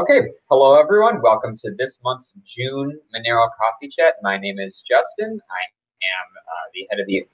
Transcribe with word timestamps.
Okay, 0.00 0.28
hello 0.48 0.80
everyone. 0.80 1.20
Welcome 1.20 1.58
to 1.58 1.72
this 1.76 1.98
month's 2.02 2.32
June 2.42 2.98
Monero 3.14 3.50
Coffee 3.58 3.90
Chat. 3.90 4.14
My 4.22 4.38
name 4.38 4.58
is 4.58 4.80
Justin. 4.80 5.28
I 5.28 5.60
am 5.60 6.26
uh, 6.38 6.70
the 6.72 6.86
head 6.90 7.00
of 7.00 7.06
the 7.06 7.28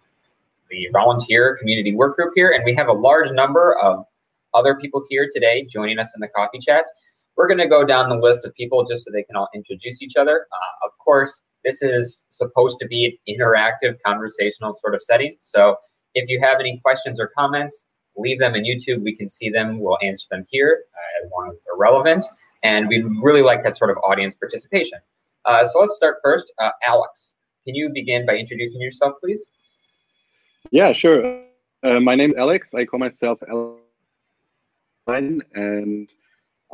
the 0.69 0.89
volunteer 0.93 1.57
community 1.61 1.95
work 1.95 2.17
group 2.17 2.33
here, 2.35 2.51
and 2.51 2.65
we 2.65 2.75
have 2.75 2.89
a 2.89 2.93
large 2.93 3.31
number 3.31 3.79
of 3.79 4.05
other 4.53 4.75
people 4.75 5.05
here 5.09 5.29
today 5.33 5.65
joining 5.71 6.01
us 6.01 6.13
in 6.17 6.21
the 6.21 6.27
coffee 6.27 6.59
chat. 6.59 6.87
We're 7.37 7.47
going 7.47 7.61
to 7.61 7.69
go 7.69 7.85
down 7.85 8.09
the 8.09 8.17
list 8.17 8.45
of 8.45 8.53
people 8.55 8.85
just 8.85 9.05
so 9.05 9.13
they 9.13 9.23
can 9.23 9.37
all 9.37 9.49
introduce 9.55 10.03
each 10.03 10.17
other. 10.17 10.49
Uh, 10.51 10.87
of 10.87 10.91
course, 10.99 11.43
this 11.65 11.83
is 11.83 12.25
supposed 12.31 12.81
to 12.81 12.89
be 12.89 13.17
an 13.29 13.37
interactive, 13.37 13.95
conversational 14.05 14.75
sort 14.75 14.97
of 14.97 15.05
setting. 15.05 15.37
So 15.39 15.77
if 16.15 16.29
you 16.29 16.41
have 16.41 16.59
any 16.59 16.81
questions 16.81 17.21
or 17.21 17.31
comments, 17.39 17.87
leave 18.17 18.41
them 18.41 18.57
in 18.57 18.65
YouTube. 18.65 19.05
We 19.05 19.15
can 19.15 19.29
see 19.29 19.51
them. 19.51 19.79
We'll 19.79 19.99
answer 20.03 20.27
them 20.33 20.47
here 20.49 20.81
uh, 20.93 21.25
as 21.25 21.31
long 21.31 21.53
as 21.55 21.63
they're 21.65 21.77
relevant. 21.79 22.27
And 22.63 22.89
we 22.89 23.03
really 23.23 23.43
like 23.43 23.63
that 23.65 23.77
sort 23.77 23.91
of 23.91 23.99
audience 23.99 24.35
participation. 24.35 24.99
Uh, 25.45 25.65
so 25.67 25.81
let's 25.81 25.95
start 25.95 26.17
first. 26.23 26.53
Uh, 26.59 26.71
Alex, 26.83 27.35
can 27.65 27.75
you 27.75 27.91
begin 27.93 28.27
by 28.27 28.37
introducing 28.37 28.81
yourself, 28.81 29.15
please? 29.21 29.53
Yeah, 30.71 30.93
sure. 30.93 31.43
Uh, 31.83 32.01
my 32.01 32.15
name 32.15 32.31
is 32.31 32.37
Alex. 32.37 32.75
I 32.75 32.85
call 32.85 32.99
myself 32.99 33.39
Alex, 33.49 33.81
and 35.55 36.11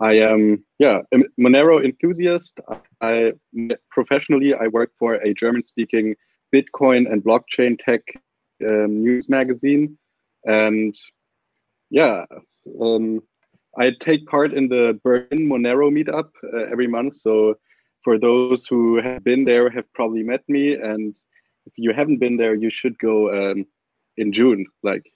I 0.00 0.12
am 0.12 0.64
yeah 0.78 1.00
a 1.12 1.18
Monero 1.38 1.84
enthusiast. 1.84 2.60
I 3.00 3.32
professionally 3.90 4.54
I 4.54 4.68
work 4.68 4.92
for 4.98 5.14
a 5.14 5.34
German-speaking 5.34 6.14
Bitcoin 6.54 7.10
and 7.10 7.22
blockchain 7.22 7.78
tech 7.78 8.00
um, 8.66 9.02
news 9.02 9.28
magazine, 9.28 9.98
and 10.44 10.96
yeah, 11.90 12.24
um, 12.80 13.22
I 13.78 13.92
take 14.00 14.26
part 14.26 14.52
in 14.52 14.68
the 14.68 14.98
Berlin 15.02 15.48
Monero 15.48 15.90
meetup 15.90 16.28
uh, 16.52 16.70
every 16.70 16.86
month. 16.86 17.16
So 17.16 17.54
for 18.02 18.18
those 18.18 18.66
who 18.66 19.00
have 19.00 19.24
been 19.24 19.44
there, 19.44 19.70
have 19.70 19.90
probably 19.94 20.22
met 20.22 20.42
me, 20.48 20.74
and 20.74 21.14
if 21.66 21.72
you 21.76 21.92
haven't 21.92 22.18
been 22.18 22.36
there, 22.36 22.54
you 22.54 22.70
should 22.70 22.98
go 22.98 23.50
um, 23.52 23.66
in 24.16 24.32
June. 24.32 24.66
Like, 24.82 25.10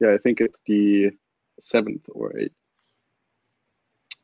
yeah, 0.00 0.12
I 0.12 0.18
think 0.18 0.40
it's 0.40 0.60
the 0.66 1.10
seventh 1.60 2.04
or 2.08 2.36
eighth. 2.36 2.54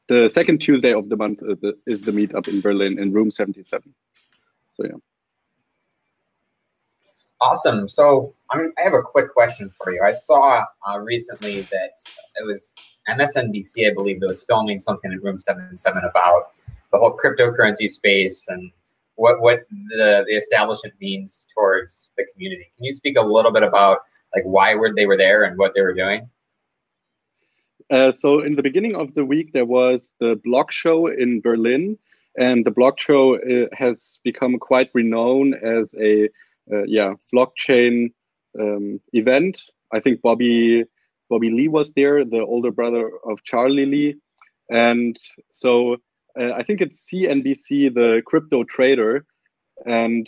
The 0.09 0.29
second 0.29 0.61
Tuesday 0.61 0.93
of 0.93 1.09
the 1.09 1.17
month 1.17 1.43
uh, 1.43 1.73
is 1.87 2.03
the 2.03 2.13
meetup 2.13 2.49
in 2.49 2.61
Berlin 2.61 2.99
in 2.99 3.13
room 3.13 3.31
77. 3.31 3.95
So 4.73 4.85
yeah. 4.85 4.93
Awesome. 7.41 7.89
So 7.89 8.35
I, 8.51 8.59
mean, 8.59 8.73
I 8.79 8.83
have 8.83 8.95
a 8.95 9.03
quick 9.03 9.33
question 9.33 9.71
for 9.77 9.93
you. 9.93 10.03
I 10.03 10.13
saw 10.13 10.65
uh, 10.89 10.99
recently 11.01 11.63
that 11.63 11.91
it 12.37 12.47
was 12.47 12.75
MSNBC, 13.09 13.91
I 13.91 13.95
believe, 13.95 14.21
that 14.21 14.27
was 14.27 14.43
filming 14.45 14.79
something 14.79 15.13
in 15.13 15.21
Room 15.21 15.41
77 15.41 16.03
about 16.05 16.53
the 16.93 16.99
whole 16.99 17.17
cryptocurrency 17.17 17.89
space 17.89 18.49
and 18.49 18.71
what 19.17 19.41
what 19.41 19.67
the, 19.89 20.25
the 20.27 20.37
establishment 20.37 20.95
means 21.01 21.47
towards 21.55 22.13
the 22.17 22.25
community. 22.33 22.67
Can 22.77 22.85
you 22.85 22.93
speak 22.93 23.19
a 23.19 23.23
little 23.23 23.53
bit 23.53 23.63
about 23.63 23.99
like 24.35 24.45
why 24.45 24.75
were 24.75 24.93
they 24.95 25.07
were 25.07 25.17
there 25.17 25.45
and 25.45 25.59
what 25.59 25.73
they 25.75 25.83
were 25.83 25.95
doing? 25.95 26.29
Uh, 27.91 28.13
so 28.13 28.41
in 28.41 28.57
the 28.57 28.63
beginning 28.63 28.97
of 28.97 29.15
the 29.15 29.25
week, 29.25 29.53
there 29.53 29.65
was 29.65 30.13
the 30.21 30.41
Block 30.45 30.73
Show 30.73 31.07
in 31.07 31.41
Berlin, 31.41 31.99
and 32.37 32.65
the 32.65 32.71
Block 32.71 32.99
Show 32.99 33.37
uh, 33.37 33.69
has 33.73 34.19
become 34.25 34.59
quite 34.59 34.91
renowned 34.93 35.55
as 35.55 35.95
a 36.01 36.29
yeah 36.87 37.15
blockchain 37.35 38.13
um, 38.61 39.01
event. 39.13 39.61
I 39.93 40.01
think 40.01 40.23
Bobby 40.23 40.85
Bobby 41.29 41.51
Lee 41.51 41.69
was 41.69 41.93
there, 41.93 42.25
the 42.25 42.41
older 42.41 42.71
brother 42.71 43.11
of 43.29 43.43
Charlie 43.45 43.87
Lee, 43.87 44.17
and 44.71 45.17
so 45.51 45.97
uh, 46.39 46.53
I 46.53 46.63
think 46.63 46.81
it's 46.81 47.09
CNBC, 47.09 47.95
the 47.95 48.23
crypto 48.27 48.65
trader, 48.65 49.25
and 49.85 50.27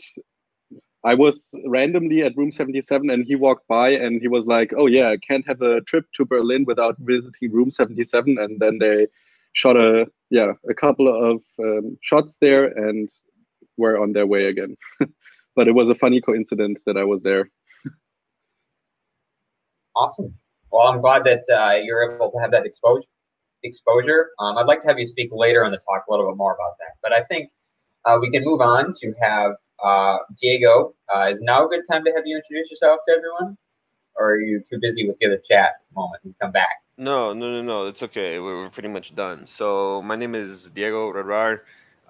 I 1.05 1.15
was 1.15 1.55
randomly 1.67 2.23
at 2.23 2.37
room 2.37 2.51
77 2.51 3.09
and 3.09 3.25
he 3.25 3.37
walked 3.37 3.69
by 3.69 3.91
and 3.91 4.21
he 4.21 4.29
was 4.29 4.47
like, 4.47 4.73
Oh, 4.77 4.87
yeah, 4.87 5.09
I 5.09 5.17
can't 5.17 5.47
have 5.47 5.63
a 5.63 5.81
trip 5.83 6.07
to 6.15 6.25
Berlin 6.25 6.65
without 6.67 6.97
visiting 6.99 7.53
room 7.53 7.71
77. 7.71 8.37
And 8.39 8.59
then 8.59 8.79
they 8.79 9.07
shot 9.53 9.77
a, 9.77 10.07
yeah, 10.31 10.53
a 10.69 10.75
couple 10.75 11.09
of 11.09 11.43
um, 11.61 11.97
shots 12.03 12.37
there 12.41 12.65
and 12.65 13.09
were 13.77 13.99
on 13.99 14.13
their 14.13 14.27
way 14.27 14.47
again. 14.47 14.77
but 15.59 15.67
it 15.67 15.75
was 15.75 15.91
a 15.91 15.95
funny 15.97 16.21
coincidence 16.21 16.85
that 16.87 16.97
I 16.97 17.03
was 17.03 17.21
there. 17.23 17.51
awesome. 19.97 20.33
Well, 20.71 20.87
I'm 20.87 21.01
glad 21.01 21.25
that 21.25 21.43
uh, 21.53 21.81
you're 21.83 22.15
able 22.15 22.31
to 22.31 22.39
have 22.39 22.53
that 22.53 22.65
exposure. 22.65 23.09
Exposure. 23.65 24.31
Um, 24.39 24.57
I'd 24.57 24.69
like 24.69 24.83
to 24.83 24.87
have 24.87 25.01
you 25.01 25.07
speak 25.07 25.31
later 25.33 25.65
in 25.65 25.73
the 25.73 25.79
talk 25.79 26.05
a 26.09 26.13
little 26.13 26.31
bit 26.31 26.37
more 26.37 26.55
about 26.55 26.79
that. 26.79 26.93
But 27.03 27.13
I 27.13 27.25
think 27.25 27.51
uh, 28.05 28.19
we 28.21 28.31
can 28.31 28.45
move 28.45 28.61
on 28.61 28.95
to 29.01 29.13
have 29.21 29.55
uh, 29.83 30.19
Diego. 30.41 30.95
Uh, 31.13 31.27
is 31.29 31.43
now 31.43 31.67
a 31.67 31.69
good 31.69 31.83
time 31.91 32.05
to 32.05 32.13
have 32.15 32.23
you 32.25 32.37
introduce 32.37 32.71
yourself 32.71 33.01
to 33.09 33.15
everyone, 33.17 33.59
or 34.15 34.35
are 34.35 34.41
you 34.41 34.63
too 34.71 34.79
busy 34.81 35.09
with 35.09 35.17
the 35.19 35.27
other 35.27 35.43
chat 35.51 35.71
moment 35.93 36.21
and 36.23 36.37
come 36.41 36.53
back? 36.53 36.77
No, 36.97 37.33
no, 37.33 37.51
no, 37.51 37.63
no. 37.63 37.87
It's 37.89 38.05
okay. 38.05 38.39
We're, 38.39 38.59
we're 38.59 38.71
pretty 38.71 38.91
much 38.91 39.17
done. 39.17 39.45
So 39.45 40.03
my 40.03 40.15
name 40.15 40.37
is 40.37 40.71
Diego 40.71 41.13
rehrar. 41.13 41.63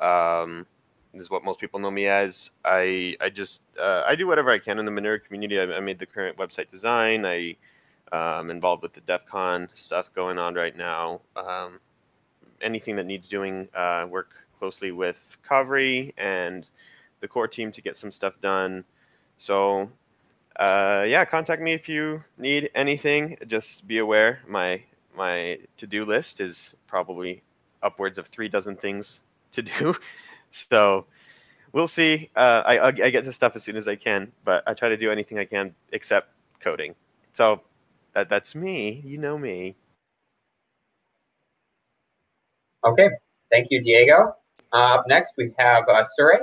Um, 0.03 0.67
this 0.67 0.78
is 1.15 1.31
what 1.31 1.45
most 1.45 1.61
people 1.61 1.81
know 1.81 1.91
me 1.91 2.07
as. 2.07 2.51
I 2.65 3.17
I 3.21 3.31
just 3.31 3.61
uh, 3.81 4.03
I 4.07 4.15
do 4.15 4.27
whatever 4.27 4.51
I 4.51 4.59
can 4.59 4.79
in 4.79 4.85
the 4.85 4.93
Monero 4.93 5.23
community. 5.23 5.59
I, 5.59 5.65
I 5.77 5.81
made 5.81 5.99
the 5.99 6.07
current 6.07 6.37
website 6.37 6.71
design. 6.71 7.25
I 7.25 7.57
am 8.13 8.45
um, 8.45 8.51
involved 8.51 8.83
with 8.83 8.95
the 8.95 9.01
DEF 9.03 9.27
CON 9.27 9.69
stuff 9.75 10.11
going 10.15 10.39
on 10.39 10.55
right 10.55 10.77
now. 10.77 11.21
Um, 11.37 11.81
anything 12.61 12.97
that 12.97 13.07
needs 13.07 13.29
doing, 13.29 13.69
uh, 13.75 14.07
work 14.09 14.31
closely 14.59 14.93
with 14.93 15.17
Kavri 15.49 16.13
and 16.17 16.67
the 17.21 17.29
core 17.29 17.49
team 17.49 17.73
to 17.73 17.83
get 17.83 17.97
some 17.97 18.11
stuff 18.11 18.35
done. 18.41 18.85
So 19.39 19.91
uh, 20.57 21.05
yeah, 21.07 21.25
contact 21.25 21.63
me 21.63 21.73
if 21.73 21.89
you 21.89 22.25
need 22.37 22.71
anything. 22.75 23.39
Just 23.47 23.87
be 23.87 23.99
aware 23.99 24.41
my 24.47 24.83
my 25.17 25.59
to-do 25.77 26.05
list 26.05 26.41
is 26.41 26.75
probably 26.87 27.43
upwards 27.83 28.19
of 28.19 28.27
three 28.29 28.49
dozen 28.49 28.77
things 28.77 29.21
to 29.53 29.63
do. 29.63 29.95
So 30.51 31.07
we'll 31.73 31.89
see. 31.89 32.31
Uh, 32.37 32.63
I, 32.65 32.87
I 32.89 32.93
get 32.93 33.25
to 33.25 33.33
stuff 33.33 33.57
as 33.57 33.63
soon 33.63 33.77
as 33.77 33.89
I 33.89 33.97
can, 33.97 34.33
but 34.45 34.63
I 34.67 34.75
try 34.75 34.89
to 34.89 34.97
do 34.97 35.11
anything 35.11 35.39
I 35.39 35.45
can 35.45 35.75
except 35.93 36.31
coding. 36.61 36.95
So 37.35 37.63
that 38.15 38.29
that's 38.29 38.55
me. 38.55 39.03
You 39.05 39.19
know 39.19 39.39
me. 39.39 39.77
Okay. 42.85 43.09
Thank 43.51 43.69
you, 43.71 43.83
Diego. 43.83 44.35
Uh, 44.73 44.97
up 44.97 45.05
next, 45.09 45.35
we 45.37 45.53
have 45.59 45.85
uh, 45.89 46.05
Surae. 46.19 46.41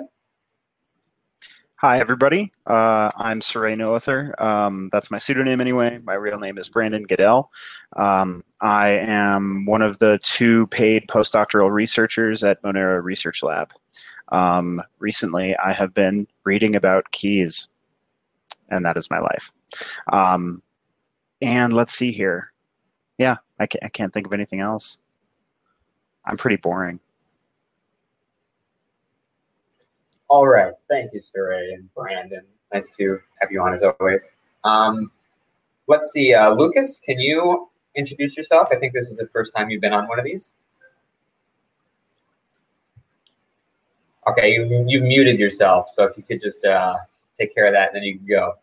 Hi, 1.82 2.00
everybody. 2.00 2.52
Uh, 2.66 3.12
I'm 3.16 3.42
Surae 3.42 3.76
Noether. 3.76 4.40
Um, 4.42 4.90
that's 4.92 5.12
my 5.12 5.18
pseudonym 5.18 5.62
anyway. 5.62 6.00
My 6.04 6.16
real 6.16 6.40
name 6.40 6.58
is 6.58 6.70
Brandon 6.70 7.04
Goodell. 7.04 7.52
Um, 7.96 8.44
I 8.66 8.98
am 8.98 9.68
one 9.68 9.84
of 9.84 10.00
the 10.00 10.20
two 10.24 10.66
paid 10.68 11.06
postdoctoral 11.06 11.70
researchers 11.70 12.44
at 12.44 12.64
Monero 12.64 13.00
Research 13.04 13.44
Lab. 13.44 13.72
Um, 14.30 14.82
recently, 14.98 15.56
I 15.64 15.72
have 15.72 15.94
been 15.94 16.26
reading 16.46 16.76
about 16.76 17.12
keys, 17.12 17.68
and 18.72 18.84
that 18.84 18.98
is 18.98 19.12
my 19.12 19.20
life. 19.20 19.52
Um, 20.12 20.64
and 21.44 21.74
let's 21.74 21.94
see 21.94 22.12
here. 22.12 22.54
Yeah, 23.20 23.36
I 23.60 23.68
can't, 23.68 23.84
I 23.84 23.90
can't 23.90 24.12
think 24.12 24.26
of 24.26 24.34
anything 24.34 24.62
else. 24.62 24.98
I'm 26.26 26.36
pretty 26.36 26.56
boring. 26.56 27.00
All 30.28 30.48
right. 30.48 30.74
Thank 30.90 31.14
you, 31.14 31.20
Surae 31.20 31.76
and 31.76 31.94
Brandon. 31.94 32.42
Nice 32.74 32.90
to 32.96 33.20
have 33.42 33.52
you 33.52 33.62
on 33.62 33.76
as 33.76 33.84
always. 33.84 34.34
Um, 34.64 35.12
let's 35.86 36.12
see. 36.12 36.34
Uh, 36.34 36.56
Lucas, 36.56 37.00
can 37.06 37.20
you 37.20 37.70
introduce 37.96 38.38
yourself? 38.38 38.70
I 38.72 38.76
think 38.76 38.94
this 38.94 39.10
is 39.10 39.18
the 39.18 39.28
first 39.28 39.54
time 39.56 39.70
you've 39.70 39.82
been 39.82 39.94
on 39.94 40.08
one 40.08 40.20
of 40.20 40.26
these. 40.26 40.52
Okay, 44.28 44.54
you, 44.54 44.86
you 44.88 45.02
muted 45.02 45.40
yourself. 45.40 45.90
So 45.90 46.04
if 46.06 46.18
you 46.18 46.24
could 46.24 46.42
just 46.42 46.66
uh, 46.66 46.98
take 47.38 47.54
care 47.54 47.68
of 47.68 47.74
that, 47.74 47.92
then 47.94 48.04
you 48.04 48.18
can 48.18 48.28
go. 48.28 48.54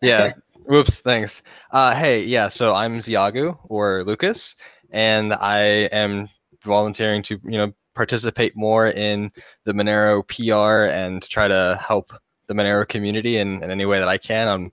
Yeah. 0.00 0.32
Whoops. 0.66 1.00
Thanks. 1.00 1.42
Uh, 1.72 1.94
hey, 1.94 2.22
yeah. 2.22 2.48
So 2.48 2.72
I'm 2.74 3.00
Ziagu 3.00 3.58
or 3.68 4.04
Lucas, 4.04 4.56
and 4.90 5.32
I 5.32 5.60
am 5.90 6.28
volunteering 6.64 7.22
to 7.24 7.40
you 7.44 7.58
know 7.58 7.72
participate 7.94 8.56
more 8.56 8.88
in 8.88 9.32
the 9.64 9.72
Monero 9.72 10.22
PR 10.26 10.90
and 10.92 11.22
try 11.22 11.48
to 11.48 11.78
help 11.84 12.12
the 12.46 12.54
Monero 12.54 12.86
community 12.86 13.38
in, 13.38 13.62
in 13.62 13.70
any 13.70 13.84
way 13.84 13.98
that 13.98 14.08
I 14.08 14.18
can. 14.18 14.48
I'm 14.48 14.72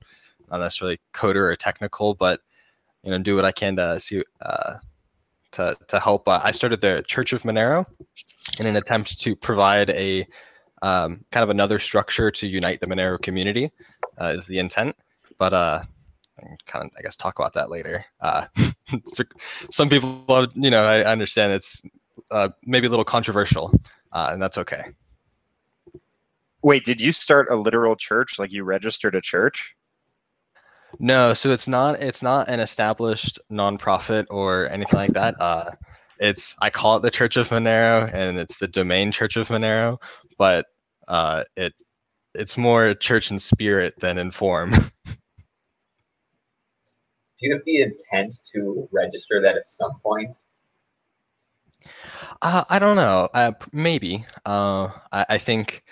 not 0.51 0.59
necessarily 0.59 0.99
coder 1.13 1.51
or 1.51 1.55
technical, 1.55 2.13
but 2.13 2.41
you 3.07 3.11
know, 3.11 3.19
do 3.19 3.35
what 3.35 3.45
I 3.45 3.53
can 3.53 3.77
to 3.77 3.97
see 4.01 4.21
uh, 4.41 4.73
to 5.53 5.77
to 5.87 5.99
help. 5.99 6.27
Uh, 6.27 6.41
I 6.43 6.51
started 6.51 6.81
the 6.81 7.03
Church 7.07 7.31
of 7.31 7.43
Monero 7.43 7.85
in 8.59 8.65
an 8.65 8.75
attempt 8.75 9.21
to 9.21 9.33
provide 9.33 9.89
a 9.91 10.27
um, 10.81 11.23
kind 11.31 11.41
of 11.45 11.49
another 11.49 11.79
structure 11.79 12.29
to 12.31 12.45
unite 12.45 12.81
the 12.81 12.87
Monero 12.87 13.19
community. 13.21 13.71
Uh, 14.19 14.35
is 14.37 14.45
the 14.47 14.59
intent, 14.59 14.93
but 15.37 15.53
uh, 15.53 15.83
kind 16.65 16.83
of 16.83 16.91
I 16.97 17.01
guess 17.01 17.15
talk 17.15 17.39
about 17.39 17.53
that 17.53 17.69
later. 17.69 18.03
Uh, 18.19 18.47
some 19.71 19.87
people, 19.87 20.47
you 20.55 20.69
know, 20.69 20.83
I 20.83 21.05
understand 21.05 21.53
it's 21.53 21.81
uh, 22.29 22.49
maybe 22.65 22.87
a 22.87 22.89
little 22.89 23.05
controversial, 23.05 23.71
uh, 24.11 24.31
and 24.33 24.41
that's 24.41 24.57
okay. 24.57 24.83
Wait, 26.61 26.83
did 26.83 26.99
you 26.99 27.13
start 27.13 27.47
a 27.49 27.55
literal 27.55 27.95
church? 27.95 28.37
Like 28.37 28.51
you 28.51 28.65
registered 28.65 29.15
a 29.15 29.21
church? 29.21 29.76
No, 30.99 31.33
so 31.33 31.51
it's 31.51 31.67
not 31.67 32.01
it's 32.01 32.23
not 32.23 32.49
an 32.49 32.59
established 32.59 33.39
nonprofit 33.51 34.25
or 34.29 34.69
anything 34.69 34.97
like 34.97 35.13
that. 35.13 35.39
Uh, 35.39 35.71
it's 36.19 36.55
I 36.59 36.69
call 36.69 36.97
it 36.97 37.01
the 37.01 37.11
Church 37.11 37.37
of 37.37 37.49
Monero, 37.49 38.11
and 38.11 38.37
it's 38.39 38.57
the 38.57 38.67
domain 38.67 39.11
Church 39.11 39.35
of 39.37 39.49
Monero, 39.49 39.99
but 40.37 40.65
uh, 41.07 41.43
it 41.55 41.73
it's 42.33 42.57
more 42.57 42.93
church 42.93 43.31
in 43.31 43.39
spirit 43.39 43.95
than 43.99 44.17
in 44.17 44.31
form. 44.31 44.71
Do 47.39 47.45
you 47.45 47.53
have 47.53 47.63
the 47.65 47.81
intent 47.81 48.33
to 48.53 48.89
register 48.91 49.41
that 49.43 49.55
at 49.55 49.67
some 49.67 49.99
point? 50.01 50.33
Uh, 52.41 52.63
I 52.67 52.79
don't 52.79 52.95
know. 52.95 53.29
Uh, 53.33 53.51
maybe. 53.71 54.25
Uh, 54.45 54.89
I, 55.11 55.25
I 55.29 55.37
think 55.37 55.83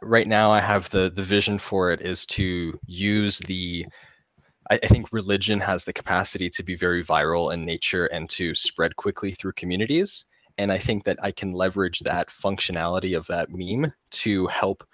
right 0.00 0.26
now 0.26 0.50
I 0.52 0.60
have 0.60 0.90
the 0.90 1.12
the 1.14 1.22
vision 1.22 1.58
for 1.58 1.92
it 1.92 2.00
is 2.02 2.26
to 2.26 2.78
use 2.86 3.38
the. 3.38 3.86
I, 4.70 4.78
I 4.82 4.88
think 4.88 5.12
religion 5.12 5.60
has 5.60 5.84
the 5.84 5.92
capacity 5.92 6.50
to 6.50 6.62
be 6.62 6.76
very 6.76 7.04
viral 7.04 7.52
in 7.52 7.64
nature 7.64 8.06
and 8.06 8.28
to 8.30 8.54
spread 8.54 8.96
quickly 8.96 9.32
through 9.32 9.52
communities. 9.52 10.24
And 10.58 10.70
I 10.70 10.78
think 10.78 11.04
that 11.04 11.18
I 11.22 11.32
can 11.32 11.52
leverage 11.52 12.00
that 12.00 12.28
functionality 12.28 13.16
of 13.16 13.26
that 13.28 13.48
meme 13.50 13.92
to 14.10 14.46
help 14.48 14.84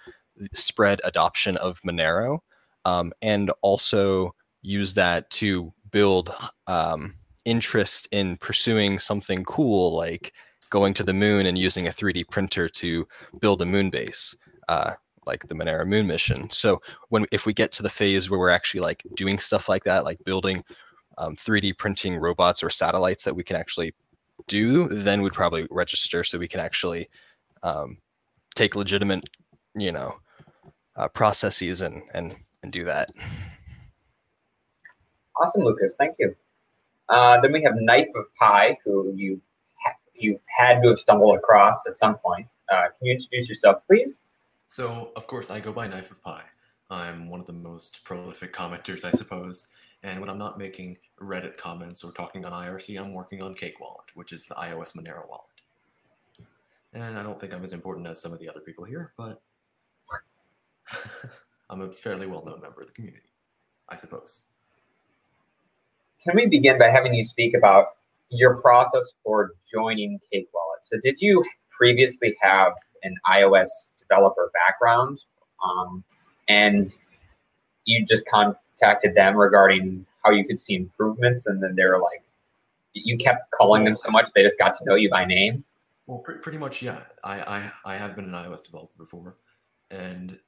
spread 0.55 1.01
adoption 1.05 1.57
of 1.57 1.79
Monero, 1.85 2.39
um, 2.85 3.13
and 3.23 3.51
also 3.63 4.35
use 4.63 4.95
that 4.95 5.29
to 5.31 5.73
build 5.91 6.33
um, 6.67 7.15
interest 7.45 8.09
in 8.13 8.37
pursuing 8.37 8.99
something 8.99 9.45
cool 9.45 9.97
like 9.97 10.33
going 10.71 10.95
to 10.95 11.03
the 11.03 11.13
moon 11.13 11.47
and 11.47 11.57
using 11.57 11.89
a 11.89 11.93
3D 11.93 12.29
printer 12.29 12.69
to 12.69 13.07
build 13.41 13.63
a 13.63 13.67
moon 13.67 13.91
base, 13.91 14.37
uh, 14.69 14.93
like 15.29 15.47
the 15.47 15.55
Monero 15.55 15.87
moon 15.87 16.07
mission. 16.07 16.51
So 16.51 16.81
when 17.11 17.27
if 17.31 17.47
we 17.47 17.53
get 17.53 17.71
to 17.73 17.83
the 17.85 17.91
phase 17.91 18.29
where 18.29 18.41
we're 18.41 18.51
actually 18.51 18.81
like 18.81 19.03
doing 19.15 19.39
stuff 19.39 19.69
like 19.69 19.85
that, 19.85 20.05
like 20.05 20.25
building 20.25 20.65
um, 21.19 21.37
3D 21.37 21.79
printing 21.79 22.17
robots 22.17 22.65
or 22.65 22.71
satellites 22.71 23.25
that 23.25 23.37
we 23.37 23.45
can 23.45 23.57
actually 23.57 23.95
do, 24.49 24.89
then 24.89 25.23
we'd 25.23 25.33
probably 25.33 25.69
register 25.71 26.25
so 26.25 26.39
we 26.39 26.49
can 26.49 26.61
actually 26.61 27.09
um, 27.63 27.99
take 28.57 28.75
legitimate, 28.75 29.29
you 29.77 29.93
know, 29.93 30.17
uh, 30.97 31.09
processes 31.09 31.83
and 31.83 32.03
and 32.15 32.35
and 32.63 32.73
do 32.73 32.85
that. 32.85 33.11
Awesome, 35.41 35.63
Lucas. 35.63 35.95
Thank 35.97 36.17
you. 36.19 36.35
Uh, 37.09 37.41
then 37.41 37.53
we 37.53 37.63
have 37.63 37.75
Knife 37.77 38.09
of 38.17 38.25
Pi, 38.41 38.79
who 38.85 39.13
you 39.15 39.41
you 40.15 40.41
had 40.47 40.83
to 40.83 40.89
have 40.89 40.99
stumbled 40.99 41.37
across 41.37 41.87
at 41.87 41.97
some 41.97 42.19
point. 42.19 42.47
Uh, 42.71 42.89
can 42.99 43.07
you 43.07 43.13
introduce 43.13 43.49
yourself, 43.49 43.83
please? 43.87 44.21
So, 44.69 45.13
of 45.17 45.27
course, 45.27 45.51
I 45.51 45.61
go 45.61 45.73
by 45.73 45.89
Knife 45.89 46.11
of 46.11 46.23
Pi. 46.23 46.43
I'm 46.91 47.29
one 47.31 47.41
of 47.41 47.47
the 47.47 47.55
most 47.55 48.05
prolific 48.05 48.53
commenters, 48.53 49.03
I 49.03 49.11
suppose. 49.11 49.69
And 50.03 50.21
when 50.21 50.29
I'm 50.29 50.39
not 50.39 50.59
making 50.59 50.99
Reddit 51.21 51.57
comments 51.57 52.05
or 52.05 52.13
talking 52.13 52.45
on 52.45 52.53
IRC, 52.53 53.01
I'm 53.01 53.15
working 53.15 53.41
on 53.41 53.55
Cake 53.55 53.81
Wallet, 53.81 54.07
which 54.15 54.33
is 54.33 54.47
the 54.47 54.55
iOS 54.57 54.95
Monero 54.95 55.27
wallet. 55.27 55.47
And 56.93 57.19
I 57.19 57.23
don't 57.23 57.41
think 57.41 57.55
I'm 57.55 57.65
as 57.65 57.73
important 57.73 58.07
as 58.07 58.21
some 58.21 58.33
of 58.33 58.39
the 58.41 58.49
other 58.49 58.61
people 58.61 58.85
here, 58.85 59.13
but 59.17 59.41
I'm 61.71 61.81
a 61.81 61.91
fairly 61.91 62.27
well 62.27 62.45
known 62.45 62.61
member 62.61 62.83
of 62.83 62.89
the 62.89 62.93
community, 62.93 63.31
I 63.89 63.97
suppose. 63.97 64.45
Can 66.23 66.37
we 66.37 66.47
begin 66.47 66.79
by 66.79 66.89
having 66.89 67.15
you 67.15 67.25
speak 67.25 67.55
about 67.55 67.87
your 68.29 68.61
process 68.61 69.13
for 69.25 69.53
joining 69.71 70.19
Cake 70.31 70.49
Wallet? 70.53 70.85
So, 70.85 70.99
did 71.03 71.21
you 71.21 71.43
previously 71.71 72.37
have 72.43 72.73
an 73.03 73.15
iOS 73.31 73.93
developer 74.09 74.51
background, 74.55 75.21
um, 75.65 76.05
and 76.49 76.97
you 77.85 78.05
just 78.05 78.27
contacted 78.27 79.15
them 79.15 79.37
regarding 79.37 80.07
how 80.25 80.33
you 80.33 80.45
could 80.45 80.61
see 80.61 80.75
improvements, 80.75 81.47
and 81.47 81.63
then 81.63 81.75
they 81.75 81.85
were 81.85 81.99
like, 81.99 82.23
you 82.95 83.17
kept 83.17 83.51
calling 83.51 83.85
them 83.85 83.97
so 83.97 84.11
much 84.11 84.33
they 84.33 84.43
just 84.43 84.59
got 84.59 84.77
to 84.79 84.85
know 84.85 84.95
you 84.95 85.11
by 85.11 85.25
name. 85.25 85.65
Well, 86.07 86.19
pre- 86.19 86.39
pretty 86.39 86.59
much, 86.59 86.83
yeah. 86.83 87.03
I, 87.23 87.41
I 87.41 87.73
I 87.95 87.97
have 87.97 88.17
been 88.17 88.25
an 88.25 88.33
iOS 88.33 88.65
developer 88.65 88.95
before, 88.97 89.37
and 89.91 90.39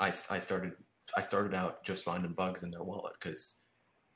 I, 0.00 0.08
I 0.30 0.38
started 0.38 0.72
I 1.16 1.20
started 1.20 1.54
out 1.54 1.84
just 1.84 2.04
finding 2.04 2.32
bugs 2.32 2.62
in 2.62 2.70
their 2.70 2.82
wallet 2.82 3.14
because 3.20 3.60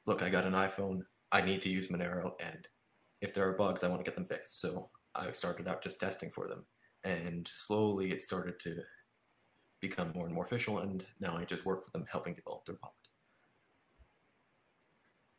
look, 0.06 0.22
I 0.22 0.30
got 0.30 0.44
an 0.44 0.54
iPhone, 0.54 1.02
I 1.30 1.40
need 1.42 1.62
to 1.62 1.69
use 1.69 1.88
Monero, 1.88 2.32
and 2.40 2.66
if 3.20 3.34
there 3.34 3.48
are 3.48 3.52
bugs, 3.52 3.84
I 3.84 3.88
want 3.88 4.00
to 4.00 4.04
get 4.04 4.14
them 4.14 4.24
fixed. 4.24 4.60
So 4.60 4.90
I 5.14 5.30
started 5.32 5.69
out 5.69 5.82
just 5.82 6.00
testing 6.00 6.30
for 6.30 6.48
them, 6.48 6.64
and 7.04 7.49
slowly 7.49 8.12
it 8.12 8.22
started 8.22 8.58
to 8.60 8.76
become 9.81 10.12
more 10.14 10.26
and 10.26 10.34
more 10.34 10.44
official, 10.44 10.78
and 10.78 11.04
now 11.20 11.37
I 11.37 11.44
just 11.44 11.66
work 11.66 11.84
for 11.84 11.90
them, 11.90 12.04
helping 12.10 12.34
develop 12.34 12.64
their 12.64 12.76
wallet. 12.82 12.94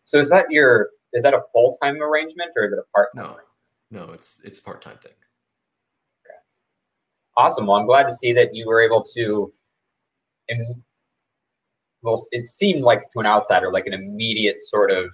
So 0.05 0.19
is 0.19 0.29
that 0.29 0.45
your 0.49 0.89
is 1.13 1.23
that 1.23 1.33
a 1.33 1.41
full 1.53 1.77
time 1.81 2.01
arrangement 2.01 2.51
or 2.55 2.65
is 2.65 2.73
it 2.73 2.79
a 2.79 2.83
part? 2.93 3.09
Time? 3.15 3.35
No, 3.91 4.05
no, 4.05 4.13
it's 4.13 4.43
it's 4.43 4.59
part 4.59 4.81
time 4.81 4.97
thing. 4.97 5.13
Okay. 6.25 6.35
Awesome. 7.37 7.67
Well, 7.67 7.77
I'm 7.77 7.85
glad 7.85 8.07
to 8.07 8.13
see 8.13 8.33
that 8.33 8.53
you 8.53 8.67
were 8.67 8.81
able 8.81 9.03
to 9.15 9.53
and 10.49 10.83
well, 12.01 12.21
it 12.31 12.47
seemed 12.47 12.81
like 12.81 13.01
to 13.13 13.19
an 13.19 13.25
outsider 13.25 13.71
like 13.71 13.87
an 13.87 13.93
immediate 13.93 14.59
sort 14.59 14.91
of 14.91 15.05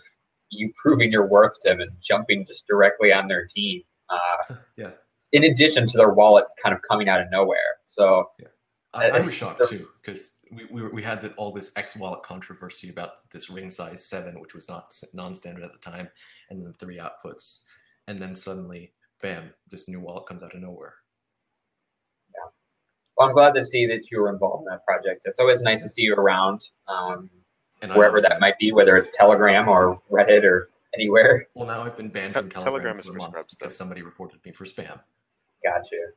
you 0.49 0.71
proving 0.81 1.11
your 1.11 1.27
worth 1.27 1.53
to 1.61 1.69
them 1.69 1.81
and 1.81 1.91
jumping 2.01 2.45
just 2.47 2.65
directly 2.67 3.13
on 3.13 3.27
their 3.27 3.45
team. 3.45 3.83
Uh, 4.09 4.55
yeah. 4.77 4.91
In 5.31 5.43
addition 5.43 5.87
to 5.87 5.97
their 5.97 6.09
wallet 6.09 6.45
kind 6.61 6.75
of 6.75 6.81
coming 6.89 7.09
out 7.09 7.21
of 7.21 7.27
nowhere. 7.31 7.77
So 7.85 8.29
yeah. 8.39 8.47
I, 8.93 9.09
I 9.09 9.19
was 9.19 9.33
shocked 9.33 9.69
too 9.69 9.87
because 10.01 10.39
we, 10.51 10.65
we, 10.65 10.87
we 10.87 11.03
had 11.03 11.21
the, 11.21 11.31
all 11.33 11.51
this 11.51 11.71
X 11.75 11.95
wallet 11.95 12.23
controversy 12.23 12.89
about 12.89 13.29
this 13.29 13.49
ring 13.49 13.69
size 13.69 14.05
seven, 14.05 14.39
which 14.39 14.55
was 14.55 14.67
not 14.67 14.91
non-standard 15.13 15.63
at 15.63 15.71
the 15.71 15.77
time, 15.77 16.09
and 16.49 16.65
then 16.65 16.73
three 16.73 16.97
outputs, 16.97 17.65
and 18.07 18.17
then 18.17 18.35
suddenly, 18.35 18.93
bam, 19.21 19.53
this 19.69 19.87
new 19.87 19.99
wallet 19.99 20.25
comes 20.25 20.41
out 20.41 20.55
of 20.55 20.61
nowhere. 20.61 20.95
Yeah, 22.33 22.49
well, 23.15 23.27
I'm 23.27 23.33
glad 23.35 23.53
to 23.55 23.63
see 23.63 23.85
that 23.85 24.09
you 24.09 24.19
were 24.19 24.29
involved 24.29 24.65
in 24.65 24.71
that 24.71 24.83
project. 24.85 25.23
It's 25.25 25.39
always 25.39 25.61
nice 25.61 25.83
to 25.83 25.89
see 25.89 26.01
you 26.01 26.15
around, 26.15 26.69
um, 26.87 27.29
wherever 27.93 28.21
that 28.21 28.39
might 28.39 28.57
be, 28.57 28.71
whether 28.71 28.97
it's 28.97 29.11
Telegram 29.11 29.67
or 29.67 30.01
Reddit 30.11 30.43
or 30.43 30.71
anywhere. 30.95 31.47
Well, 31.53 31.67
now 31.67 31.83
I've 31.83 31.95
been 31.95 32.09
banned 32.09 32.33
from 32.33 32.49
Telegram, 32.49 32.95
Telegram 32.95 33.03
for 33.03 33.11
a 33.11 33.31
month 33.31 33.49
because 33.51 33.77
somebody 33.77 34.01
reported 34.01 34.43
me 34.43 34.51
for 34.51 34.65
spam. 34.65 34.99
Got 35.63 35.91
you. 35.91 36.09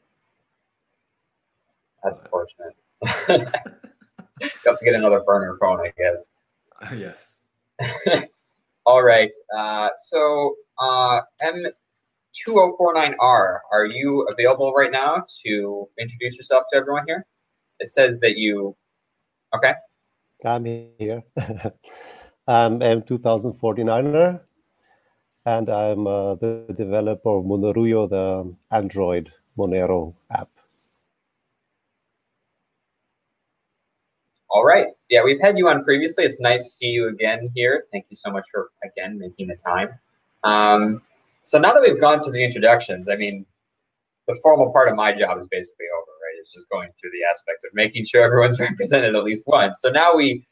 That's 2.02 2.16
unfortunate. 2.16 2.76
you 4.40 4.49
have 4.66 4.78
to 4.78 4.85
get 4.85 4.95
another 4.95 5.21
burner 5.21 5.57
phone, 5.61 5.81
I 5.81 5.93
guess. 5.97 6.28
Uh, 6.81 6.95
yes. 6.97 7.45
All 8.87 9.02
right. 9.02 9.31
Uh, 9.57 9.88
so 9.99 10.57
uh, 10.81 11.21
M 11.40 11.64
2049R, 12.47 13.59
are 13.73 13.87
you 13.87 14.26
available 14.31 14.73
right 14.73 14.90
now 14.90 15.25
to 15.45 15.88
introduce 15.99 16.37
yourself 16.37 16.64
to 16.73 16.78
everyone 16.78 17.05
here? 17.07 17.26
It 17.78 17.90
says 17.90 18.21
that 18.21 18.37
you, 18.37 18.75
okay. 19.55 19.75
I'm 20.45 20.64
here. 20.64 21.23
I'm 22.49 22.81
M2049er, 22.81 24.40
and 25.47 25.69
I'm 25.69 26.07
uh, 26.07 26.35
the 26.35 26.75
developer 26.76 27.31
of 27.38 27.45
Monerujo, 27.45 28.11
the 28.11 28.55
Android 28.75 29.31
Monero 29.59 30.14
app. 30.30 30.49
All 34.49 34.64
right. 34.64 34.88
Yeah, 35.09 35.25
we've 35.25 35.40
had 35.40 35.56
you 35.56 35.68
on 35.68 35.82
previously. 35.82 36.25
It's 36.25 36.40
nice 36.40 36.64
to 36.64 36.71
see 36.71 36.88
you 36.88 37.09
again 37.09 37.50
here. 37.54 37.85
Thank 37.90 38.06
you 38.11 38.16
so 38.16 38.30
much 38.30 38.44
for, 38.52 38.71
again, 38.85 39.18
making 39.18 39.49
the 39.49 39.56
time. 39.56 39.88
Um, 40.44 41.00
so 41.44 41.59
now 41.59 41.73
that 41.73 41.82
we've 41.82 42.00
gone 42.00 42.23
through 42.23 42.32
the 42.32 42.44
introductions, 42.44 43.09
I 43.09 43.16
mean, 43.16 43.47
the 44.28 44.38
formal 44.42 44.71
part 44.71 44.88
of 44.88 44.94
my 44.94 45.12
job 45.12 45.38
is 45.38 45.47
basically 45.50 45.87
over, 45.97 46.11
right? 46.11 46.38
It's 46.40 46.52
just 46.52 46.68
going 46.71 46.90
through 47.00 47.11
the 47.12 47.25
aspect 47.30 47.64
of 47.64 47.75
making 47.75 48.04
sure 48.04 48.23
everyone's 48.23 48.61
represented 48.68 49.14
at 49.14 49.25
least 49.25 49.44
once. 49.47 49.80
So 49.80 49.90
now 49.90 50.14
we 50.14 50.47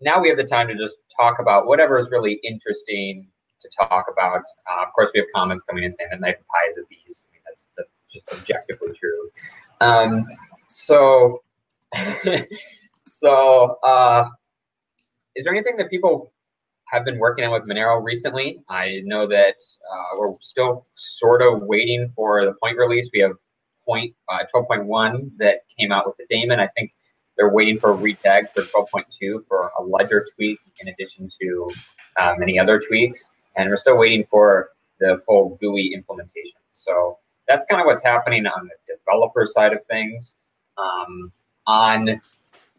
now 0.00 0.20
we 0.20 0.28
have 0.28 0.38
the 0.38 0.44
time 0.44 0.68
to 0.68 0.76
just 0.76 0.96
talk 1.14 1.40
about 1.40 1.66
whatever 1.66 1.98
is 1.98 2.08
really 2.10 2.40
interesting 2.42 3.28
to 3.60 3.68
talk 3.76 4.06
about. 4.10 4.42
Uh, 4.70 4.82
of 4.82 4.92
course, 4.94 5.10
we 5.12 5.20
have 5.20 5.28
comments 5.34 5.62
coming 5.62 5.84
in 5.84 5.90
saying 5.90 6.08
that 6.10 6.20
knife 6.20 6.36
pie 6.36 6.70
is 6.70 6.78
a 6.78 6.82
beast. 6.88 7.26
I 7.28 7.34
mean, 7.34 7.42
that's, 7.46 7.66
that's 7.76 7.90
just 8.10 8.30
objectively 8.32 8.92
true. 8.94 9.30
Um, 9.80 10.26
so, 10.68 11.42
so 13.06 13.78
uh, 13.82 14.28
is 15.34 15.44
there 15.44 15.54
anything 15.54 15.76
that 15.76 15.90
people 15.90 16.32
have 16.90 17.04
been 17.04 17.18
working 17.18 17.44
on 17.44 17.52
with 17.52 17.68
Monero 17.68 18.02
recently. 18.02 18.60
I 18.68 19.00
know 19.04 19.26
that 19.28 19.56
uh, 19.92 20.18
we're 20.18 20.34
still 20.40 20.84
sort 20.96 21.40
of 21.40 21.62
waiting 21.62 22.12
for 22.16 22.44
the 22.44 22.54
point 22.54 22.76
release. 22.76 23.10
We 23.12 23.20
have 23.20 23.32
point 23.86 24.14
uh, 24.28 24.44
12.1 24.54 25.30
that 25.38 25.60
came 25.78 25.92
out 25.92 26.06
with 26.06 26.16
the 26.16 26.26
daemon. 26.28 26.58
I 26.58 26.66
think 26.68 26.92
they're 27.36 27.52
waiting 27.52 27.78
for 27.78 27.92
a 27.92 27.96
retag 27.96 28.52
for 28.54 28.62
12.2 28.62 29.46
for 29.46 29.70
a 29.78 29.82
ledger 29.82 30.26
tweak 30.34 30.58
in 30.80 30.88
addition 30.88 31.28
to 31.40 31.70
uh, 32.20 32.34
many 32.38 32.58
other 32.58 32.80
tweaks. 32.80 33.30
And 33.56 33.70
we're 33.70 33.76
still 33.76 33.96
waiting 33.96 34.26
for 34.28 34.70
the 34.98 35.22
full 35.26 35.58
GUI 35.60 35.92
implementation. 35.94 36.60
So 36.72 37.18
that's 37.50 37.64
kind 37.64 37.82
of 37.82 37.86
what's 37.86 38.02
happening 38.02 38.46
on 38.46 38.68
the 38.68 38.94
developer 38.94 39.44
side 39.44 39.72
of 39.72 39.84
things. 39.86 40.36
Um, 40.78 41.32
on 41.66 42.20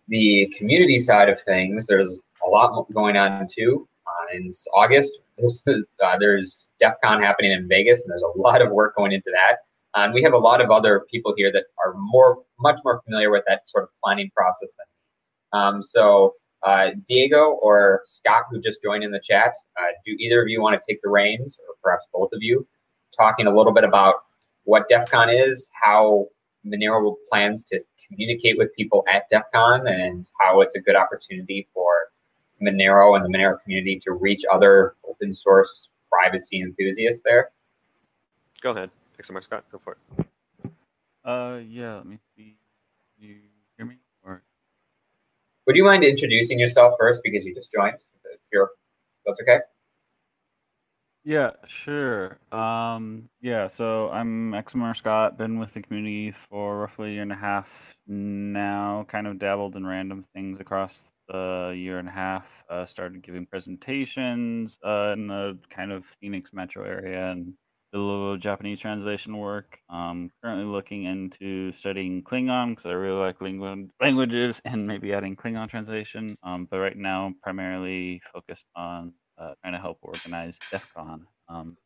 the 0.07 0.53
community 0.57 0.97
side 0.97 1.27
of 1.27 1.41
things, 1.41 1.87
there's 1.87 2.21
a 2.45 2.49
lot 2.49 2.85
going 2.93 3.17
on 3.17 3.47
too. 3.51 3.85
Uh, 4.07 4.37
in 4.37 4.49
August, 4.73 5.19
uh, 5.43 6.17
there's 6.19 6.69
DEF 6.79 6.93
CON 7.03 7.21
happening 7.21 7.51
in 7.51 7.67
Vegas, 7.67 8.03
and 8.03 8.11
there's 8.11 8.23
a 8.23 8.39
lot 8.39 8.61
of 8.61 8.71
work 8.71 8.95
going 8.95 9.11
into 9.11 9.29
that. 9.33 9.57
And 9.93 10.13
we 10.13 10.23
have 10.23 10.31
a 10.31 10.37
lot 10.37 10.61
of 10.61 10.71
other 10.71 11.05
people 11.11 11.33
here 11.35 11.51
that 11.51 11.65
are 11.83 11.93
more, 11.95 12.41
much 12.57 12.79
more 12.85 13.01
familiar 13.03 13.29
with 13.29 13.43
that 13.49 13.69
sort 13.69 13.83
of 13.83 13.89
planning 14.01 14.31
process 14.33 14.73
than 14.77 14.85
me. 14.87 15.75
Um, 15.77 15.83
so 15.83 16.35
uh, 16.63 16.91
Diego 17.05 17.59
or 17.61 18.03
Scott, 18.05 18.43
who 18.49 18.61
just 18.61 18.81
joined 18.81 19.03
in 19.03 19.11
the 19.11 19.19
chat, 19.19 19.53
uh, 19.77 19.91
do 20.05 20.15
either 20.17 20.41
of 20.41 20.47
you 20.47 20.61
want 20.61 20.81
to 20.81 20.85
take 20.87 21.01
the 21.01 21.09
reins, 21.09 21.59
or 21.67 21.75
perhaps 21.83 22.05
both 22.13 22.29
of 22.31 22.39
you, 22.41 22.65
talking 23.17 23.47
a 23.47 23.53
little 23.53 23.73
bit 23.73 23.83
about 23.83 24.15
what 24.71 24.87
DEF 24.87 25.11
CON 25.11 25.29
is, 25.29 25.69
how 25.73 26.27
Monero 26.65 27.15
plans 27.29 27.65
to 27.65 27.81
communicate 28.07 28.57
with 28.57 28.73
people 28.73 29.03
at 29.13 29.29
DEF 29.29 29.43
CON, 29.53 29.85
and 29.85 30.29
how 30.39 30.61
it's 30.61 30.75
a 30.75 30.79
good 30.79 30.95
opportunity 30.95 31.67
for 31.73 31.91
Monero 32.61 33.17
and 33.17 33.25
the 33.25 33.37
Monero 33.37 33.61
community 33.61 33.99
to 34.05 34.13
reach 34.13 34.43
other 34.49 34.95
open 35.05 35.33
source 35.33 35.89
privacy 36.09 36.61
enthusiasts 36.61 37.21
there? 37.25 37.51
Go 38.61 38.71
ahead. 38.71 38.89
XMR 39.21 39.43
Scott, 39.43 39.65
go 39.73 39.77
for 39.83 39.97
it. 39.97 40.71
Uh, 41.25 41.59
yeah, 41.67 41.97
let 41.97 42.05
me 42.05 42.17
see. 42.37 42.55
Can 43.19 43.27
you 43.27 43.35
hear 43.75 43.85
me? 43.85 43.97
Or 44.23 44.41
Would 45.67 45.75
you 45.75 45.83
mind 45.83 46.05
introducing 46.05 46.57
yourself 46.57 46.93
first 46.97 47.19
because 47.25 47.45
you 47.45 47.53
just 47.53 47.73
joined? 47.73 47.97
If 48.23 48.39
you're, 48.53 48.69
that's 49.25 49.41
okay. 49.41 49.59
Yeah, 51.23 51.51
sure. 51.67 52.39
Um, 52.51 53.29
yeah, 53.41 53.67
so 53.67 54.09
I'm 54.09 54.53
XMR 54.55 54.95
Scott, 54.97 55.37
been 55.37 55.59
with 55.59 55.73
the 55.73 55.81
community 55.83 56.33
for 56.49 56.79
roughly 56.79 57.09
a 57.09 57.13
year 57.13 57.21
and 57.21 57.31
a 57.31 57.35
half 57.35 57.67
now, 58.07 59.05
kind 59.07 59.27
of 59.27 59.37
dabbled 59.37 59.75
in 59.75 59.85
random 59.85 60.25
things 60.33 60.59
across 60.59 61.03
the 61.27 61.73
year 61.77 61.99
and 61.99 62.07
a 62.09 62.11
half. 62.11 62.45
Uh, 62.69 62.85
started 62.87 63.21
giving 63.21 63.45
presentations 63.45 64.77
uh, 64.83 65.11
in 65.13 65.27
the 65.27 65.59
kind 65.69 65.91
of 65.91 66.05
Phoenix 66.19 66.51
metro 66.53 66.83
area 66.83 67.29
and 67.31 67.53
a 67.93 67.97
little 67.97 68.37
Japanese 68.37 68.79
translation 68.79 69.37
work. 69.37 69.77
Um, 69.89 70.31
currently 70.43 70.65
looking 70.65 71.03
into 71.03 71.71
studying 71.73 72.23
Klingon 72.23 72.71
because 72.71 72.87
I 72.87 72.93
really 72.93 73.19
like 73.19 73.41
languages 74.01 74.59
and 74.65 74.87
maybe 74.87 75.13
adding 75.13 75.35
Klingon 75.35 75.69
translation. 75.69 76.35
Um, 76.41 76.67
but 76.71 76.79
right 76.79 76.97
now, 76.97 77.33
primarily 77.43 78.21
focused 78.33 78.65
on 78.75 79.13
uh, 79.41 79.53
trying 79.62 79.74
to 79.74 79.79
help 79.79 79.98
organize 80.01 80.57
DEF 80.71 80.93
CON. 80.93 81.25
Um, 81.50 81.77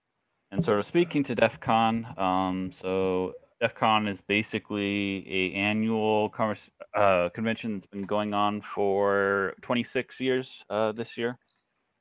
and 0.52 0.64
sort 0.64 0.80
of 0.80 0.86
speaking 0.86 1.24
to 1.24 1.36
DEF 1.36 1.60
CON, 1.60 2.08
um, 2.18 2.72
so 2.72 3.34
DEF 3.62 3.74
CON 3.76 4.08
is 4.08 4.22
basically 4.22 5.26
a 5.28 5.54
annual 5.54 6.30
converse, 6.30 6.70
uh, 6.94 7.30
convention 7.30 7.76
that's 7.76 7.88
been 7.88 8.04
going 8.04 8.34
on 8.34 8.62
for 8.62 9.54
26 9.62 10.20
years 10.20 10.64
uh, 10.70 10.92
this 10.92 11.18
year, 11.18 11.38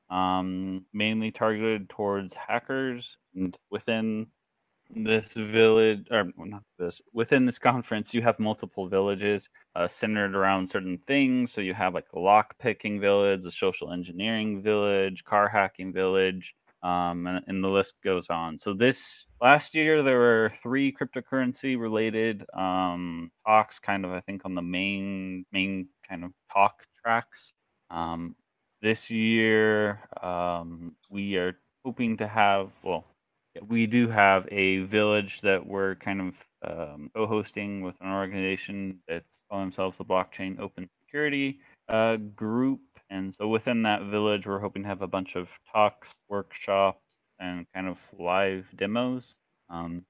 um, 0.09 0.85
mainly 0.93 1.31
targeted 1.31 1.89
towards 1.89 2.33
hackers. 2.33 3.17
And 3.35 3.57
within 3.71 4.27
this 4.93 5.33
village, 5.33 6.07
or 6.11 6.31
well, 6.37 6.47
not 6.47 6.63
this, 6.77 7.01
within 7.13 7.45
this 7.45 7.59
conference, 7.59 8.13
you 8.13 8.21
have 8.21 8.39
multiple 8.39 8.87
villages 8.87 9.49
uh, 9.75 9.87
centered 9.87 10.35
around 10.35 10.67
certain 10.67 10.99
things. 11.07 11.51
So 11.51 11.61
you 11.61 11.73
have 11.73 11.93
like 11.93 12.07
a 12.13 12.19
lock 12.19 12.57
picking 12.59 12.99
village, 12.99 13.45
a 13.45 13.51
social 13.51 13.91
engineering 13.91 14.61
village, 14.61 15.23
car 15.23 15.49
hacking 15.49 15.91
village, 15.91 16.55
um, 16.83 17.25
and, 17.25 17.43
and, 17.47 17.63
the 17.63 17.67
list 17.67 17.95
goes 18.03 18.27
on. 18.29 18.57
So 18.57 18.73
this 18.73 19.25
last 19.41 19.73
year 19.73 20.03
there 20.03 20.19
were 20.19 20.53
three 20.61 20.93
cryptocurrency 20.93 21.79
related 21.79 22.45
um, 22.53 23.31
talks, 23.45 23.79
kind 23.79 24.05
of 24.05 24.11
I 24.11 24.21
think 24.21 24.43
on 24.45 24.53
the 24.53 24.61
main 24.61 25.45
main 25.51 25.87
kind 26.07 26.23
of 26.23 26.31
talk 26.53 26.83
tracks. 27.03 27.53
Um, 27.89 28.35
this 28.81 29.09
year 29.09 29.99
um, 30.21 30.93
we 31.09 31.37
are 31.37 31.57
hoping 31.83 32.17
to 32.17 32.27
have 32.27 32.69
well, 32.83 33.03
we 33.67 33.87
do 33.87 34.07
have 34.07 34.47
a 34.51 34.79
village 34.79 35.41
that 35.41 35.65
we're 35.65 35.95
kind 35.95 36.21
of 36.21 36.35
um, 36.67 37.11
co-hosting 37.15 37.81
with 37.81 37.95
an 38.01 38.11
organization 38.11 38.99
that's 39.07 39.41
calling 39.49 39.65
themselves 39.65 39.97
the 39.97 40.05
Blockchain 40.05 40.59
Open 40.59 40.89
Security 41.05 41.59
uh, 41.89 42.17
Group 42.17 42.81
and 43.09 43.33
so 43.33 43.47
within 43.47 43.83
that 43.83 44.03
village, 44.03 44.45
we're 44.45 44.59
hoping 44.59 44.83
to 44.83 44.87
have 44.87 45.01
a 45.01 45.07
bunch 45.07 45.35
of 45.35 45.49
talks, 45.71 46.15
workshops, 46.27 47.01
and 47.39 47.65
kind 47.73 47.87
of 47.87 47.97
live 48.17 48.65
demos. 48.75 49.35
Um, 49.69 50.03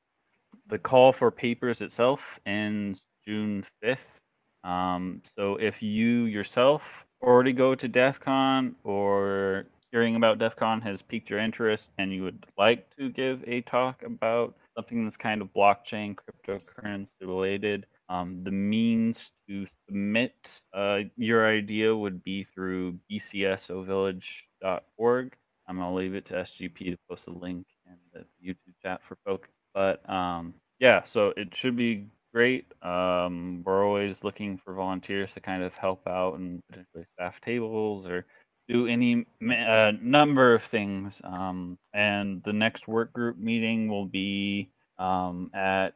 the 0.68 0.78
call 0.78 1.12
for 1.12 1.32
papers 1.32 1.82
itself 1.82 2.20
ends 2.46 3.02
June 3.28 3.66
5th. 3.84 4.68
Um, 4.68 5.22
so 5.38 5.58
if 5.58 5.82
you 5.82 6.26
yourself 6.26 6.82
already 7.22 7.54
go 7.54 7.76
to 7.76 7.88
DEF 7.88 8.20
CON 8.20 8.76
or 8.84 9.66
hearing 9.96 10.18
about 10.18 10.40
DEF 10.40 10.58
CON 10.58 10.82
has 10.82 11.02
piqued 11.02 11.30
your 11.30 11.40
interest 11.40 11.88
and 11.98 12.12
you 12.12 12.24
would 12.24 12.46
like 12.58 12.94
to 12.98 13.08
give 13.08 13.42
a 13.48 13.62
talk 13.62 14.04
about 14.04 14.54
something 14.76 15.06
that's 15.06 15.16
kind 15.16 15.42
of 15.42 15.48
blockchain, 15.54 16.18
cryptocurrency 16.18 17.22
related, 17.22 17.86
um, 18.10 18.42
the 18.44 18.52
means 18.52 19.32
to 19.48 19.66
submit 19.88 20.36
uh, 20.74 21.00
your 21.16 21.48
idea 21.48 21.96
would 21.96 22.22
be 22.26 22.44
through 22.44 23.00
bcsovillage.org. 23.10 25.34
I'm 25.70 25.78
going 25.78 25.90
to 25.90 25.96
leave 25.96 26.14
it 26.14 26.26
to 26.26 26.34
SGP 26.34 26.92
to 26.92 26.98
post 27.10 27.30
a 27.30 27.32
link 27.32 27.66
in 27.86 27.96
the 28.12 28.26
YouTube 28.46 28.74
chat 28.84 29.00
for 29.08 29.16
folks. 29.26 29.48
But 29.74 30.02
um, 30.10 30.56
yeah, 30.78 31.06
so 31.06 31.32
it 31.38 31.56
should 31.56 31.78
be 31.78 32.10
great. 32.34 32.66
Um, 32.82 33.64
we're 33.66 33.88
always 33.88 34.26
looking 34.26 34.58
for 34.58 34.74
volunteers 34.74 35.32
to 35.36 35.40
kind 35.40 35.64
of 35.64 35.74
help 35.74 36.06
out 36.06 36.38
and 36.38 36.62
particularly 36.68 37.08
staff 37.14 37.40
tables 37.40 38.06
or 38.06 38.26
do 38.68 38.88
any 38.88 39.26
uh, 39.50 39.92
number 40.02 40.56
of 40.56 40.64
things. 40.64 41.22
Um, 41.24 41.78
and 41.94 42.42
the 42.44 42.54
next 42.54 42.88
work 42.88 43.14
group 43.14 43.38
meeting 43.38 43.90
will 43.90 44.06
be 44.06 44.70
um, 44.98 45.52
at 45.54 45.96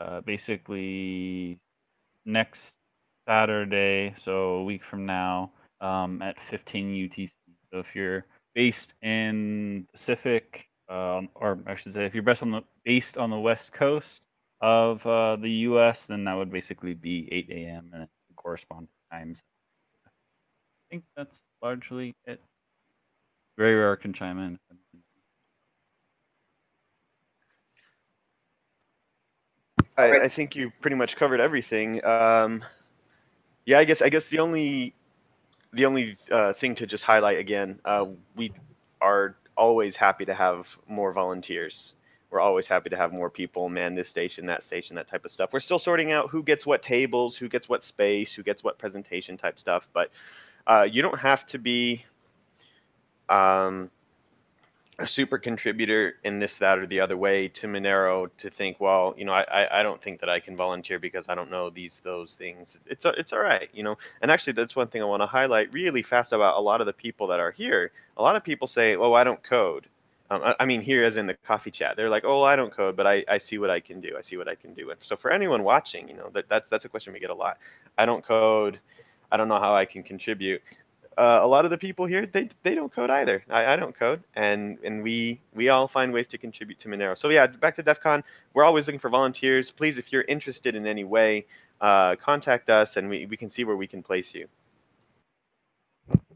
uh, 0.00 0.20
basically 0.22 1.58
next 2.24 2.74
Saturday, 3.26 4.14
so 4.18 4.32
a 4.32 4.64
week 4.64 4.82
from 4.88 5.06
now, 5.06 5.52
um, 5.80 6.22
at 6.22 6.36
15 6.50 7.10
UTC. 7.10 7.30
So 7.70 7.78
if 7.80 7.94
you're 7.94 8.24
based 8.54 8.94
in 9.02 9.86
Pacific, 9.92 10.66
um, 10.88 11.28
or 11.34 11.58
I 11.66 11.76
should 11.76 11.92
say, 11.92 12.06
if 12.06 12.14
you're 12.14 12.22
based 12.22 12.42
on 12.42 12.50
the 12.50 12.62
based 12.84 13.18
on 13.18 13.30
the 13.30 13.38
West 13.38 13.72
Coast 13.72 14.22
of 14.60 15.04
uh, 15.06 15.36
the 15.36 15.50
U.S., 15.68 16.06
then 16.06 16.24
that 16.24 16.34
would 16.34 16.50
basically 16.50 16.94
be 16.94 17.28
8 17.30 17.48
a.m. 17.50 17.90
and 17.94 18.08
corresponding 18.36 18.88
times. 19.12 19.38
I 20.88 20.94
think 20.94 21.04
that's 21.16 21.38
largely 21.62 22.14
it. 22.26 22.40
Very 23.58 23.74
rare 23.74 23.96
can 23.96 24.14
chime 24.14 24.38
in. 24.38 24.58
I, 29.98 30.20
I, 30.20 30.28
think 30.28 30.54
you 30.54 30.70
pretty 30.80 30.96
much 30.96 31.16
covered 31.16 31.40
everything. 31.40 32.02
Um, 32.04 32.64
yeah, 33.66 33.80
I 33.80 33.84
guess 33.84 34.00
I 34.00 34.08
guess 34.08 34.24
the 34.26 34.38
only 34.38 34.94
the 35.72 35.84
only 35.84 36.16
uh, 36.30 36.52
thing 36.54 36.76
to 36.76 36.86
just 36.86 37.04
highlight 37.04 37.38
again, 37.38 37.80
uh, 37.84 38.06
we 38.34 38.52
are 39.00 39.36
always 39.56 39.96
happy 39.96 40.24
to 40.24 40.34
have 40.34 40.68
more 40.88 41.12
volunteers. 41.12 41.94
We're 42.30 42.40
always 42.40 42.66
happy 42.66 42.90
to 42.90 42.96
have 42.96 43.12
more 43.12 43.28
people 43.28 43.68
man 43.68 43.94
this 43.94 44.08
station, 44.08 44.46
that 44.46 44.62
station, 44.62 44.96
that 44.96 45.08
type 45.08 45.24
of 45.24 45.30
stuff. 45.32 45.50
We're 45.52 45.60
still 45.60 45.78
sorting 45.78 46.12
out 46.12 46.30
who 46.30 46.42
gets 46.42 46.64
what 46.64 46.82
tables, 46.82 47.36
who 47.36 47.48
gets 47.48 47.68
what 47.68 47.82
space, 47.82 48.32
who 48.32 48.42
gets 48.42 48.62
what 48.62 48.78
presentation 48.78 49.36
type 49.36 49.58
stuff. 49.58 49.88
But 49.92 50.10
uh, 50.68 50.86
you 50.88 51.02
don't 51.02 51.18
have 51.18 51.46
to 51.46 51.58
be 51.58 52.04
um, 53.28 53.90
a 54.98 55.06
super 55.06 55.38
contributor 55.38 56.16
in 56.24 56.38
this, 56.38 56.58
that, 56.58 56.78
or 56.78 56.86
the 56.86 57.00
other 57.00 57.16
way 57.16 57.48
to 57.48 57.66
Monero 57.66 58.28
to 58.38 58.50
think, 58.50 58.78
well, 58.80 59.14
you 59.16 59.24
know, 59.24 59.32
I, 59.32 59.80
I 59.80 59.82
don't 59.82 60.02
think 60.02 60.20
that 60.20 60.28
I 60.28 60.40
can 60.40 60.56
volunteer 60.56 60.98
because 60.98 61.26
I 61.28 61.34
don't 61.34 61.50
know 61.50 61.70
these, 61.70 62.00
those 62.04 62.34
things. 62.34 62.78
It's, 62.86 63.04
it's 63.06 63.32
all 63.32 63.38
right, 63.38 63.68
you 63.72 63.82
know. 63.82 63.96
And 64.20 64.30
actually, 64.30 64.54
that's 64.54 64.76
one 64.76 64.88
thing 64.88 65.00
I 65.00 65.06
want 65.06 65.22
to 65.22 65.26
highlight 65.26 65.72
really 65.72 66.02
fast 66.02 66.32
about 66.32 66.58
a 66.58 66.60
lot 66.60 66.80
of 66.80 66.86
the 66.86 66.92
people 66.92 67.28
that 67.28 67.40
are 67.40 67.52
here. 67.52 67.92
A 68.16 68.22
lot 68.22 68.36
of 68.36 68.44
people 68.44 68.66
say, 68.66 68.96
oh, 68.96 69.14
I 69.14 69.24
don't 69.24 69.42
code. 69.42 69.86
Um, 70.30 70.42
I, 70.44 70.56
I 70.60 70.64
mean, 70.66 70.82
here 70.82 71.04
as 71.04 71.16
in 71.16 71.26
the 71.26 71.34
coffee 71.46 71.70
chat, 71.70 71.96
they're 71.96 72.10
like, 72.10 72.24
oh, 72.26 72.42
I 72.42 72.56
don't 72.56 72.72
code, 72.72 72.96
but 72.96 73.06
I, 73.06 73.24
I 73.28 73.38
see 73.38 73.58
what 73.58 73.70
I 73.70 73.80
can 73.80 74.00
do. 74.00 74.16
I 74.18 74.22
see 74.22 74.36
what 74.36 74.48
I 74.48 74.56
can 74.56 74.74
do. 74.74 74.90
And 74.90 74.98
so 75.00 75.16
for 75.16 75.30
anyone 75.30 75.62
watching, 75.62 76.08
you 76.08 76.14
know, 76.14 76.28
that, 76.34 76.48
that's, 76.48 76.68
that's 76.68 76.84
a 76.84 76.88
question 76.88 77.12
we 77.12 77.20
get 77.20 77.30
a 77.30 77.34
lot. 77.34 77.58
I 77.96 78.04
don't 78.04 78.24
code. 78.24 78.80
I 79.30 79.36
don't 79.36 79.48
know 79.48 79.60
how 79.60 79.74
I 79.74 79.84
can 79.84 80.02
contribute 80.02 80.62
uh, 81.18 81.40
a 81.42 81.46
lot 81.46 81.64
of 81.64 81.72
the 81.72 81.78
people 81.78 82.06
here 82.06 82.26
they 82.26 82.48
they 82.62 82.76
don't 82.76 82.94
code 82.94 83.10
either. 83.10 83.42
I, 83.50 83.72
I 83.72 83.76
don't 83.76 83.94
code, 83.94 84.22
and 84.36 84.78
and 84.84 85.02
we 85.02 85.40
we 85.52 85.68
all 85.68 85.88
find 85.88 86.12
ways 86.12 86.28
to 86.28 86.38
contribute 86.38 86.78
to 86.80 86.88
Monero. 86.88 87.18
So 87.18 87.28
yeah, 87.28 87.48
back 87.48 87.74
to 87.76 87.82
DEF 87.82 88.00
CON, 88.00 88.22
we're 88.54 88.64
always 88.64 88.86
looking 88.86 89.00
for 89.00 89.10
volunteers. 89.10 89.72
Please, 89.72 89.98
if 89.98 90.12
you're 90.12 90.22
interested 90.22 90.76
in 90.76 90.86
any 90.86 91.02
way, 91.02 91.46
uh, 91.80 92.14
contact 92.16 92.70
us, 92.70 92.96
and 92.96 93.10
we 93.10 93.26
we 93.26 93.36
can 93.36 93.50
see 93.50 93.64
where 93.64 93.76
we 93.76 93.88
can 93.88 94.02
place 94.02 94.32
you. 94.32 94.46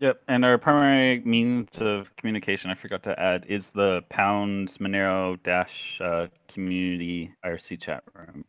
Yep, 0.00 0.20
and 0.26 0.44
our 0.44 0.58
primary 0.58 1.20
means 1.20 1.68
of 1.78 2.08
communication, 2.16 2.68
I 2.70 2.74
forgot 2.74 3.04
to 3.04 3.18
add, 3.18 3.46
is 3.48 3.64
the 3.76 4.02
pound 4.10 4.70
Monero 4.80 5.40
dash 5.44 6.00
uh, 6.00 6.26
community 6.48 7.30
IRC 7.46 7.80
chat 7.80 8.02
room. 8.12 8.44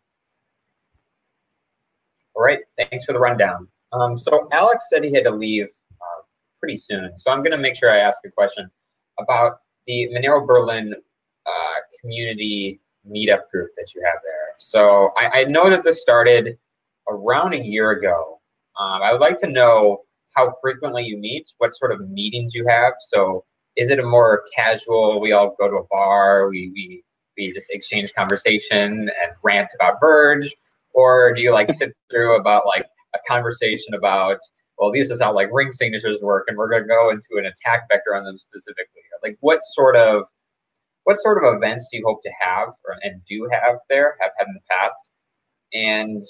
All 2.35 2.41
right, 2.41 2.59
thanks 2.75 3.05
for 3.05 3.13
the 3.13 3.19
rundown. 3.19 3.67
Um, 3.93 4.17
so 4.17 4.47
Alex 4.51 4.88
said 4.89 5.03
he 5.03 5.13
had 5.13 5.23
to 5.25 5.31
leave 5.31 5.65
uh, 5.65 6.21
pretty 6.59 6.77
soon, 6.77 7.17
so 7.17 7.31
I'm 7.31 7.39
going 7.39 7.51
to 7.51 7.57
make 7.57 7.75
sure 7.75 7.91
I 7.91 8.00
ask 8.00 8.21
a 8.25 8.31
question 8.31 8.69
about 9.19 9.59
the 9.88 10.09
Monero 10.13 10.45
Berlin 10.45 10.93
uh, 11.45 11.75
community 12.01 12.79
meetup 13.07 13.50
group 13.51 13.71
that 13.75 13.93
you 13.93 14.01
have 14.05 14.19
there. 14.23 14.55
So 14.59 15.12
I, 15.17 15.41
I, 15.41 15.43
know 15.43 15.69
that 15.69 15.83
this 15.83 16.01
started 16.01 16.57
around 17.09 17.53
a 17.53 17.57
year 17.57 17.91
ago. 17.91 18.39
Um, 18.79 19.01
I 19.01 19.12
would 19.12 19.19
like 19.19 19.38
to 19.39 19.47
know 19.47 20.03
how 20.35 20.55
frequently 20.62 21.03
you 21.03 21.17
meet, 21.17 21.51
what 21.57 21.75
sort 21.75 21.91
of 21.91 22.09
meetings 22.09 22.55
you 22.55 22.65
have. 22.67 22.93
So 23.01 23.43
is 23.75 23.89
it 23.89 24.00
a 24.00 24.03
more 24.03 24.43
casual, 24.55 25.19
we 25.19 25.33
all 25.33 25.55
go 25.59 25.69
to 25.69 25.75
a 25.77 25.88
bar, 25.91 26.50
we, 26.50 26.71
we, 26.73 27.03
we 27.38 27.53
just 27.53 27.69
exchange 27.71 28.13
conversation 28.13 29.09
and 29.09 29.31
rant 29.43 29.69
about 29.75 30.00
Verge? 30.00 30.53
Or 30.93 31.33
do 31.33 31.41
you 31.41 31.51
like 31.51 31.69
sit 31.73 31.93
through 32.09 32.38
about 32.38 32.65
like 32.65 32.85
a 33.13 33.20
conversation 33.27 33.93
about, 33.93 34.38
well, 34.77 34.91
this 34.91 35.10
is 35.10 35.22
how 35.22 35.34
like 35.34 35.50
ring 35.51 35.72
signatures 35.72 36.20
work 36.22 36.46
and 36.48 36.58
we're 36.58 36.70
going 36.70 36.84
to 36.84 36.88
go 36.88 37.10
into 37.10 37.38
an 37.38 37.46
attack 37.46 37.88
vector 37.91 38.15
on 38.15 38.24
them 38.24 38.38
specifically? 38.38 39.01
Like 39.22 39.38
what 39.39 39.60
sort 39.62 39.96
of 39.96 40.24
what 41.03 41.17
sort 41.17 41.43
of 41.43 41.55
events 41.55 41.89
do 41.91 41.98
you 41.98 42.03
hope 42.05 42.22
to 42.24 42.32
have 42.39 42.70
or, 42.86 42.96
and 43.01 43.24
do 43.25 43.50
have 43.51 43.77
there, 43.89 44.15
have 44.22 44.32
had 44.38 44.48
in 44.48 44.53
the 44.53 44.62
past? 44.70 45.10
And 45.74 46.22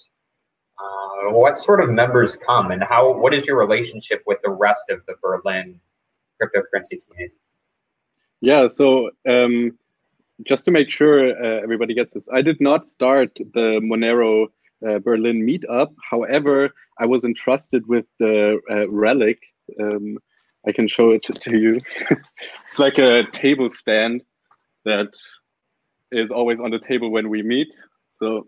uh, 0.80 1.32
what 1.32 1.58
sort 1.58 1.82
of 1.82 1.90
members 1.90 2.36
come 2.36 2.72
and 2.72 2.84
how, 2.84 3.16
what 3.18 3.34
is 3.34 3.46
your 3.46 3.58
relationship 3.58 4.24
with 4.25 4.40
the 4.44 4.50
rest 4.50 4.86
of 4.90 5.02
the 5.08 5.13
Berlin 5.22 5.80
cryptocurrency 6.42 7.02
community? 7.08 7.36
Yeah, 8.42 8.68
so 8.68 9.12
um, 9.28 9.78
just 10.44 10.66
to 10.66 10.72
make 10.72 10.90
sure 10.90 11.30
uh, 11.30 11.62
everybody 11.62 11.94
gets 11.94 12.13
this, 12.13 12.28
I 12.34 12.42
did 12.42 12.60
not 12.60 12.90
start 12.90 13.36
the 13.36 13.80
Monero 13.82 14.48
uh, 14.88 15.00
Berlin 15.00 15.46
meetup. 15.46 15.94
However, 16.10 16.72
I 17.00 17.06
was 17.06 17.24
entrusted 17.24 17.88
with 17.88 18.06
the 18.20 18.60
uh, 18.70 18.90
relic. 18.90 19.40
Um, 19.80 20.18
I 20.68 20.72
can 20.72 20.88
show 20.88 21.12
it 21.12 21.24
to 21.24 21.58
you. 21.58 21.82
it's 22.10 22.80
like 22.80 22.98
a 22.98 23.24
table 23.32 23.70
stand 23.70 24.24
that 24.86 25.13
is 26.12 26.32
always 26.32 26.60
on 26.60 26.72
the 26.72 26.80
table 26.80 27.10
when 27.12 27.30
we 27.30 27.42
meet. 27.42 27.74
So 28.20 28.48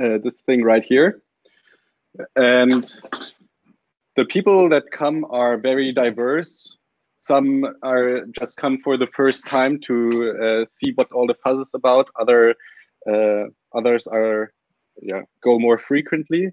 uh, 0.00 0.18
this 0.22 0.40
thing 0.46 0.62
right 0.62 0.84
here. 0.84 1.22
And 2.36 2.84
the 4.16 4.24
people 4.24 4.68
that 4.68 4.84
come 4.90 5.24
are 5.30 5.56
very 5.56 5.92
diverse. 5.92 6.76
Some 7.18 7.64
are 7.82 8.26
just 8.26 8.56
come 8.56 8.78
for 8.78 8.96
the 8.96 9.06
first 9.06 9.46
time 9.46 9.80
to 9.86 9.94
uh, 10.42 10.64
see 10.66 10.92
what 10.94 11.10
all 11.12 11.26
the 11.26 11.36
fuss 11.42 11.66
is 11.66 11.74
about. 11.74 12.08
Other 12.20 12.54
uh, 13.08 13.44
others 13.74 14.06
are 14.06 14.52
yeah 15.00 15.22
go 15.42 15.58
more 15.58 15.78
frequently. 15.78 16.52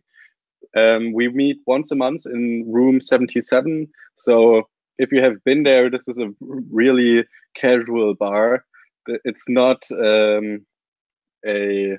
Um, 0.75 1.13
we 1.13 1.29
meet 1.29 1.60
once 1.65 1.91
a 1.91 1.96
month 1.96 2.25
in 2.25 2.72
room 2.72 3.01
77. 3.01 3.88
So 4.17 4.67
if 4.98 5.12
you 5.12 5.22
have 5.22 5.43
been 5.43 5.63
there, 5.63 5.89
this 5.89 6.08
is 6.08 6.19
a 6.19 6.34
really 6.39 7.25
casual 7.55 8.13
bar 8.13 8.65
it's 9.24 9.43
not 9.48 9.84
um, 9.91 10.65
a 11.46 11.98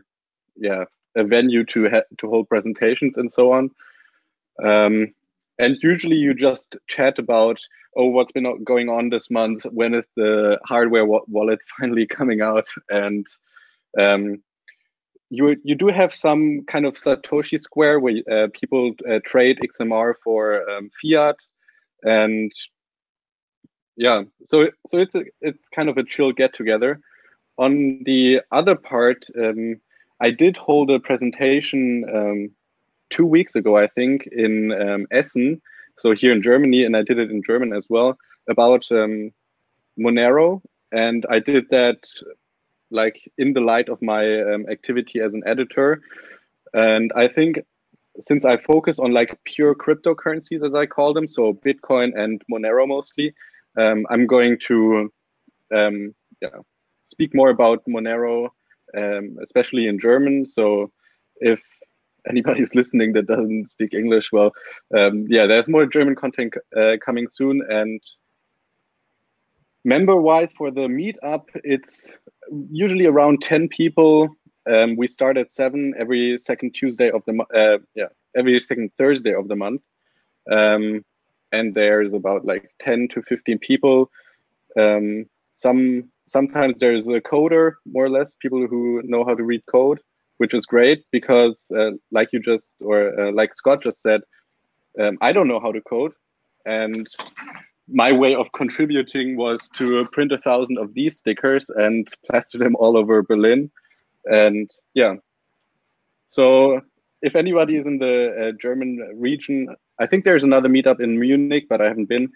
yeah 0.57 0.85
a 1.17 1.25
venue 1.25 1.65
to 1.65 1.89
to 2.19 2.29
hold 2.29 2.49
presentations 2.49 3.17
and 3.17 3.31
so 3.31 3.53
on. 3.53 3.71
Um, 4.63 5.15
and 5.59 5.77
usually 5.83 6.17
you 6.17 6.35
just 6.35 6.77
chat 6.87 7.19
about 7.19 7.59
oh 7.97 8.07
what's 8.07 8.33
been 8.33 8.65
going 8.65 8.89
on 8.89 9.09
this 9.09 9.31
month 9.31 9.65
when 9.65 9.95
is 9.95 10.05
the 10.17 10.59
hardware 10.65 11.07
wa 11.07 11.21
wallet 11.27 11.61
finally 11.79 12.07
coming 12.07 12.41
out 12.41 12.67
and 12.89 13.27
um, 13.99 14.43
you 15.31 15.57
you 15.63 15.77
do 15.77 15.87
have 15.87 16.15
some 16.15 16.65
kind 16.67 16.85
of 16.85 16.95
satoshi 16.95 17.59
square 17.61 17.99
where 18.01 18.23
uh, 18.31 18.49
people 18.53 18.93
uh, 19.09 19.21
trade 19.25 19.59
xmr 19.73 20.15
for 20.23 20.69
um, 20.69 20.91
fiat 21.01 21.37
and 22.03 22.53
yeah 23.97 24.23
so 24.45 24.69
so 24.87 24.99
it's 24.99 25.15
a, 25.15 25.23
it's 25.41 25.69
kind 25.69 25.89
of 25.89 25.97
a 25.97 26.05
chill 26.05 26.33
get 26.33 26.53
together. 26.55 27.01
On 27.59 28.03
the 28.05 28.41
other 28.51 28.75
part 28.75 29.27
um, 29.39 29.77
i 30.21 30.31
did 30.31 30.57
hold 30.57 30.91
a 30.91 30.99
presentation 30.99 32.05
um, 32.15 32.51
two 33.11 33.27
weeks 33.27 33.55
ago 33.55 33.77
i 33.77 33.87
think 33.87 34.27
in 34.33 34.73
um, 34.73 35.07
essen 35.11 35.61
so 35.99 36.13
here 36.13 36.33
in 36.33 36.43
germany 36.43 36.85
and 36.85 36.97
i 36.97 37.03
did 37.03 37.19
it 37.19 37.31
in 37.31 37.43
german 37.43 37.73
as 37.73 37.87
well 37.89 38.17
about 38.49 38.85
um, 38.91 39.31
monero. 39.99 40.63
And 40.93 41.27
i 41.31 41.39
did 41.39 41.69
that 41.71 42.01
like 42.91 43.31
in 43.39 43.53
the 43.53 43.61
light 43.61 43.89
of 43.89 44.01
my 44.03 44.41
um, 44.43 44.67
activity 44.71 45.21
as 45.21 45.35
an 45.35 45.43
editor 45.47 46.01
and 46.75 47.13
i 47.17 47.29
think 47.29 47.61
since 48.19 48.45
i 48.45 48.57
focus 48.57 48.99
on 48.99 49.13
like 49.13 49.39
pure 49.45 49.75
cryptocurrencies 49.75 50.65
as 50.65 50.75
i 50.75 50.87
call 50.87 51.15
them 51.15 51.27
so 51.27 51.53
bitcoin 51.53 52.11
and 52.19 52.43
monero 52.51 52.87
mostly 52.87 53.35
um, 53.79 54.07
I'm 54.11 54.27
going 54.27 54.59
to 54.67 55.13
um, 55.75 56.15
yeah, 56.41 56.49
speak 57.05 57.35
more 57.35 57.51
about 57.51 57.85
Monero, 57.87 58.49
um, 58.97 59.37
especially 59.43 59.87
in 59.87 59.99
German. 59.99 60.47
So 60.47 60.91
if 61.37 61.63
anybody's 62.29 62.75
listening 62.75 63.13
that 63.13 63.27
doesn't 63.27 63.71
speak 63.71 63.95
English, 63.95 64.31
well, 64.33 64.53
um, 64.97 65.27
yeah, 65.29 65.47
there's 65.47 65.69
more 65.69 65.87
German 65.87 66.17
content 66.17 66.55
uh, 66.77 66.97
coming 67.05 67.29
soon. 67.29 67.63
And 67.69 68.01
member-wise 69.85 70.53
for 70.53 70.71
the 70.71 70.83
meetup, 70.83 71.45
it's 71.65 72.13
usually 72.71 73.07
around 73.07 73.43
10 73.43 73.69
people. 73.69 74.29
Um, 74.71 74.97
we 74.97 75.07
start 75.07 75.37
at 75.37 75.53
seven 75.53 75.95
every 75.99 76.39
second 76.39 76.75
Tuesday 76.75 77.11
of 77.11 77.23
the 77.27 77.43
uh, 77.55 77.79
yeah 77.95 78.09
every 78.37 78.61
second 78.61 78.91
Thursday 78.99 79.35
of 79.35 79.49
the 79.49 79.57
month. 79.57 79.83
Um, 80.51 81.05
and 81.53 81.75
there's 81.75 82.15
about 82.15 82.45
like 82.45 82.71
10 82.81 83.09
to 83.15 83.23
15 83.23 83.59
people. 83.59 84.11
Um, 84.79 85.27
some 85.55 86.11
sometimes 86.27 86.79
there's 86.79 87.09
a 87.09 87.21
coder, 87.21 87.73
more 87.87 88.05
or 88.05 88.11
less, 88.11 88.33
people 88.41 88.67
who 88.67 89.03
know 89.05 89.25
how 89.25 89.35
to 89.35 89.43
read 89.43 89.63
code, 89.67 90.01
which 90.39 90.55
is 90.55 90.65
great 90.65 91.05
because, 91.11 91.65
uh, 91.77 91.91
like 92.13 92.29
you 92.33 92.41
just 92.41 92.69
or 92.81 93.19
uh, 93.21 93.33
like 93.33 93.55
Scott 93.55 93.83
just 93.83 94.01
said, 94.01 94.21
um, 95.01 95.19
I 95.21 95.33
don't 95.33 95.49
know 95.49 95.61
how 95.61 95.73
to 95.73 95.81
code, 95.81 96.13
and 96.65 97.07
my 97.93 98.13
way 98.13 98.35
of 98.35 98.53
contributing 98.53 99.37
was 99.37 99.69
to 99.71 100.07
print 100.13 100.33
a 100.33 100.39
thousand 100.39 100.79
of 100.79 100.95
these 100.95 101.19
stickers 101.19 101.71
and 101.71 102.09
plaster 102.27 102.59
them 102.59 102.77
all 102.77 102.97
over 102.97 103.23
Berlin, 103.23 103.71
and 104.25 104.71
yeah. 104.95 105.15
So 106.29 106.81
if 107.23 107.35
anybody 107.37 107.77
is 107.77 107.87
in 107.87 107.99
the 107.99 108.49
uh, 108.49 108.53
German 108.61 108.99
region, 109.17 109.75
I 109.99 110.07
think 110.07 110.25
there's 110.25 110.45
another 110.45 110.69
meetup 110.69 111.01
in 111.01 111.19
Munich, 111.19 111.67
but 111.69 111.81
I 111.81 111.87
haven't 111.89 112.09
been. 112.09 112.31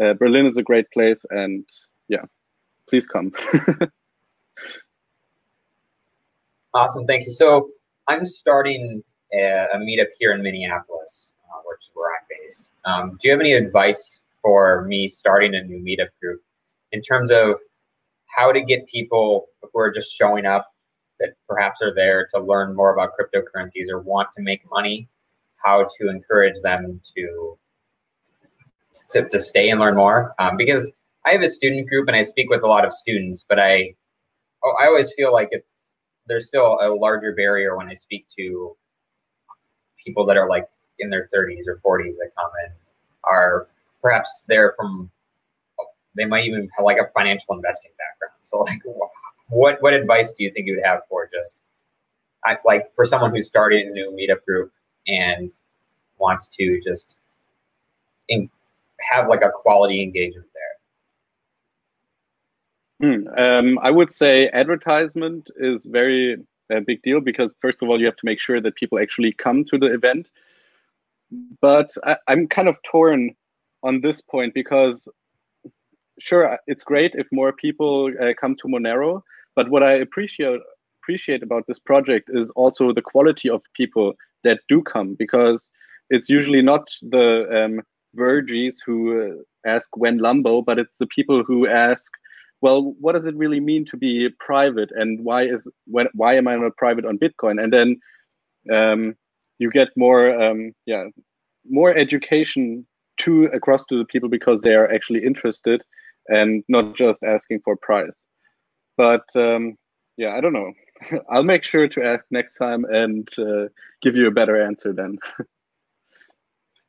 Uh, 0.00 0.14
Berlin 0.14 0.46
is 0.46 0.56
a 0.56 0.62
great 0.62 0.90
place, 0.92 1.24
and 1.30 1.66
yeah, 2.08 2.24
please 2.88 3.06
come. 3.06 3.32
awesome, 6.74 7.06
thank 7.06 7.24
you. 7.24 7.30
So 7.30 7.70
I'm 8.08 8.24
starting 8.24 9.02
a, 9.32 9.66
a 9.74 9.78
meetup 9.78 10.08
here 10.18 10.32
in 10.32 10.42
Minneapolis, 10.42 11.34
uh, 11.44 11.60
which 11.64 11.80
is 11.80 11.90
where 11.94 12.12
I'm 12.12 12.26
based. 12.28 12.68
Um, 12.84 13.18
do 13.20 13.28
you 13.28 13.32
have 13.32 13.40
any 13.40 13.52
advice 13.52 14.20
for 14.42 14.84
me 14.86 15.08
starting 15.08 15.54
a 15.54 15.62
new 15.62 15.82
meetup 15.82 16.08
group 16.20 16.40
in 16.92 17.02
terms 17.02 17.30
of 17.30 17.56
how 18.26 18.52
to 18.52 18.60
get 18.62 18.86
people 18.86 19.46
who 19.62 19.80
are 19.80 19.90
just 19.90 20.14
showing 20.14 20.46
up 20.46 20.72
that 21.18 21.34
perhaps 21.48 21.82
are 21.82 21.94
there 21.94 22.26
to 22.34 22.40
learn 22.40 22.74
more 22.74 22.92
about 22.92 23.10
cryptocurrencies 23.18 23.88
or 23.90 24.00
want 24.00 24.32
to 24.32 24.42
make 24.42 24.62
money, 24.70 25.08
how 25.62 25.86
to 25.98 26.08
encourage 26.08 26.60
them 26.62 27.00
to 27.16 27.58
to, 29.10 29.28
to 29.28 29.38
stay 29.38 29.70
and 29.70 29.78
learn 29.78 29.94
more. 29.94 30.34
Um, 30.38 30.56
because 30.56 30.92
I 31.24 31.30
have 31.30 31.42
a 31.42 31.48
student 31.48 31.88
group 31.88 32.08
and 32.08 32.16
I 32.16 32.22
speak 32.22 32.50
with 32.50 32.64
a 32.64 32.66
lot 32.66 32.84
of 32.84 32.92
students, 32.92 33.44
but 33.48 33.58
I 33.58 33.94
oh, 34.64 34.74
I 34.80 34.86
always 34.86 35.12
feel 35.12 35.32
like 35.32 35.48
it's 35.52 35.94
there's 36.26 36.46
still 36.46 36.78
a 36.80 36.88
larger 36.88 37.34
barrier 37.34 37.76
when 37.76 37.88
I 37.88 37.94
speak 37.94 38.26
to 38.38 38.76
people 40.04 40.26
that 40.26 40.36
are 40.36 40.48
like 40.48 40.66
in 40.98 41.10
their 41.10 41.28
30s 41.34 41.64
or 41.66 41.80
40s 41.84 42.16
that 42.16 42.30
come 42.36 42.50
and 42.64 42.72
are 43.24 43.68
perhaps 44.02 44.44
they're 44.48 44.74
from 44.76 45.10
they 46.16 46.24
might 46.24 46.44
even 46.44 46.68
have 46.76 46.84
like 46.84 46.98
a 46.98 47.08
financial 47.14 47.54
investing 47.54 47.92
background. 47.98 48.38
So 48.42 48.60
like 48.60 48.80
what 49.48 49.82
what 49.82 49.92
advice 49.92 50.32
do 50.32 50.44
you 50.44 50.50
think 50.52 50.66
you 50.66 50.76
would 50.76 50.84
have 50.84 51.02
for 51.08 51.28
just 51.32 51.60
like 52.64 52.94
for 52.94 53.04
someone 53.04 53.34
who's 53.34 53.46
starting 53.46 53.88
a 53.88 53.90
new 53.90 54.10
meetup 54.10 54.44
group 54.44 54.72
and 55.06 55.52
wants 56.18 56.48
to 56.48 56.80
just 56.82 57.18
in, 58.28 58.48
have 59.12 59.28
like 59.28 59.42
a 59.42 59.50
quality 59.50 60.02
engagement 60.02 60.46
there? 63.00 63.14
Hmm, 63.14 63.28
um, 63.38 63.78
I 63.82 63.90
would 63.90 64.12
say 64.12 64.48
advertisement 64.48 65.50
is 65.56 65.84
very 65.84 66.36
a 66.70 66.80
big 66.80 67.02
deal 67.02 67.20
because 67.20 67.52
first 67.60 67.82
of 67.82 67.88
all 67.88 67.98
you 67.98 68.06
have 68.06 68.16
to 68.16 68.26
make 68.26 68.38
sure 68.38 68.60
that 68.60 68.76
people 68.76 68.98
actually 68.98 69.32
come 69.32 69.64
to 69.64 69.78
the 69.78 69.92
event. 69.92 70.30
But 71.60 71.92
I, 72.04 72.16
I'm 72.28 72.48
kind 72.48 72.68
of 72.68 72.82
torn 72.82 73.34
on 73.82 74.00
this 74.00 74.20
point 74.20 74.54
because 74.54 75.08
sure 76.18 76.58
it's 76.66 76.84
great 76.84 77.14
if 77.14 77.26
more 77.32 77.52
people 77.52 78.10
uh, 78.20 78.32
come 78.38 78.54
to 78.56 78.68
Monero, 78.68 79.22
but 79.56 79.68
what 79.70 79.82
I 79.82 79.92
appreciate 79.92 80.60
appreciate 81.02 81.42
about 81.42 81.66
this 81.66 81.78
project 81.78 82.28
is 82.32 82.50
also 82.50 82.92
the 82.92 83.02
quality 83.02 83.48
of 83.48 83.62
people 83.74 84.14
that 84.44 84.60
do 84.68 84.82
come 84.82 85.14
because 85.14 85.68
it's 86.10 86.28
usually 86.28 86.62
not 86.62 86.90
the 87.02 87.64
um, 87.64 87.80
verges 88.14 88.82
who 88.84 88.98
uh, 89.22 89.34
ask 89.66 89.96
when 89.96 90.18
lambo 90.18 90.64
but 90.64 90.78
it's 90.78 90.98
the 90.98 91.06
people 91.06 91.42
who 91.42 91.66
ask, 91.66 92.12
well, 92.60 92.94
what 93.00 93.14
does 93.14 93.26
it 93.26 93.36
really 93.36 93.60
mean 93.60 93.84
to 93.86 93.96
be 93.96 94.28
private, 94.38 94.90
and 94.92 95.24
why 95.24 95.44
is 95.44 95.70
when 95.86 96.08
why 96.12 96.34
am 96.36 96.46
I 96.46 96.56
not 96.56 96.76
private 96.76 97.06
on 97.06 97.18
Bitcoin? 97.18 97.62
And 97.62 97.72
then 97.72 98.00
um, 98.70 99.16
you 99.58 99.70
get 99.70 99.88
more, 99.96 100.38
um, 100.40 100.72
yeah, 100.86 101.04
more 101.68 101.96
education 101.96 102.86
to 103.20 103.44
across 103.46 103.86
to 103.86 103.98
the 103.98 104.04
people 104.04 104.28
because 104.28 104.60
they 104.60 104.74
are 104.74 104.90
actually 104.90 105.24
interested 105.24 105.82
and 106.28 106.62
not 106.68 106.94
just 106.94 107.22
asking 107.22 107.60
for 107.64 107.76
price. 107.76 108.26
But 108.96 109.24
um, 109.34 109.76
yeah, 110.16 110.34
I 110.36 110.40
don't 110.40 110.52
know. 110.52 110.72
I'll 111.30 111.44
make 111.44 111.64
sure 111.64 111.88
to 111.88 112.04
ask 112.04 112.24
next 112.30 112.54
time 112.54 112.84
and 112.84 113.28
uh, 113.38 113.68
give 114.02 114.16
you 114.16 114.26
a 114.26 114.30
better 114.30 114.62
answer 114.62 114.92
then. 114.92 115.18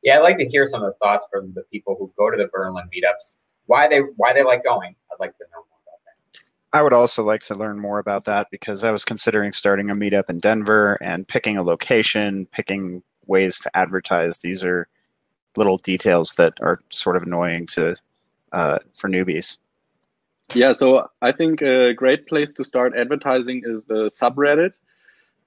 yeah, 0.04 0.18
I'd 0.18 0.24
like 0.24 0.38
to 0.38 0.46
hear 0.46 0.68
some 0.68 0.84
of 0.84 0.92
the 0.92 0.98
thoughts 1.06 1.26
from 1.32 1.54
the 1.54 1.64
people 1.72 1.96
who 1.98 2.12
go 2.18 2.30
to 2.30 2.38
the 2.38 2.50
Berlin 2.54 2.86
meetups. 2.94 3.38
Why 3.68 3.88
they 3.88 4.00
why 4.18 4.34
they 4.34 4.44
like 4.44 4.64
going? 4.64 4.96
I'd 5.12 5.20
like 5.20 5.36
to 5.36 5.46
know 5.54 5.60
more 5.60 5.80
about 5.86 6.00
that. 6.06 6.78
I 6.78 6.82
would 6.82 6.94
also 6.94 7.24
like 7.24 7.42
to 7.44 7.56
learn 7.56 7.80
more 7.80 8.00
about 8.00 8.26
that 8.26 8.48
because 8.52 8.84
I 8.84 8.92
was 8.92 9.06
considering 9.06 9.54
starting 9.54 9.90
a 9.90 9.96
meetup 9.96 10.30
in 10.30 10.40
Denver 10.40 10.98
and 11.02 11.28
picking 11.28 11.58
a 11.58 11.64
location, 11.64 12.48
picking 12.52 13.04
ways 13.28 13.60
to 13.60 13.78
advertise. 13.78 14.40
These 14.40 14.64
are 14.64 14.88
little 15.58 15.78
details 15.78 16.34
that 16.36 16.54
are 16.62 16.80
sort 16.90 17.16
of 17.16 17.24
annoying 17.24 17.68
to 17.68 17.96
uh, 18.52 18.80
for 18.96 19.10
newbies. 19.10 19.58
Yeah, 20.54 20.74
so 20.74 21.08
I 21.22 21.32
think 21.32 21.62
a 21.62 21.94
great 21.94 22.28
place 22.28 22.54
to 22.56 22.64
start 22.64 22.94
advertising 22.96 23.64
is 23.66 23.86
the 23.86 24.10
subreddit. 24.10 24.74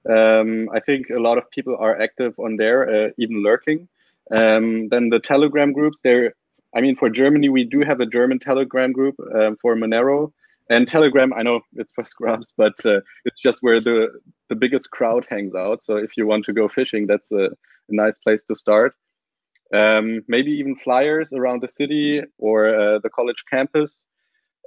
Um, 0.09 0.69
I 0.73 0.79
think 0.79 1.09
a 1.09 1.19
lot 1.19 1.37
of 1.37 1.49
people 1.51 1.77
are 1.79 1.99
active 1.99 2.39
on 2.39 2.57
there, 2.57 3.07
uh, 3.07 3.09
even 3.17 3.43
lurking. 3.43 3.87
Um, 4.31 4.89
then 4.89 5.09
the 5.09 5.19
Telegram 5.19 5.71
groups. 5.73 6.01
There, 6.03 6.33
I 6.75 6.81
mean, 6.81 6.95
for 6.95 7.09
Germany, 7.09 7.49
we 7.49 7.63
do 7.63 7.81
have 7.81 7.99
a 7.99 8.05
German 8.05 8.39
Telegram 8.39 8.91
group 8.91 9.15
um, 9.35 9.55
for 9.57 9.75
Monero. 9.75 10.31
And 10.69 10.87
Telegram, 10.87 11.31
I 11.33 11.43
know 11.43 11.61
it's 11.75 11.91
for 11.91 12.03
scrubs, 12.03 12.51
but 12.57 12.83
uh, 12.85 13.01
it's 13.25 13.39
just 13.39 13.61
where 13.61 13.79
the 13.79 14.19
the 14.49 14.55
biggest 14.55 14.89
crowd 14.89 15.25
hangs 15.29 15.53
out. 15.53 15.83
So 15.83 15.97
if 15.97 16.17
you 16.17 16.25
want 16.25 16.45
to 16.45 16.53
go 16.53 16.67
fishing, 16.67 17.05
that's 17.05 17.31
a, 17.31 17.45
a 17.45 17.49
nice 17.89 18.17
place 18.17 18.45
to 18.45 18.55
start. 18.55 18.95
Um, 19.73 20.21
maybe 20.27 20.51
even 20.51 20.75
flyers 20.75 21.33
around 21.33 21.61
the 21.61 21.67
city 21.67 22.21
or 22.37 22.67
uh, 22.67 22.99
the 22.99 23.09
college 23.09 23.43
campus. 23.49 24.05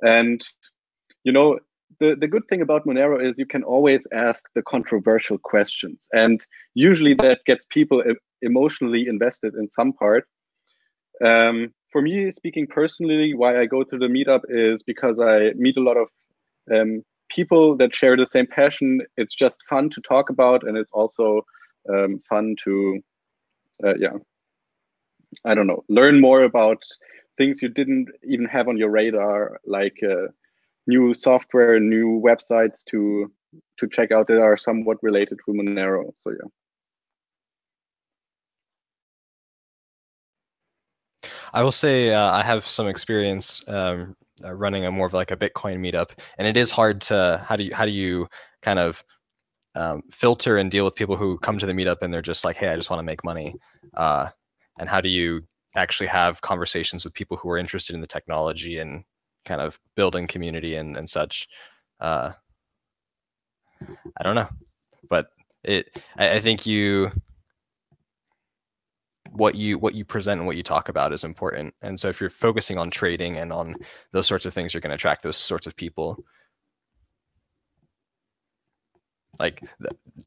And 0.03 0.41
you 1.25 1.33
know, 1.33 1.59
the, 2.01 2.17
the 2.19 2.29
good 2.29 2.47
thing 2.49 2.63
about 2.63 2.87
Monero 2.87 3.25
is 3.25 3.39
you 3.39 3.47
can 3.47 3.63
always 3.63 4.07
ask 4.13 4.47
the 4.55 4.63
controversial 4.63 5.39
questions. 5.39 6.09
And 6.13 6.45
usually 6.75 7.15
that 7.15 7.41
gets 7.45 7.65
people 7.71 8.03
emotionally 8.43 9.07
invested 9.09 9.55
in 9.55 9.69
some 9.69 9.93
part. 9.93 10.25
Um, 11.25 11.73
for 11.91 12.03
me, 12.03 12.31
speaking 12.31 12.67
personally, 12.67 13.35
why 13.35 13.61
I 13.61 13.67
go 13.67 13.83
to 13.83 13.99
the 13.99 14.07
meetup 14.07 14.43
is 14.49 14.83
because 14.83 15.19
I 15.21 15.53
meet 15.57 15.77
a 15.77 15.83
lot 15.83 15.97
of 15.97 16.09
um, 16.73 17.03
people 17.29 17.77
that 17.79 17.95
share 17.95 18.17
the 18.17 18.27
same 18.27 18.47
passion. 18.47 19.01
It's 19.17 19.35
just 19.35 19.63
fun 19.69 19.91
to 19.91 20.01
talk 20.03 20.31
about, 20.31 20.67
and 20.67 20.77
it's 20.77 20.93
also 20.93 21.43
um, 21.93 22.19
fun 22.21 22.57
to, 22.65 23.01
uh, 23.85 23.95
yeah, 23.97 24.17
I 25.45 25.55
don't 25.55 25.67
know, 25.67 25.85
learn 25.89 26.21
more 26.21 26.43
about 26.43 26.83
things 27.37 27.63
you 27.63 27.69
didn't 27.69 28.09
even 28.25 28.47
have 28.47 28.69
on 28.69 28.77
your 28.77 28.91
radar, 28.91 29.61
like 29.67 29.97
uh, 30.03 30.29
new 30.87 31.15
software, 31.15 31.79
new 31.81 32.21
websites 32.25 32.85
to 32.91 33.31
to 33.79 33.89
check 33.89 34.13
out 34.13 34.27
that 34.27 34.41
are 34.41 34.57
somewhat 34.57 34.99
related 35.03 35.39
to 35.47 35.53
Monero. 35.53 36.13
So 36.19 36.31
yeah. 36.31 36.49
I 41.53 41.63
will 41.63 41.73
say 41.73 42.13
uh, 42.13 42.31
I 42.31 42.43
have 42.43 42.67
some 42.67 42.89
experience 42.89 43.63
um, 43.69 44.15
uh, 44.45 44.53
running 44.53 44.85
a 44.85 44.91
more 44.91 45.07
of 45.07 45.15
like 45.15 45.31
a 45.31 45.37
Bitcoin 45.37 45.79
meetup, 45.79 46.11
and 46.39 46.47
it 46.47 46.57
is 46.57 46.71
hard 46.71 47.01
to 47.03 47.43
how 47.47 47.57
do 47.57 47.65
you 47.65 47.75
how 47.75 47.87
do 47.87 47.93
you 47.93 48.29
kind 48.63 48.79
of 48.79 49.03
um, 49.75 50.03
filter 50.11 50.59
and 50.59 50.71
deal 50.71 50.85
with 50.85 50.95
people 50.95 51.17
who 51.17 51.39
come 51.39 51.59
to 51.59 51.67
the 51.67 51.73
meetup 51.73 52.03
and 52.03 52.13
they're 52.13 52.23
just 52.23 52.45
like, 52.45 52.57
hey, 52.57 52.69
I 52.69 52.77
just 52.77 52.91
want 52.91 52.99
to 52.99 53.05
make 53.05 53.23
money, 53.23 53.55
uh, 53.95 54.29
and 54.79 54.89
how 54.89 55.01
do 55.01 55.09
you 55.09 55.43
actually 55.75 56.07
have 56.09 56.41
conversations 56.41 57.05
with 57.05 57.15
people 57.15 57.37
who 57.37 57.51
are 57.51 57.59
interested 57.59 57.95
in 57.95 58.01
the 58.01 58.07
technology 58.07 58.79
and 58.79 59.05
kind 59.45 59.61
of 59.61 59.79
building 59.97 60.27
community 60.27 60.77
and, 60.77 60.97
and 60.97 61.09
such. 61.09 61.49
Uh, 62.01 62.33
I 64.17 64.23
don't 64.23 64.35
know, 64.35 64.49
but 65.09 65.31
it. 65.65 65.89
I, 66.17 66.37
I 66.37 66.41
think 66.41 66.67
you 66.67 67.11
what 69.33 69.55
you 69.55 69.79
what 69.79 69.95
you 69.95 70.05
present 70.05 70.41
and 70.41 70.47
what 70.47 70.57
you 70.57 70.63
talk 70.63 70.89
about 70.89 71.13
is 71.13 71.25
important. 71.25 71.75
And 71.83 71.99
so 71.99 72.09
if 72.09 72.21
you're 72.21 72.31
focusing 72.31 72.79
on 72.79 72.91
trading 72.91 73.37
and 73.37 73.53
on 73.53 73.77
those 74.13 74.27
sorts 74.27 74.47
of 74.47 74.55
things, 74.55 74.75
you're 74.75 74.81
going 74.81 74.91
to 74.91 74.97
attract 74.97 75.23
those 75.23 75.37
sorts 75.37 75.67
of 75.67 75.77
people. 75.77 76.25
Like 79.39 79.63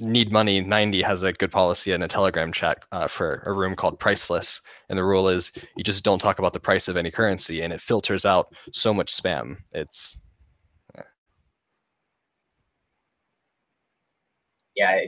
Need 0.01 0.31
Money 0.31 0.61
90 0.61 1.01
has 1.01 1.23
a 1.23 1.33
good 1.33 1.51
policy 1.51 1.91
in 1.91 2.01
a 2.01 2.07
Telegram 2.07 2.51
chat 2.51 2.83
uh, 2.91 3.07
for 3.07 3.43
a 3.45 3.53
room 3.53 3.75
called 3.75 3.99
Priceless, 3.99 4.61
and 4.89 4.97
the 4.97 5.03
rule 5.03 5.29
is 5.29 5.51
you 5.75 5.83
just 5.83 6.03
don't 6.03 6.19
talk 6.19 6.39
about 6.39 6.53
the 6.53 6.59
price 6.59 6.87
of 6.87 6.97
any 6.97 7.11
currency, 7.11 7.61
and 7.61 7.73
it 7.73 7.81
filters 7.81 8.25
out 8.25 8.53
so 8.71 8.93
much 8.93 9.13
spam. 9.13 9.57
It's 9.73 10.21
yeah. 10.95 11.03
yeah 14.75 15.01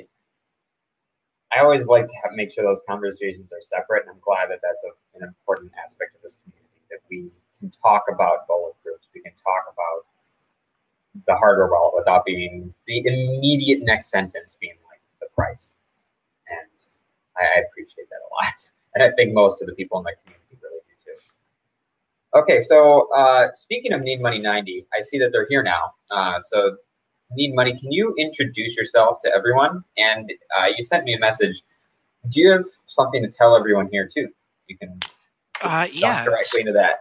I 1.56 1.60
always 1.62 1.86
like 1.88 2.08
to 2.08 2.16
have, 2.24 2.34
make 2.34 2.52
sure 2.52 2.64
those 2.64 2.84
conversations 2.88 3.52
are 3.54 3.62
separate, 3.62 4.04
and 4.04 4.12
I'm 4.12 4.22
glad 4.22 4.50
that 4.50 4.60
that's 4.64 4.84
a, 4.84 5.18
an 5.18 5.24
important 5.24 5.72
aspect 5.84 6.16
of 6.16 6.22
this 6.22 6.38
community 6.44 6.82
that 6.90 7.00
we 7.10 7.30
can 7.60 7.72
talk 7.82 8.06
about 8.10 8.48
bullet 8.48 8.74
groups. 8.84 9.08
We 9.14 9.22
can 9.22 9.34
talk 9.38 9.70
about 9.70 10.10
the 11.28 11.36
hardware 11.36 11.68
wallet 11.68 11.94
without 11.96 12.26
being 12.26 12.74
the 12.88 13.00
immediate 13.06 13.82
next 13.84 14.10
sentence 14.10 14.58
being 14.60 14.76
like 14.90 15.00
the 15.20 15.28
price. 15.38 15.76
And 16.50 16.70
I, 17.38 17.60
I 17.60 17.64
appreciate 17.70 18.10
that 18.10 18.18
a 18.18 18.30
lot, 18.46 18.70
and 18.96 19.04
I 19.04 19.16
think 19.16 19.34
most 19.34 19.62
of 19.62 19.68
the 19.68 19.74
people 19.74 20.00
in 20.00 20.06
the 20.06 20.12
community 20.24 20.58
really 20.62 20.82
do 20.88 21.12
too. 21.12 22.40
Okay, 22.40 22.60
so 22.60 23.10
uh, 23.14 23.54
speaking 23.54 23.94
of 23.94 24.02
Need 24.02 24.22
Money 24.22 24.40
90, 24.40 24.88
I 24.94 25.02
see 25.02 25.20
that 25.20 25.32
they're 25.32 25.48
here 25.50 25.64
now. 25.64 25.94
Uh, 26.10 26.40
so 26.40 26.78
Need 27.32 27.56
Money, 27.56 27.78
can 27.78 27.92
you 27.92 28.14
introduce 28.18 28.76
yourself 28.76 29.20
to 29.24 29.32
everyone? 29.36 29.84
And 29.98 30.32
uh, 30.58 30.68
you 30.76 30.84
sent 30.84 31.04
me 31.04 31.14
a 31.16 31.20
message. 31.20 31.64
Do 32.30 32.42
you 32.42 32.52
have 32.52 32.66
something 32.86 33.22
to 33.22 33.30
tell 33.30 33.56
everyone 33.56 33.90
here 33.92 34.08
too? 34.12 34.30
You 34.68 34.78
can 34.78 35.00
uh, 35.62 35.88
yeah. 35.92 36.24
directly 36.24 36.62
into 36.62 36.74
that. 36.74 37.00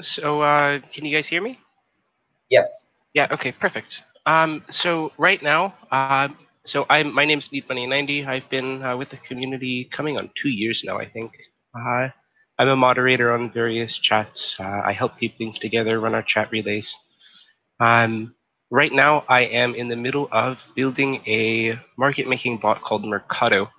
So, 0.00 0.40
uh, 0.40 0.80
can 0.92 1.04
you 1.04 1.14
guys 1.16 1.28
hear 1.28 1.40
me? 1.40 1.58
Yes. 2.50 2.84
Yeah. 3.14 3.28
Okay. 3.30 3.52
Perfect. 3.52 4.02
Um, 4.26 4.64
so 4.70 5.12
right 5.18 5.42
now, 5.42 5.74
uh, 5.90 6.28
so 6.66 6.86
I'm 6.90 7.14
my 7.14 7.24
name's 7.24 7.52
Need 7.52 7.68
Money 7.68 7.86
90. 7.86 8.26
I've 8.26 8.48
been 8.50 8.82
uh, 8.82 8.96
with 8.96 9.10
the 9.10 9.18
community 9.18 9.84
coming 9.84 10.18
on 10.18 10.30
two 10.34 10.48
years 10.50 10.82
now, 10.84 10.98
I 10.98 11.06
think. 11.08 11.32
Uh, 11.74 12.08
I'm 12.58 12.68
a 12.68 12.76
moderator 12.76 13.32
on 13.32 13.50
various 13.52 13.98
chats. 13.98 14.58
Uh, 14.60 14.82
I 14.84 14.92
help 14.92 15.18
keep 15.18 15.38
things 15.38 15.58
together, 15.58 16.00
run 16.00 16.14
our 16.14 16.22
chat 16.22 16.50
relays. 16.52 16.96
Um, 17.80 18.34
Right 18.70 18.92
now, 18.92 19.24
I 19.28 19.42
am 19.42 19.76
in 19.76 19.88
the 19.88 19.96
middle 19.96 20.28
of 20.32 20.64
building 20.74 21.22
a 21.28 21.78
market 21.96 22.26
making 22.28 22.58
bot 22.58 22.82
called 22.82 23.04
Mercado. 23.06 23.70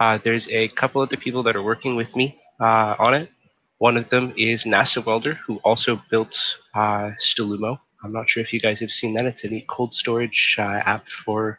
Uh, 0.00 0.18
there's 0.18 0.48
a 0.48 0.68
couple 0.68 1.02
of 1.02 1.10
the 1.10 1.18
people 1.18 1.44
that 1.44 1.56
are 1.56 1.62
working 1.62 1.96
with 1.96 2.14
me 2.16 2.40
uh, 2.60 2.96
on 2.98 3.14
it. 3.14 3.30
One 3.78 3.96
of 3.98 4.08
them 4.10 4.34
is 4.38 4.64
NASA 4.64 5.04
Welder, 5.04 5.34
who 5.34 5.58
also 5.58 6.00
built 6.10 6.58
Stalumo. 6.74 7.78
I'm 8.02 8.12
not 8.12 8.28
sure 8.28 8.42
if 8.42 8.52
you 8.52 8.60
guys 8.60 8.80
have 8.80 8.90
seen 8.92 9.14
that. 9.14 9.26
It's 9.26 9.44
a 9.44 9.48
neat 9.48 9.66
cold 9.68 9.94
storage 9.94 10.56
uh, 10.58 10.62
app 10.62 11.08
for. 11.08 11.58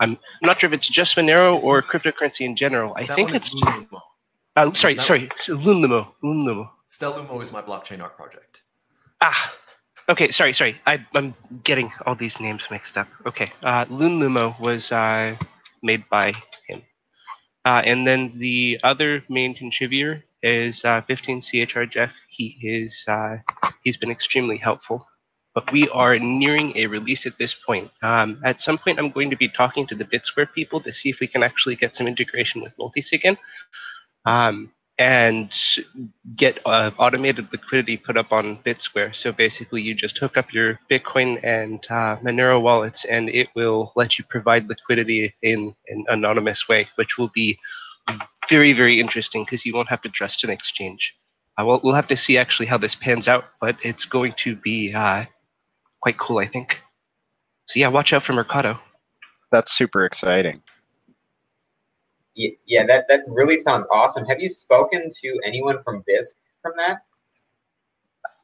I'm 0.00 0.18
not 0.42 0.60
sure 0.60 0.68
if 0.68 0.74
it's 0.74 0.88
just 0.88 1.16
Monero 1.16 1.62
or 1.62 1.80
cryptocurrency 1.82 2.42
in 2.44 2.54
general. 2.56 2.92
I 2.96 3.06
That 3.06 3.16
think 3.16 3.34
it's. 3.34 3.50
Lumo. 3.50 4.00
Uh, 4.54 4.72
sorry, 4.72 4.94
That- 4.94 5.02
sorry, 5.02 5.28
Lunlumo. 5.48 6.08
Lunlumo. 6.22 6.70
Stellumo 6.90 7.42
is 7.42 7.52
my 7.52 7.62
blockchain 7.62 8.00
art 8.02 8.16
project. 8.16 8.62
Ah, 9.20 9.54
okay. 10.08 10.30
Sorry, 10.30 10.52
sorry. 10.52 10.80
I, 10.86 11.04
I'm 11.14 11.34
getting 11.64 11.90
all 12.04 12.14
these 12.14 12.38
names 12.40 12.64
mixed 12.70 12.96
up. 12.96 13.08
Okay. 13.26 13.52
Uh, 13.62 13.84
Lunlumo 13.86 14.58
was 14.60 14.92
uh, 14.92 15.36
made 15.82 16.08
by 16.08 16.32
him, 16.68 16.82
uh, 17.64 17.82
and 17.84 18.06
then 18.06 18.32
the 18.38 18.78
other 18.84 19.22
main 19.28 19.54
contributor 19.54 20.24
is 20.42 20.84
uh, 20.84 21.00
15CHR 21.08 21.90
Jeff. 21.90 22.12
He 22.28 22.56
is 22.62 23.04
uh, 23.08 23.38
he's 23.82 23.96
been 23.96 24.10
extremely 24.10 24.58
helpful. 24.58 25.06
But 25.56 25.72
we 25.72 25.88
are 25.88 26.18
nearing 26.18 26.76
a 26.76 26.86
release 26.86 27.24
at 27.24 27.38
this 27.38 27.54
point. 27.54 27.90
Um, 28.02 28.42
at 28.44 28.60
some 28.60 28.76
point, 28.76 28.98
I'm 28.98 29.10
going 29.10 29.30
to 29.30 29.38
be 29.38 29.48
talking 29.48 29.86
to 29.86 29.94
the 29.94 30.04
BitSquare 30.04 30.52
people 30.52 30.82
to 30.82 30.92
see 30.92 31.08
if 31.08 31.18
we 31.18 31.26
can 31.26 31.42
actually 31.42 31.76
get 31.76 31.96
some 31.96 32.06
integration 32.06 32.60
with 32.60 32.76
multisig 32.76 33.24
in. 33.24 33.38
Um, 34.26 34.70
and 34.98 35.54
get 36.36 36.58
uh, 36.66 36.90
automated 36.98 37.48
liquidity 37.52 37.96
put 37.96 38.18
up 38.18 38.32
on 38.32 38.58
BitSquare. 38.58 39.14
So 39.14 39.32
basically, 39.32 39.80
you 39.80 39.94
just 39.94 40.18
hook 40.18 40.36
up 40.36 40.52
your 40.52 40.78
Bitcoin 40.90 41.42
and 41.42 41.84
uh, 41.90 42.16
Monero 42.16 42.60
wallets, 42.60 43.06
and 43.06 43.30
it 43.30 43.48
will 43.54 43.92
let 43.96 44.18
you 44.18 44.24
provide 44.28 44.68
liquidity 44.68 45.34
in 45.42 45.74
an 45.88 46.04
anonymous 46.08 46.68
way, 46.68 46.88
which 46.96 47.16
will 47.18 47.28
be 47.28 47.58
very, 48.48 48.72
very 48.74 49.00
interesting 49.00 49.44
because 49.44 49.66
you 49.66 49.74
won't 49.74 49.88
have 49.88 50.02
to 50.02 50.08
trust 50.08 50.44
an 50.44 50.50
exchange. 50.50 51.14
Uh, 51.58 51.64
we'll, 51.64 51.80
we'll 51.82 51.94
have 51.94 52.08
to 52.08 52.16
see 52.16 52.38
actually 52.38 52.66
how 52.66 52.78
this 52.78 52.94
pans 52.94 53.26
out, 53.26 53.44
but 53.60 53.76
it's 53.82 54.04
going 54.04 54.32
to 54.32 54.54
be 54.54 54.92
uh, 54.94 55.24
quite 56.06 56.18
cool, 56.18 56.38
I 56.38 56.46
think. 56.46 56.80
So 57.66 57.80
yeah, 57.80 57.88
watch 57.88 58.12
out 58.12 58.22
for 58.22 58.32
Mercado. 58.32 58.78
That's 59.50 59.72
super 59.72 60.04
exciting. 60.04 60.62
Yeah, 62.36 62.86
that, 62.86 63.06
that 63.08 63.22
really 63.26 63.56
sounds 63.56 63.88
awesome. 63.90 64.24
Have 64.26 64.38
you 64.38 64.48
spoken 64.48 65.10
to 65.22 65.40
anyone 65.44 65.82
from 65.82 66.04
Bisq 66.08 66.34
from 66.62 66.74
that? 66.76 66.98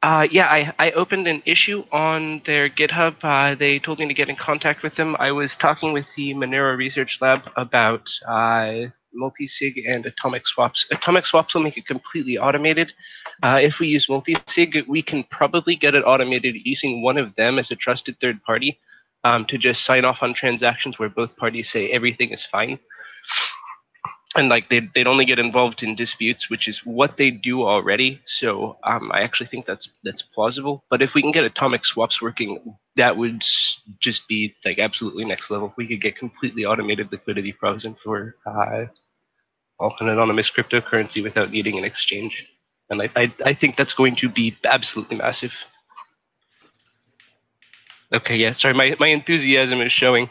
Uh, 0.01 0.27
yeah, 0.29 0.47
I, 0.47 0.73
I 0.77 0.91
opened 0.91 1.29
an 1.29 1.41
issue 1.45 1.85
on 1.89 2.41
their 2.43 2.69
GitHub. 2.69 3.15
Uh, 3.23 3.55
they 3.55 3.79
told 3.79 3.99
me 3.99 4.09
to 4.09 4.13
get 4.13 4.27
in 4.27 4.35
contact 4.35 4.83
with 4.83 4.95
them. 4.95 5.15
I 5.17 5.31
was 5.31 5.55
talking 5.55 5.93
with 5.93 6.13
the 6.15 6.33
Monero 6.33 6.75
Research 6.75 7.21
Lab 7.21 7.49
about 7.55 8.09
uh, 8.27 8.87
multi-sig 9.13 9.77
and 9.87 10.05
atomic 10.05 10.45
swaps. 10.47 10.85
Atomic 10.91 11.25
swaps 11.25 11.53
will 11.53 11.61
make 11.61 11.77
it 11.77 11.85
completely 11.85 12.37
automated. 12.37 12.93
Uh, 13.41 13.59
if 13.61 13.79
we 13.79 13.87
use 13.87 14.09
multi-sig, 14.09 14.85
we 14.87 15.01
can 15.01 15.23
probably 15.23 15.75
get 15.75 15.95
it 15.95 16.03
automated 16.05 16.55
using 16.63 17.01
one 17.01 17.17
of 17.17 17.35
them 17.35 17.59
as 17.59 17.71
a 17.71 17.75
trusted 17.75 18.19
third 18.19 18.43
party 18.43 18.79
um, 19.23 19.45
to 19.45 19.57
just 19.57 19.83
sign 19.83 20.05
off 20.05 20.23
on 20.23 20.33
transactions 20.33 20.99
where 20.99 21.09
both 21.09 21.37
parties 21.37 21.69
say 21.69 21.89
everything 21.89 22.29
is 22.29 22.45
fine. 22.45 22.79
And 24.35 24.49
like 24.49 24.67
they'd, 24.67 24.91
they'd 24.93 25.07
only 25.07 25.25
get 25.25 25.37
involved 25.37 25.83
in 25.83 25.93
disputes, 25.93 26.49
which 26.49 26.67
is 26.67 26.79
what 26.79 27.17
they 27.17 27.29
do 27.29 27.63
already. 27.63 28.19
So 28.25 28.77
um, 28.83 29.11
I 29.13 29.21
actually 29.21 29.45
think 29.45 29.67
that's 29.67 29.89
that's 30.03 30.23
plausible. 30.23 30.83
But 30.89 31.03
if 31.03 31.13
we 31.13 31.21
can 31.21 31.31
get 31.31 31.43
atomic 31.43 31.85
swaps 31.85 32.19
working, 32.19 32.75
that 32.95 33.15
would 33.15 33.43
just 33.99 34.27
be 34.27 34.55
like 34.65 34.79
absolutely 34.79 35.25
next 35.25 35.51
level. 35.51 35.71
We 35.77 35.85
could 35.85 36.01
get 36.01 36.17
completely 36.17 36.65
automated 36.65 37.11
liquidity 37.11 37.51
processing 37.51 37.95
for 38.03 38.35
uh, 38.47 38.85
an 39.99 40.09
anonymous 40.09 40.49
cryptocurrency 40.49 41.21
without 41.23 41.51
needing 41.51 41.77
an 41.77 41.83
exchange. 41.83 42.47
And 42.89 43.01
I, 43.01 43.09
I, 43.15 43.33
I 43.45 43.53
think 43.53 43.75
that's 43.75 43.93
going 43.93 44.15
to 44.17 44.29
be 44.29 44.55
absolutely 44.63 45.17
massive. 45.17 45.53
Okay, 48.13 48.35
yeah, 48.35 48.51
sorry, 48.51 48.73
my, 48.73 48.95
my 48.99 49.07
enthusiasm 49.07 49.81
is 49.81 49.91
showing. 49.91 50.29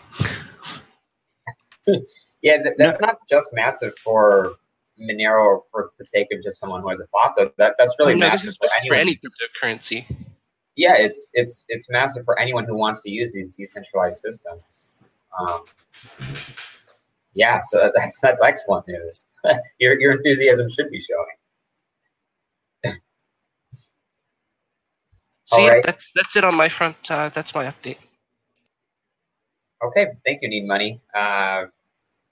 yeah, 2.43 2.63
th- 2.63 2.77
that's 2.79 3.01
not 3.01 3.19
just 3.29 3.53
massive 3.53 3.99
for 3.99 4.55
Monero 5.01 5.45
or 5.45 5.63
for 5.71 5.91
the 5.99 6.05
sake 6.05 6.29
of 6.33 6.43
just 6.43 6.61
someone 6.61 6.83
who 6.83 6.91
has 6.91 7.01
a 7.01 7.07
bot. 7.13 7.35
Though. 7.37 7.51
That 7.59 7.75
that's 7.79 7.95
really 7.99 8.13
oh, 8.13 8.19
no, 8.19 8.29
massive 8.29 8.55
for 8.61 8.69
for 8.87 8.95
any 8.95 9.17
cryptocurrency. 9.17 10.05
yeah, 10.77 10.95
it's 10.97 11.31
it's 11.35 11.67
it's 11.69 11.91
massive 11.91 12.25
for 12.25 12.39
anyone 12.39 12.65
who 12.65 12.77
wants 12.77 13.01
to 13.03 13.11
use 13.11 13.33
these 13.33 13.51
decentralized 13.51 14.21
systems. 14.21 14.91
Um, 15.41 15.65
yeah, 17.35 17.61
so 17.61 17.91
that's 17.95 18.21
that's 18.21 18.43
excellent 18.43 18.87
news. 18.87 19.27
your 19.81 20.01
your 20.01 20.13
enthusiasm 20.13 20.71
should 20.71 20.91
be 20.91 21.01
showing. 21.01 21.27
So 25.45 25.59
All 25.59 25.67
yeah, 25.67 25.73
right. 25.75 25.85
that's 25.85 26.13
that's 26.15 26.37
it 26.37 26.45
on 26.45 26.55
my 26.55 26.69
front. 26.69 27.11
Uh, 27.11 27.29
that's 27.29 27.55
my 27.55 27.67
update. 27.67 27.99
Okay, 29.85 30.07
thank 30.25 30.43
you, 30.43 30.49
Need 30.49 30.67
Money. 30.67 31.01
Uh, 31.15 31.65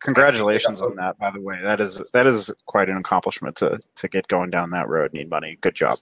Congratulations 0.00 0.80
on 0.80 0.96
that, 0.96 1.18
by 1.18 1.30
the 1.30 1.40
way. 1.40 1.60
That 1.62 1.80
is 1.80 2.00
that 2.14 2.26
is 2.26 2.50
quite 2.66 2.88
an 2.88 2.96
accomplishment 2.96 3.56
to 3.56 3.78
to 3.96 4.08
get 4.08 4.26
going 4.28 4.50
down 4.50 4.70
that 4.70 4.88
road. 4.88 5.12
Need 5.12 5.28
money. 5.28 5.58
Good 5.60 5.74
job. 5.74 5.98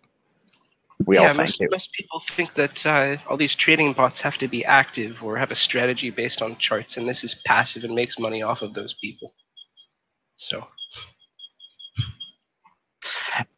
We 1.07 1.17
yeah, 1.17 1.23
all 1.23 1.27
thank 1.29 1.39
most, 1.39 1.61
you. 1.61 1.69
most 1.71 1.93
people 1.93 2.21
think 2.21 2.55
that 2.55 2.87
uh, 2.87 3.17
all 3.29 3.37
these 3.37 3.55
trading 3.55 3.93
bots 3.93 4.21
have 4.21 4.37
to 4.39 4.49
be 4.49 4.65
active 4.65 5.23
or 5.23 5.37
have 5.37 5.51
a 5.51 5.55
strategy 5.55 6.11
based 6.11 6.43
on 6.43 6.57
charts, 6.57 6.97
and 6.97 7.09
this 7.09 7.25
is 7.25 7.35
passive 7.47 7.85
and 7.85 7.95
makes 7.95 8.19
money 8.19 8.43
off 8.43 8.63
of 8.63 8.75
those 8.75 8.95
people. 8.95 9.33
So 10.37 10.67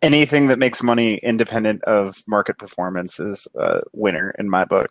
Anything 0.03 0.49
that 0.49 0.59
makes 0.59 0.83
money 0.83 1.17
independent 1.23 1.83
of 1.85 2.23
market 2.27 2.59
performance 2.59 3.21
is 3.21 3.49
a 3.55 3.81
winner 3.93 4.35
in 4.39 4.49
my 4.49 4.65
book. 4.65 4.91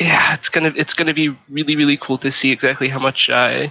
yeah, 0.00 0.34
it's 0.34 0.48
gonna 0.48 0.72
it's 0.76 0.94
gonna 0.94 1.14
be 1.14 1.36
really 1.48 1.76
really 1.76 1.96
cool 1.96 2.18
to 2.18 2.30
see 2.30 2.52
exactly 2.52 2.88
how 2.88 2.98
much 2.98 3.30
uh, 3.30 3.68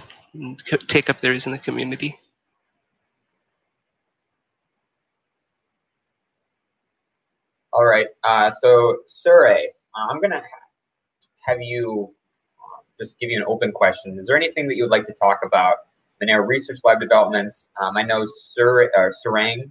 take 0.88 1.10
up 1.10 1.20
there 1.20 1.32
is 1.32 1.46
in 1.46 1.52
the 1.52 1.58
community. 1.58 2.18
all 7.72 7.84
right, 7.84 8.08
uh, 8.24 8.50
so 8.50 8.98
Sure, 9.08 9.48
uh, 9.48 9.58
I'm 10.10 10.20
gonna 10.20 10.42
have 11.46 11.58
you 11.60 12.12
uh, 12.58 12.82
just 13.00 13.18
give 13.18 13.30
you 13.30 13.38
an 13.38 13.44
open 13.48 13.72
question. 13.72 14.18
Is 14.18 14.26
there 14.26 14.36
anything 14.36 14.68
that 14.68 14.76
you 14.76 14.84
would 14.84 14.90
like 14.90 15.06
to 15.06 15.14
talk 15.14 15.40
about 15.44 15.78
Monero 16.22 16.46
Research 16.46 16.78
Lab 16.84 17.00
developments? 17.00 17.70
Um, 17.80 17.96
I 17.96 18.02
know 18.02 18.24
Sur 18.26 18.90
uh, 18.96 19.10
Sarang 19.24 19.70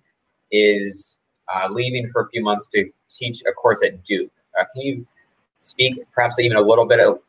is 0.52 1.18
uh, 1.54 1.68
leaving 1.72 2.10
for 2.12 2.24
a 2.24 2.30
few 2.30 2.44
months 2.44 2.68
to 2.68 2.90
teach 3.10 3.42
a 3.48 3.54
course 3.54 3.82
at 3.84 4.04
Duke. 4.04 4.32
Uh, 4.60 4.64
can 4.74 4.84
you 4.84 5.08
speak 5.60 6.02
perhaps 6.14 6.40
even 6.40 6.58
a 6.58 6.62
little 6.62 6.86
bit 6.86 7.00
of 7.00 7.20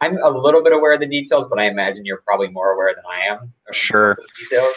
I'm 0.00 0.16
a 0.22 0.30
little 0.30 0.62
bit 0.62 0.72
aware 0.72 0.92
of 0.92 1.00
the 1.00 1.08
details, 1.08 1.46
but 1.48 1.58
I 1.58 1.64
imagine 1.64 2.04
you're 2.04 2.22
probably 2.24 2.48
more 2.48 2.70
aware 2.70 2.94
than 2.94 3.04
I 3.04 3.32
am. 3.32 3.52
of 3.68 3.74
Sure. 3.74 4.16
those 4.16 4.30
details. 4.48 4.74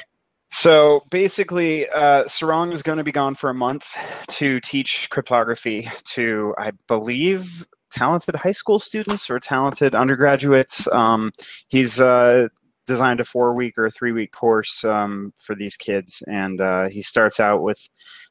So 0.50 1.04
basically, 1.12 1.88
uh, 1.89 2.26
Sarang 2.26 2.74
is 2.74 2.82
going 2.84 2.98
to 2.98 3.04
be 3.04 3.12
gone 3.12 3.36
for 3.36 3.50
a 3.50 3.54
month 3.54 3.96
to 4.30 4.60
teach 4.60 5.10
cryptography 5.10 5.89
to, 6.13 6.54
I 6.58 6.72
believe, 6.88 7.65
talented 7.91 8.36
high 8.36 8.52
school 8.52 8.80
students 8.80 9.30
or 9.30 9.39
talented 9.39 9.94
undergraduates. 9.96 10.88
Um, 10.91 11.32
he's 11.70 12.02
uh, 12.02 12.48
designed 12.91 13.21
a 13.21 13.23
four 13.23 13.54
week 13.54 13.77
or 13.77 13.89
three 13.89 14.12
week 14.12 14.34
course 14.34 14.84
um, 14.84 15.34
for 15.38 15.56
these 15.56 15.77
kids, 15.77 16.21
and 16.27 16.60
uh, 16.60 16.89
he 16.89 17.01
starts 17.01 17.39
out 17.39 17.62
with 17.62 17.80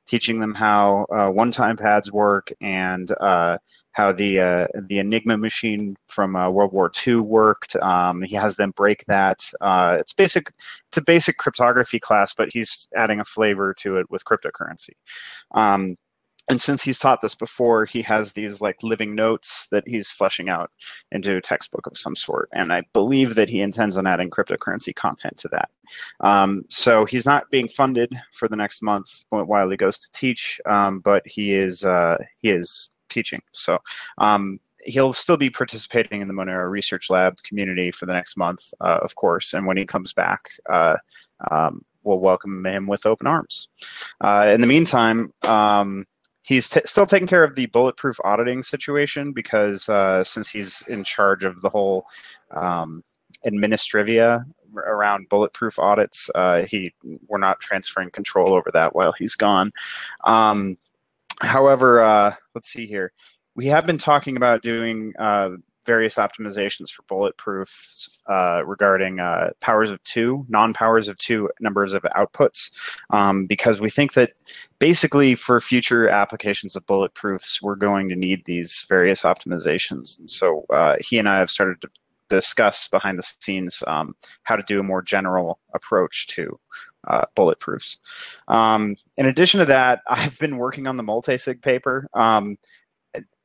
teaching 0.07 0.38
them 0.38 0.55
how 0.55 1.07
uh, 1.14 1.31
one 1.31 1.51
time 1.51 1.79
pads 1.79 2.12
work 2.12 2.53
and 2.61 3.11
uh, 3.20 3.57
how 3.92 4.12
the 4.12 4.38
uh, 4.38 4.66
the 4.88 4.99
Enigma 4.99 5.38
machine 5.38 5.96
from 6.07 6.37
uh, 6.37 6.51
World 6.51 6.73
War 6.73 6.92
II 7.07 7.16
worked. 7.16 7.75
Um, 7.77 8.20
he 8.20 8.37
has 8.37 8.57
them 8.57 8.73
break 8.73 9.05
that. 9.07 9.40
Uh, 9.62 9.96
it's 9.99 10.12
basic. 10.12 10.53
It's 10.88 10.99
a 10.99 11.03
basic 11.03 11.38
cryptography 11.38 11.99
class, 11.99 12.35
but 12.35 12.51
he's 12.53 12.87
adding 12.94 13.18
a 13.20 13.25
flavor 13.25 13.73
to 13.79 13.96
it 13.96 14.11
with 14.11 14.25
cryptocurrency. 14.27 14.94
Um, 15.53 15.96
and 16.48 16.61
since 16.61 16.83
he's 16.83 16.98
taught 16.98 17.20
this 17.20 17.35
before, 17.35 17.85
he 17.85 18.03
has 18.03 18.33
these 18.33 18.61
like 18.61 18.83
living 18.83 19.14
notes 19.14 19.68
that 19.70 19.87
he's 19.87 20.11
fleshing 20.11 20.48
out 20.48 20.70
into 21.12 21.37
a 21.37 21.40
textbook 21.40 21.87
of 21.87 21.96
some 21.96 22.16
sort. 22.16 22.48
And 22.53 22.72
I 22.72 22.83
believe 22.92 23.35
that 23.35 23.48
he 23.48 23.61
intends 23.61 23.96
on 23.96 24.07
adding 24.07 24.31
cryptocurrency 24.31 24.94
content 24.94 25.37
to 25.38 25.48
that. 25.48 25.70
Um, 26.20 26.64
so 26.68 27.05
he's 27.05 27.26
not 27.26 27.50
being 27.50 27.68
funded 27.68 28.12
for 28.33 28.48
the 28.48 28.57
next 28.57 28.83
month 28.83 29.24
while 29.31 29.70
he 29.70 29.76
goes 29.76 29.98
to 29.98 30.11
teach, 30.12 30.61
um, 30.66 31.00
but 31.00 31.22
he 31.26 31.55
is 31.55 31.85
uh, 31.85 32.16
he 32.40 32.50
is 32.50 32.90
teaching. 33.09 33.42
So 33.53 33.79
um, 34.18 34.61
he'll 34.85 35.12
still 35.12 35.37
be 35.37 35.50
participating 35.50 36.20
in 36.20 36.29
the 36.29 36.35
Monero 36.35 36.70
Research 36.70 37.11
Lab 37.11 37.42
community 37.42 37.90
for 37.90 38.07
the 38.07 38.12
next 38.12 38.37
month, 38.37 38.72
uh, 38.81 38.98
of 39.03 39.14
course. 39.16 39.53
And 39.53 39.66
when 39.66 39.76
he 39.76 39.85
comes 39.85 40.12
back, 40.12 40.48
uh, 40.68 40.96
um, 41.50 41.85
we'll 42.03 42.18
welcome 42.18 42.64
him 42.64 42.87
with 42.87 43.07
open 43.07 43.26
arms. 43.26 43.68
Uh, 44.20 44.50
in 44.50 44.61
the 44.61 44.66
meantime, 44.66 45.33
um, 45.42 46.07
he's 46.51 46.69
t- 46.69 46.81
still 46.85 47.07
taking 47.07 47.29
care 47.29 47.45
of 47.45 47.55
the 47.55 47.67
bulletproof 47.67 48.19
auditing 48.25 48.61
situation 48.65 49.33
because 49.33 49.89
uh, 49.89 50.25
since 50.25 50.49
he's 50.49 50.83
in 50.89 51.05
charge 51.05 51.45
of 51.45 51.61
the 51.61 51.69
whole 51.69 52.07
um, 52.51 53.05
administrivia 53.47 54.45
around 54.75 55.29
bulletproof 55.29 55.79
audits, 55.79 56.29
uh, 56.35 56.63
he 56.63 56.93
we're 57.29 57.39
not 57.39 57.61
transferring 57.61 58.11
control 58.11 58.53
over 58.53 58.69
that 58.73 58.97
while 58.97 59.13
he's 59.13 59.37
gone. 59.37 59.71
Um, 60.25 60.77
however, 61.41 62.03
uh, 62.03 62.35
let's 62.57 62.69
see 62.69 62.85
here. 62.85 63.13
We 63.55 63.67
have 63.67 63.87
been 63.87 63.99
talking 63.99 64.37
about 64.37 64.61
doing 64.61 65.13
uh, 65.21 65.51
various 65.90 66.14
optimizations 66.14 66.88
for 66.88 67.03
bulletproof 67.09 68.09
uh, 68.29 68.62
regarding 68.64 69.18
uh, 69.18 69.50
powers 69.61 69.90
of 69.90 70.00
two, 70.05 70.46
non-powers 70.48 71.09
of 71.09 71.18
two 71.18 71.50
numbers 71.59 71.92
of 71.94 72.03
outputs, 72.14 72.70
um, 73.11 73.44
because 73.44 73.81
we 73.81 73.90
think 73.90 74.12
that 74.12 74.31
basically 74.79 75.35
for 75.35 75.61
future 75.61 76.09
applications 76.09 76.76
of 76.76 76.87
bulletproofs, 76.87 77.61
we're 77.61 77.74
going 77.74 78.09
to 78.09 78.14
need 78.14 78.44
these 78.44 78.87
various 78.88 79.22
optimizations. 79.22 80.16
And 80.20 80.31
so 80.31 80.64
uh, 80.72 80.94
he 81.00 81.18
and 81.18 81.29
I 81.29 81.40
have 81.40 81.50
started 81.50 81.81
to 81.81 81.88
discuss 82.29 82.87
behind 82.87 83.18
the 83.18 83.24
scenes 83.24 83.83
um, 83.88 84.14
how 84.44 84.55
to 84.55 84.62
do 84.62 84.79
a 84.79 84.85
more 84.85 85.03
general 85.03 85.59
approach 85.74 86.29
to 86.29 86.57
uh, 87.09 87.24
bulletproofs. 87.35 87.96
Um, 88.46 88.94
in 89.18 89.26
addition 89.26 89.59
to 89.59 89.66
that, 89.66 90.03
I've 90.09 90.38
been 90.38 90.57
working 90.57 90.87
on 90.87 90.96
the 90.96 91.03
multisig 91.03 91.62
paper. 91.62 92.09
Um, 92.14 92.59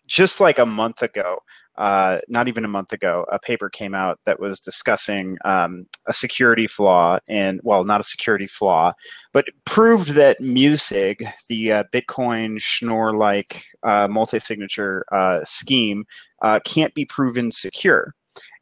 just 0.07 0.39
like 0.39 0.59
a 0.59 0.65
month 0.67 1.01
ago, 1.01 1.39
uh, 1.77 2.19
not 2.29 2.47
even 2.47 2.63
a 2.63 2.69
month 2.69 2.93
ago, 2.93 3.25
a 3.31 3.39
paper 3.39 3.69
came 3.69 3.93
out 3.93 4.19
that 4.25 4.39
was 4.39 4.59
discussing 4.59 5.37
um, 5.43 5.85
a 6.07 6.13
security 6.13 6.67
flaw 6.67 7.19
in, 7.27 7.59
well, 7.63 7.83
not 7.83 7.99
a 7.99 8.03
security 8.03 8.47
flaw, 8.47 8.93
but 9.33 9.45
proved 9.65 10.09
that 10.09 10.39
MuSig, 10.39 11.29
the 11.49 11.71
uh, 11.71 11.83
Bitcoin 11.93 12.61
Schnorr 12.61 13.15
like 13.15 13.65
uh, 13.83 14.07
multi 14.07 14.39
signature 14.39 15.05
uh, 15.11 15.39
scheme, 15.43 16.05
uh, 16.41 16.59
can't 16.63 16.93
be 16.93 17.05
proven 17.05 17.51
secure. 17.51 18.15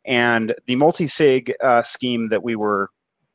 And 0.06 0.56
the 0.66 0.76
multi 0.76 1.08
sig 1.08 1.54
uh, 1.64 1.84
scheme 1.84 2.30
that 2.30 2.44
we 2.44 2.56
were 2.56 2.90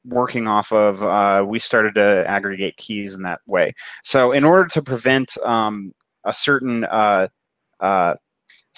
working 0.04 0.48
off 0.48 0.72
of, 0.72 1.46
we 1.46 1.58
started 1.58 1.94
to 1.94 2.24
aggregate 2.26 2.76
keys 2.78 3.14
in 3.14 3.22
that 3.22 3.40
way. 3.46 3.74
So, 4.02 4.32
in 4.32 4.42
order 4.44 4.66
to 4.68 4.82
prevent 4.82 5.38
um, 5.44 5.94
a 6.24 6.34
certain 6.34 6.84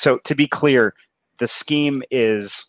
so 0.01 0.17
to 0.25 0.35
be 0.35 0.47
clear, 0.47 0.95
the 1.41 1.47
scheme 1.47 2.03
is 2.11 2.65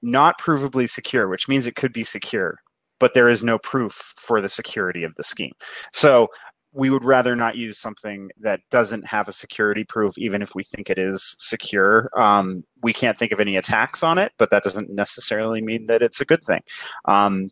not 0.00 0.40
provably 0.40 0.88
secure, 0.88 1.26
which 1.26 1.48
means 1.48 1.66
it 1.66 1.74
could 1.74 1.92
be 1.92 2.04
secure, 2.04 2.60
but 3.00 3.14
there 3.14 3.28
is 3.28 3.42
no 3.42 3.58
proof 3.58 4.14
for 4.16 4.40
the 4.40 4.48
security 4.48 5.02
of 5.02 5.12
the 5.16 5.24
scheme. 5.24 5.50
So 5.92 6.28
we 6.72 6.88
would 6.88 7.04
rather 7.04 7.34
not 7.34 7.56
use 7.56 7.80
something 7.80 8.30
that 8.38 8.60
doesn't 8.70 9.04
have 9.08 9.26
a 9.26 9.32
security 9.32 9.82
proof, 9.82 10.16
even 10.16 10.40
if 10.40 10.54
we 10.54 10.62
think 10.62 10.88
it 10.88 10.98
is 10.98 11.34
secure. 11.40 12.08
Um, 12.16 12.62
we 12.80 12.92
can't 12.92 13.18
think 13.18 13.32
of 13.32 13.40
any 13.40 13.56
attacks 13.56 14.04
on 14.04 14.16
it, 14.18 14.30
but 14.38 14.50
that 14.50 14.62
doesn't 14.62 14.88
necessarily 14.88 15.62
mean 15.62 15.86
that 15.86 16.00
it's 16.00 16.20
a 16.20 16.24
good 16.24 16.44
thing. 16.44 16.60
Um, 17.06 17.50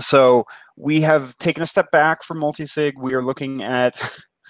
so 0.00 0.46
we 0.76 1.00
have 1.02 1.36
taken 1.38 1.62
a 1.62 1.66
step 1.66 1.92
back 1.92 2.24
from 2.24 2.40
multisig. 2.40 2.94
We 3.00 3.14
are 3.14 3.24
looking 3.24 3.62
at 3.62 4.00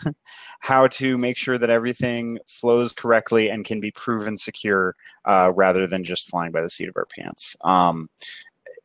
how 0.60 0.86
to 0.88 1.18
make 1.18 1.36
sure 1.36 1.58
that 1.58 1.70
everything 1.70 2.38
flows 2.46 2.92
correctly 2.92 3.48
and 3.48 3.64
can 3.64 3.80
be 3.80 3.90
proven 3.90 4.36
secure 4.36 4.96
uh, 5.26 5.52
rather 5.54 5.86
than 5.86 6.04
just 6.04 6.28
flying 6.28 6.52
by 6.52 6.60
the 6.60 6.70
seat 6.70 6.88
of 6.88 6.96
our 6.96 7.06
pants. 7.06 7.56
Um, 7.62 8.08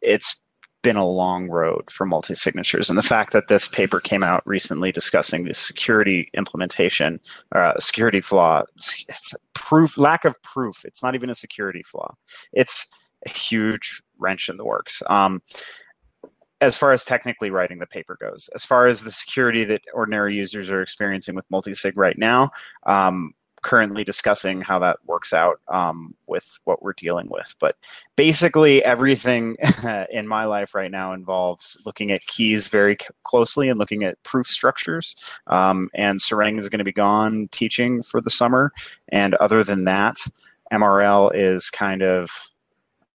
it's 0.01 0.41
been 0.83 0.97
a 0.97 1.07
long 1.07 1.47
road 1.49 1.89
for 1.89 2.05
multi 2.05 2.35
signatures. 2.35 2.89
And 2.89 2.97
the 2.97 3.03
fact 3.03 3.33
that 3.33 3.47
this 3.47 3.67
paper 3.67 3.99
came 3.99 4.23
out 4.23 4.45
recently 4.45 4.91
discussing 4.91 5.45
the 5.45 5.53
security 5.53 6.29
implementation, 6.33 7.19
uh, 7.55 7.73
security 7.79 8.21
flaw, 8.21 8.63
it's 9.07 9.33
proof, 9.53 9.97
lack 9.97 10.25
of 10.25 10.39
proof. 10.43 10.85
It's 10.85 11.01
not 11.01 11.15
even 11.15 11.29
a 11.29 11.35
security 11.35 11.81
flaw. 11.81 12.13
It's 12.51 12.85
a 13.25 13.29
huge 13.29 14.01
wrench 14.19 14.49
in 14.49 14.57
the 14.57 14.65
works. 14.65 15.01
Um, 15.07 15.41
as 16.63 16.77
far 16.77 16.91
as 16.91 17.03
technically 17.03 17.49
writing 17.49 17.79
the 17.79 17.85
paper 17.85 18.17
goes. 18.19 18.49
As 18.55 18.65
far 18.65 18.87
as 18.87 19.01
the 19.01 19.11
security 19.11 19.65
that 19.65 19.81
ordinary 19.93 20.35
users 20.35 20.69
are 20.69 20.81
experiencing 20.81 21.35
with 21.35 21.49
multisig 21.49 21.93
right 21.95 22.17
now, 22.17 22.51
um, 22.85 23.33
currently 23.63 24.03
discussing 24.03 24.61
how 24.61 24.77
that 24.77 24.97
works 25.05 25.33
out 25.33 25.59
um, 25.69 26.13
with 26.27 26.59
what 26.65 26.83
we're 26.83 26.93
dealing 26.93 27.27
with. 27.29 27.55
But 27.59 27.75
basically, 28.15 28.83
everything 28.83 29.55
in 30.11 30.27
my 30.27 30.45
life 30.45 30.75
right 30.75 30.91
now 30.91 31.13
involves 31.13 31.77
looking 31.85 32.11
at 32.11 32.25
keys 32.27 32.67
very 32.67 32.97
c- 33.01 33.07
closely 33.23 33.69
and 33.69 33.79
looking 33.79 34.03
at 34.03 34.21
proof 34.23 34.47
structures. 34.47 35.15
Um, 35.47 35.89
and 35.95 36.19
Sarang 36.19 36.59
is 36.59 36.69
going 36.69 36.79
to 36.79 36.85
be 36.85 36.91
gone 36.91 37.49
teaching 37.51 38.03
for 38.03 38.21
the 38.21 38.29
summer. 38.29 38.71
And 39.09 39.33
other 39.35 39.63
than 39.63 39.85
that, 39.85 40.17
MRL 40.71 41.31
is 41.33 41.69
kind 41.69 42.03
of 42.03 42.29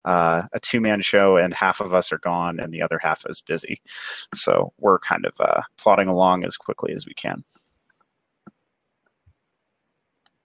uh, 0.05 0.43
a 0.53 0.61
two 0.61 0.81
man 0.81 1.01
show 1.01 1.37
and 1.37 1.55
half 1.55 1.81
of 1.81 1.95
us 1.95 2.13
are 2.13 2.19
gone 2.19 2.61
and 2.61 2.73
the 2.73 2.83
other 2.83 2.99
half 3.03 3.25
is 3.29 3.41
busy. 3.41 3.81
So 4.35 4.73
we're 4.79 4.99
kind 4.99 5.25
of 5.25 5.35
uh, 5.41 5.63
plodding 5.79 6.09
along 6.09 6.45
as 6.45 6.57
quickly 6.57 6.93
as 6.93 7.07
we 7.07 7.15
can. 7.15 7.45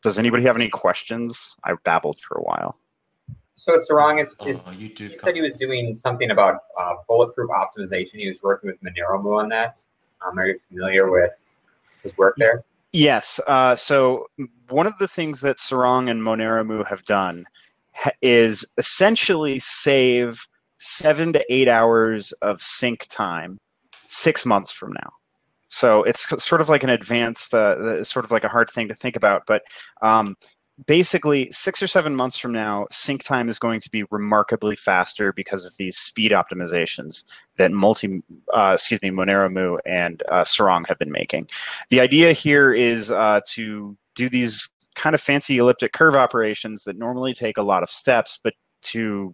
Does 0.01 0.17
anybody 0.17 0.43
have 0.43 0.55
any 0.55 0.69
questions? 0.69 1.55
I 1.65 1.73
babbled 1.83 2.19
for 2.21 2.37
a 2.37 2.41
while. 2.41 2.77
So 3.55 3.73
Sarang 3.73 4.21
is, 4.21 4.41
is 4.45 4.65
Oh, 4.69 4.71
you 4.71 4.87
do 4.87 5.09
he 5.09 5.17
said 5.17 5.35
he 5.35 5.41
was 5.41 5.55
doing 5.55 5.93
something 5.93 6.31
about 6.31 6.61
uh, 6.79 6.93
bulletproof 7.09 7.49
optimization. 7.49 8.15
He 8.15 8.29
was 8.29 8.37
working 8.41 8.69
with 8.69 8.81
Monero 8.81 9.37
on 9.37 9.49
that. 9.49 9.83
Um, 10.25 10.39
are 10.39 10.47
you 10.47 10.59
familiar 10.69 11.11
with 11.11 11.31
his 12.01 12.17
work 12.17 12.35
there? 12.37 12.63
Yes. 12.93 13.41
Uh, 13.45 13.75
so 13.75 14.27
one 14.69 14.87
of 14.87 14.93
the 14.99 15.07
things 15.07 15.41
that 15.41 15.57
Sarang 15.57 16.09
and 16.09 16.21
moneromooo 16.21 16.87
have 16.87 17.03
done 17.03 17.45
ha- 17.45 17.58
is 18.21 18.65
essentially 18.77 19.59
save 19.59 20.45
seven 20.79 21.33
to 21.33 21.53
eight 21.53 21.67
hours 21.67 22.31
of 22.41 22.61
sync 22.61 23.07
time 23.09 23.59
six 24.07 24.45
months 24.45 24.71
from 24.71 24.93
now. 24.93 25.11
So 25.69 26.03
it's 26.03 26.27
sort 26.43 26.61
of 26.61 26.69
like 26.69 26.83
an 26.83 26.89
advanced, 26.89 27.53
uh, 27.53 28.03
sort 28.03 28.25
of 28.25 28.31
like 28.31 28.43
a 28.43 28.49
hard 28.49 28.69
thing 28.69 28.87
to 28.87 28.95
think 28.95 29.15
about, 29.15 29.43
but 29.45 29.61
um, 30.01 30.35
basically 30.87 31.49
six 31.51 31.81
or 31.81 31.87
seven 31.87 32.15
months 32.15 32.37
from 32.37 32.51
now, 32.51 32.87
sync 32.91 33.23
time 33.23 33.49
is 33.49 33.59
going 33.59 33.79
to 33.81 33.91
be 33.91 34.03
remarkably 34.09 34.75
faster 34.75 35.33
because 35.33 35.65
of 35.65 35.75
these 35.77 35.97
speed 35.97 36.31
optimizations 36.31 37.23
that 37.57 37.71
multi, 37.71 38.21
uh, 38.55 38.71
excuse 38.73 39.01
me, 39.01 39.09
moneromooo 39.09 39.77
and 39.85 40.23
uh, 40.31 40.43
Sarang 40.43 40.87
have 40.87 40.97
been 40.97 41.11
making. 41.11 41.47
The 41.89 41.99
idea 41.99 42.33
here 42.33 42.73
is 42.73 43.11
uh, 43.11 43.41
to 43.53 43.97
do 44.15 44.29
these 44.29 44.69
kind 44.99 45.13
of 45.13 45.21
fancy 45.21 45.57
elliptic 45.57 45.93
curve 45.93 46.15
operations 46.15 46.83
that 46.83 46.97
normally 46.97 47.33
take 47.33 47.57
a 47.57 47.63
lot 47.63 47.83
of 47.83 47.89
steps, 47.89 48.39
but 48.43 48.53
to 48.81 49.33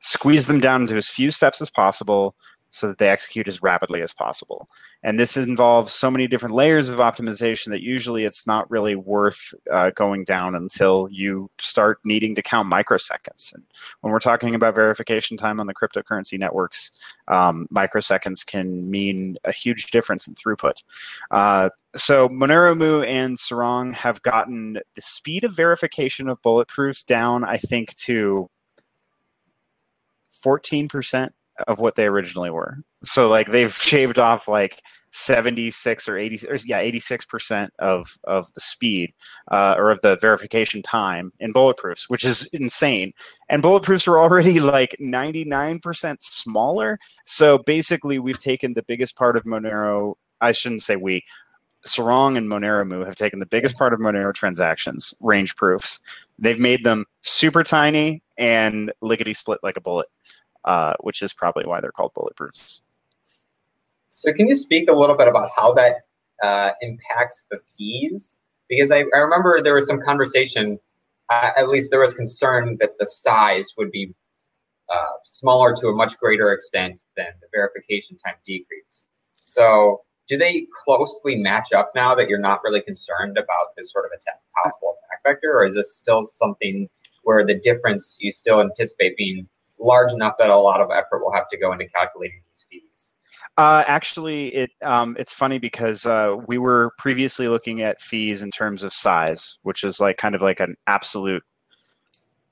squeeze 0.00 0.46
them 0.46 0.60
down 0.60 0.82
into 0.82 0.96
as 0.96 1.08
few 1.08 1.30
steps 1.30 1.60
as 1.60 1.70
possible 1.70 2.34
so 2.70 2.86
that 2.88 2.98
they 2.98 3.08
execute 3.08 3.48
as 3.48 3.62
rapidly 3.62 4.02
as 4.02 4.12
possible. 4.12 4.68
And 5.02 5.18
this 5.18 5.36
involves 5.36 5.92
so 5.92 6.10
many 6.10 6.26
different 6.26 6.54
layers 6.54 6.88
of 6.88 6.98
optimization 6.98 7.68
that 7.68 7.82
usually 7.82 8.24
it's 8.24 8.46
not 8.46 8.70
really 8.70 8.94
worth 8.94 9.54
uh, 9.72 9.90
going 9.90 10.24
down 10.24 10.54
until 10.54 11.08
you 11.10 11.50
start 11.58 11.98
needing 12.04 12.34
to 12.34 12.42
count 12.42 12.70
microseconds. 12.70 13.54
And 13.54 13.62
when 14.00 14.12
we're 14.12 14.18
talking 14.18 14.54
about 14.54 14.74
verification 14.74 15.36
time 15.36 15.60
on 15.60 15.66
the 15.66 15.74
cryptocurrency 15.74 16.38
networks, 16.38 16.90
um, 17.28 17.68
microseconds 17.72 18.44
can 18.44 18.90
mean 18.90 19.38
a 19.44 19.52
huge 19.52 19.90
difference 19.90 20.26
in 20.26 20.34
throughput. 20.34 20.82
Uh, 21.30 21.70
so 21.96 22.28
moneromooo 22.28 23.06
and 23.06 23.38
Sarang 23.38 23.94
have 23.94 24.22
gotten 24.22 24.74
the 24.94 25.00
speed 25.00 25.44
of 25.44 25.54
verification 25.54 26.28
of 26.28 26.42
bulletproofs 26.42 27.06
down, 27.06 27.44
I 27.44 27.56
think, 27.56 27.94
to 27.96 28.50
14% 30.44 31.30
of 31.66 31.80
what 31.80 31.96
they 31.96 32.06
originally 32.06 32.50
were. 32.50 32.78
So 33.04 33.28
like 33.28 33.50
they've 33.50 33.74
shaved 33.74 34.18
off 34.18 34.48
like 34.48 34.80
76 35.10 36.08
or 36.08 36.18
80 36.18 36.48
or 36.48 36.56
yeah 36.66 36.82
86% 36.82 37.68
of 37.78 38.18
of 38.24 38.52
the 38.54 38.60
speed 38.60 39.12
uh, 39.50 39.74
or 39.78 39.90
of 39.90 40.00
the 40.02 40.16
verification 40.20 40.82
time 40.82 41.32
in 41.40 41.52
bulletproofs 41.52 42.04
which 42.08 42.24
is 42.24 42.46
insane. 42.52 43.12
And 43.48 43.62
bulletproofs 43.62 44.06
were 44.06 44.18
already 44.18 44.60
like 44.60 44.96
99% 45.00 46.16
smaller. 46.20 46.98
So 47.24 47.58
basically 47.58 48.18
we've 48.18 48.40
taken 48.40 48.74
the 48.74 48.82
biggest 48.82 49.16
part 49.16 49.36
of 49.36 49.44
monero 49.44 50.14
i 50.40 50.52
shouldn't 50.52 50.82
say 50.82 50.96
we 50.96 51.24
Sarang 51.86 52.36
and 52.36 52.50
monero 52.50 53.04
have 53.04 53.14
taken 53.14 53.38
the 53.38 53.46
biggest 53.46 53.76
part 53.76 53.92
of 53.92 54.00
monero 54.00 54.34
transactions 54.34 55.14
range 55.20 55.54
proofs. 55.56 56.00
They've 56.38 56.58
made 56.58 56.84
them 56.84 57.06
super 57.22 57.62
tiny 57.62 58.22
and 58.36 58.92
lickety 59.00 59.32
split 59.32 59.60
like 59.62 59.76
a 59.76 59.80
bullet 59.80 60.08
uh, 60.64 60.94
which 61.00 61.22
is 61.22 61.32
probably 61.32 61.64
why 61.66 61.80
they're 61.80 61.92
called 61.92 62.12
bulletproofs 62.14 62.80
So 64.10 64.32
can 64.32 64.48
you 64.48 64.54
speak 64.54 64.88
a 64.88 64.92
little 64.92 65.16
bit 65.16 65.28
about 65.28 65.50
how 65.54 65.72
that 65.74 66.04
uh, 66.42 66.72
impacts 66.80 67.46
the 67.50 67.58
fees? 67.76 68.36
Because 68.68 68.90
I, 68.90 69.04
I 69.14 69.18
remember 69.18 69.62
there 69.62 69.74
was 69.74 69.86
some 69.86 70.00
conversation, 70.00 70.78
uh, 71.30 71.50
at 71.56 71.68
least 71.68 71.90
there 71.90 72.00
was 72.00 72.14
concern 72.14 72.76
that 72.80 72.98
the 72.98 73.06
size 73.06 73.74
would 73.78 73.90
be 73.90 74.14
uh, 74.88 75.16
smaller 75.24 75.74
to 75.76 75.88
a 75.88 75.94
much 75.94 76.18
greater 76.18 76.52
extent 76.52 77.04
than 77.16 77.28
the 77.40 77.46
verification 77.52 78.16
time 78.16 78.34
decrease. 78.44 79.06
So 79.46 80.02
do 80.28 80.36
they 80.36 80.66
closely 80.84 81.36
match 81.36 81.72
up 81.72 81.90
now 81.94 82.14
that 82.14 82.28
you're 82.28 82.38
not 82.38 82.60
really 82.62 82.82
concerned 82.82 83.38
about 83.38 83.74
this 83.76 83.92
sort 83.92 84.04
of 84.04 84.12
attack, 84.12 84.40
possible 84.62 84.94
attack 84.98 85.22
vector, 85.24 85.58
or 85.58 85.64
is 85.64 85.74
this 85.74 85.94
still 85.94 86.24
something 86.24 86.88
where 87.22 87.44
the 87.44 87.54
difference 87.54 88.16
you 88.20 88.30
still 88.30 88.60
anticipate 88.60 89.16
being 89.16 89.48
large 89.80 90.12
enough 90.12 90.34
that 90.38 90.50
a 90.50 90.56
lot 90.56 90.80
of 90.80 90.90
effort 90.90 91.24
will 91.24 91.32
have 91.32 91.48
to 91.48 91.58
go 91.58 91.72
into 91.72 91.86
calculating 91.88 92.40
these 92.48 92.66
fees? 92.70 93.14
Uh, 93.56 93.82
actually, 93.86 94.54
it 94.54 94.70
um, 94.82 95.16
it's 95.18 95.32
funny 95.32 95.58
because 95.58 96.06
uh, 96.06 96.36
we 96.46 96.58
were 96.58 96.92
previously 96.98 97.48
looking 97.48 97.82
at 97.82 98.00
fees 98.00 98.42
in 98.42 98.50
terms 98.50 98.84
of 98.84 98.92
size, 98.92 99.58
which 99.62 99.82
is 99.82 99.98
like 99.98 100.16
kind 100.16 100.34
of 100.34 100.42
like 100.42 100.60
an 100.60 100.76
absolute 100.86 101.42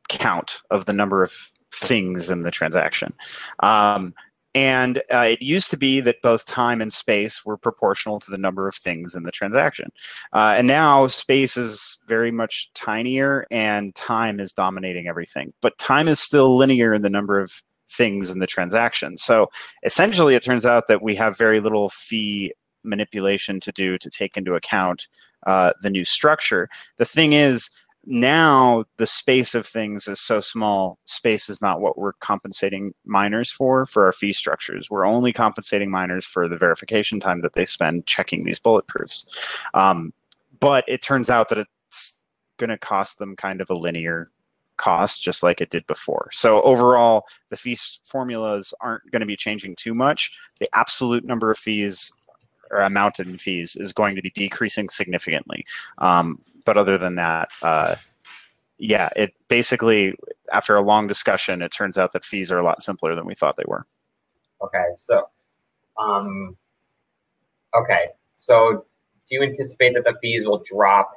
count 0.09 0.63
of 0.71 0.85
the 0.87 0.93
number 0.93 1.23
of 1.23 1.33
things 1.73 2.31
in 2.31 2.43
the 2.43 2.51
transaction. 2.51 3.13
Um, 3.61 4.15
and 4.57 5.03
uh, 5.13 5.19
it 5.19 5.43
used 5.43 5.71
to 5.71 5.77
be 5.77 6.01
that 6.01 6.23
both 6.23 6.47
time 6.47 6.81
and 6.81 6.91
space 6.91 7.45
were 7.45 7.59
proportional 7.59 8.19
to 8.19 8.31
the 8.31 8.39
number 8.39 8.67
of 8.67 8.75
things 8.75 9.15
in 9.15 9.23
the 9.23 9.31
transaction. 9.31 9.93
Uh, 10.33 10.55
and 10.57 10.67
now 10.67 11.07
space 11.09 11.59
is 11.59 11.99
very 12.09 12.31
much 12.31 12.71
tinier 12.73 13.47
and 13.51 13.95
time 13.95 14.41
is 14.41 14.55
dominating 14.55 15.09
everything. 15.09 15.53
But 15.61 15.77
time 15.77 16.09
is 16.09 16.21
still 16.21 16.57
linear 16.57 16.95
in 16.95 17.03
the 17.03 17.11
number 17.11 17.39
of 17.39 17.63
things 17.87 18.31
in 18.31 18.39
the 18.39 18.47
transaction. 18.47 19.19
So 19.19 19.49
essentially, 19.85 20.35
it 20.35 20.43
turns 20.43 20.65
out 20.65 20.89
that 20.89 21.03
we 21.03 21.15
have 21.17 21.37
very 21.37 21.61
little 21.61 21.91
fee 21.91 22.55
manipulation 22.83 23.61
to 23.61 23.73
do 23.73 23.99
to 23.99 24.09
take 24.09 24.39
into 24.39 24.55
account 24.55 25.07
uh, 25.47 25.73
the 25.83 25.91
new 25.91 26.05
structure. 26.07 26.71
The 26.97 27.05
thing 27.05 27.35
is, 27.35 27.69
now 28.07 28.85
the 28.99 29.07
space 29.07 29.55
of 29.55 29.67
things 29.67 30.07
is 30.07 30.21
so 30.21 30.41
small. 30.41 30.99
Space 31.05 31.49
is 31.49 31.61
not 31.61 31.81
what 31.81 31.99
we're 31.99 32.13
compensating 32.15 32.95
miners 33.05 33.51
for 33.51 33.85
for 33.85 34.05
our 34.05 34.13
fee 34.13 34.33
structures. 34.33 34.89
We're 34.89 35.05
only 35.05 35.33
compensating 35.33 35.91
miners 35.91 36.25
for 36.25 36.49
the 36.49 36.57
verification 36.57 37.19
time 37.19 37.43
that 37.43 37.55
they 37.55 37.67
spend 37.67 38.07
checking 38.07 38.45
these 38.45 38.61
bulletproofs. 38.61 39.25
Um, 39.75 40.13
but 40.61 40.85
it 40.87 41.03
turns 41.03 41.29
out 41.29 41.49
that 41.49 41.59
it's 41.59 42.23
going 42.59 42.71
to 42.71 42.79
cost 42.79 43.19
them 43.19 43.35
kind 43.35 43.61
of 43.61 43.71
a 43.71 43.75
linear 43.75 44.31
cost 44.77 45.23
just 45.23 45.43
like 45.43 45.61
it 45.61 45.71
did 45.71 45.87
before. 45.87 46.29
So 46.33 46.63
overall, 46.63 47.25
the 47.51 47.57
fee 47.57 47.79
formulas 48.05 48.73
aren't 48.81 49.11
going 49.11 49.21
to 49.21 49.27
be 49.27 49.37
changing 49.37 49.75
too 49.77 49.95
much. 49.95 50.31
The 50.61 50.69
absolute 50.75 51.25
number 51.25 51.51
of 51.51 51.59
fees 51.59 52.13
or 52.71 52.81
amount 52.81 53.21
in 53.21 53.39
fees 53.39 53.77
is 53.77 53.93
going 53.93 54.17
to 54.17 54.23
be 54.23 54.31
decreasing 54.31 54.89
significantly. 54.89 55.65
Um, 55.99 56.41
but 56.65 56.77
other 56.77 56.99
than 56.99 57.15
that, 57.17 57.51
uh, 57.63 57.97
yeah, 58.79 59.09
it 59.17 59.35
basically 59.49 60.15
after 60.53 60.77
a 60.77 60.83
long 60.83 61.07
discussion, 61.07 61.63
it 61.63 61.71
turns 61.71 61.99
out 61.99 62.13
that 62.13 62.25
fees 62.25 62.53
are 62.53 62.59
a 62.59 62.65
lot 62.65 62.83
simpler 62.83 63.15
than 63.15 63.27
we 63.27 63.35
thought 63.35 63.57
they 63.57 63.65
were. 63.67 63.87
Okay, 64.63 64.85
so, 64.97 65.29
um, 65.99 66.57
okay, 67.75 68.09
so 68.37 68.85
do 69.29 69.35
you 69.35 69.43
anticipate 69.43 69.95
that 69.95 70.05
the 70.05 70.17
fees 70.23 70.47
will 70.47 70.63
drop 70.65 71.13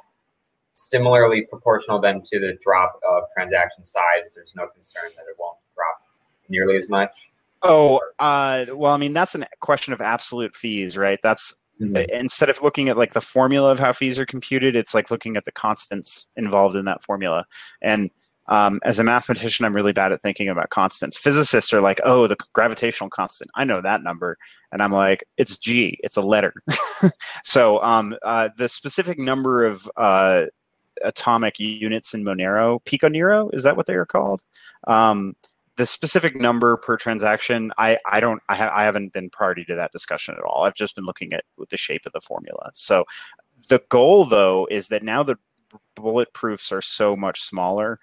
similarly 0.73 1.41
proportional 1.41 1.99
then 1.99 2.21
to 2.21 2.39
the 2.39 2.57
drop 2.63 2.99
of 3.07 3.23
transaction 3.33 3.83
size? 3.83 4.33
There's 4.35 4.53
no 4.55 4.67
concern 4.67 5.11
that 5.15 5.23
it 5.29 5.35
won't 5.39 5.57
drop 5.75 6.01
nearly 6.49 6.77
as 6.77 6.89
much. 6.89 7.29
Oh, 7.61 7.99
uh, 8.19 8.65
well, 8.73 8.93
I 8.93 8.97
mean, 8.97 9.13
that's 9.13 9.35
a 9.35 9.45
question 9.59 9.93
of 9.93 10.01
absolute 10.01 10.55
fees, 10.55 10.97
right? 10.97 11.19
That's 11.21 11.53
mm-hmm. 11.81 11.97
instead 12.13 12.49
of 12.49 12.61
looking 12.61 12.89
at 12.89 12.97
like 12.97 13.13
the 13.13 13.21
formula 13.21 13.71
of 13.71 13.79
how 13.79 13.91
fees 13.91 14.17
are 14.17 14.25
computed, 14.25 14.75
it's 14.75 14.93
like 14.93 15.11
looking 15.11 15.35
at 15.35 15.45
the 15.45 15.51
constants 15.51 16.29
involved 16.35 16.75
in 16.75 16.85
that 16.85 17.03
formula. 17.03 17.45
And 17.81 18.09
um, 18.49 18.79
as 18.83 18.97
a 18.97 19.03
mathematician, 19.03 19.65
I'm 19.65 19.75
really 19.75 19.93
bad 19.93 20.11
at 20.11 20.21
thinking 20.21 20.49
about 20.49 20.71
constants. 20.71 21.17
Physicists 21.17 21.71
are 21.71 21.81
like, 21.81 22.01
oh, 22.03 22.27
the 22.27 22.37
gravitational 22.53 23.09
constant. 23.09 23.51
I 23.55 23.63
know 23.63 23.81
that 23.81 24.03
number. 24.03 24.37
And 24.71 24.81
I'm 24.81 24.91
like, 24.91 25.23
it's 25.37 25.57
G, 25.57 25.99
it's 26.01 26.17
a 26.17 26.21
letter. 26.21 26.53
so 27.43 27.79
um, 27.83 28.15
uh, 28.23 28.49
the 28.57 28.67
specific 28.67 29.19
number 29.19 29.65
of 29.65 29.89
uh, 29.97 30.45
atomic 31.03 31.59
units 31.59 32.15
in 32.15 32.23
Monero, 32.23 32.83
pico 32.85 33.07
piconero, 33.07 33.53
is 33.53 33.63
that 33.63 33.77
what 33.77 33.85
they 33.85 33.93
are 33.93 34.05
called? 34.05 34.41
Um, 34.87 35.35
the 35.79 35.85
specific 35.85 36.35
number 36.35 36.75
per 36.75 36.97
transaction, 36.97 37.71
I, 37.77 37.97
I 38.05 38.19
don't 38.19 38.41
I, 38.49 38.55
ha- 38.57 38.73
I 38.75 38.83
haven't 38.83 39.13
been 39.13 39.29
party 39.29 39.63
to 39.63 39.75
that 39.75 39.93
discussion 39.93 40.35
at 40.37 40.43
all. 40.43 40.65
I've 40.65 40.73
just 40.73 40.93
been 40.93 41.05
looking 41.05 41.31
at 41.31 41.45
the 41.69 41.77
shape 41.77 42.05
of 42.05 42.11
the 42.11 42.19
formula. 42.19 42.69
So 42.73 43.05
the 43.69 43.81
goal 43.87 44.25
though 44.25 44.67
is 44.69 44.89
that 44.89 45.03
now 45.03 45.23
the 45.23 45.37
bulletproofs 45.95 46.73
are 46.73 46.81
so 46.81 47.15
much 47.15 47.43
smaller, 47.43 47.97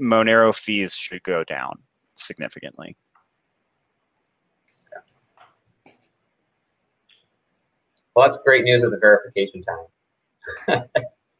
Monero 0.00 0.52
fees 0.52 0.92
should 0.94 1.22
go 1.22 1.44
down 1.44 1.78
significantly. 2.16 2.96
Well, 8.16 8.26
that's 8.26 8.38
great 8.44 8.64
news 8.64 8.82
at 8.82 8.90
the 8.90 8.98
verification 8.98 9.62
time. 10.66 10.82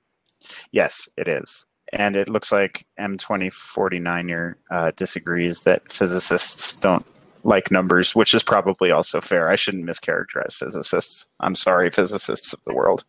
yes, 0.71 1.09
it 1.17 1.27
is 1.27 1.67
and 1.93 2.16
it 2.16 2.28
looks 2.28 2.53
like 2.53 2.86
M2049R 2.99 4.55
uh, 4.70 4.91
disagrees 4.97 5.62
that 5.62 5.91
physicists 5.91 6.76
don't 6.76 7.07
like 7.45 7.70
numbers, 7.70 8.14
which 8.14 8.34
is 8.34 8.43
probably 8.43 8.91
also 8.91 9.20
fair. 9.20 9.49
I 9.49 9.57
shouldn't 9.57 9.86
mischaracterize 9.86 10.55
physicists. 10.55 11.26
I'm 11.41 11.55
sorry, 11.55 11.91
physicists 11.91 12.53
of 12.53 12.62
the 12.64 12.74
world. 12.74 13.05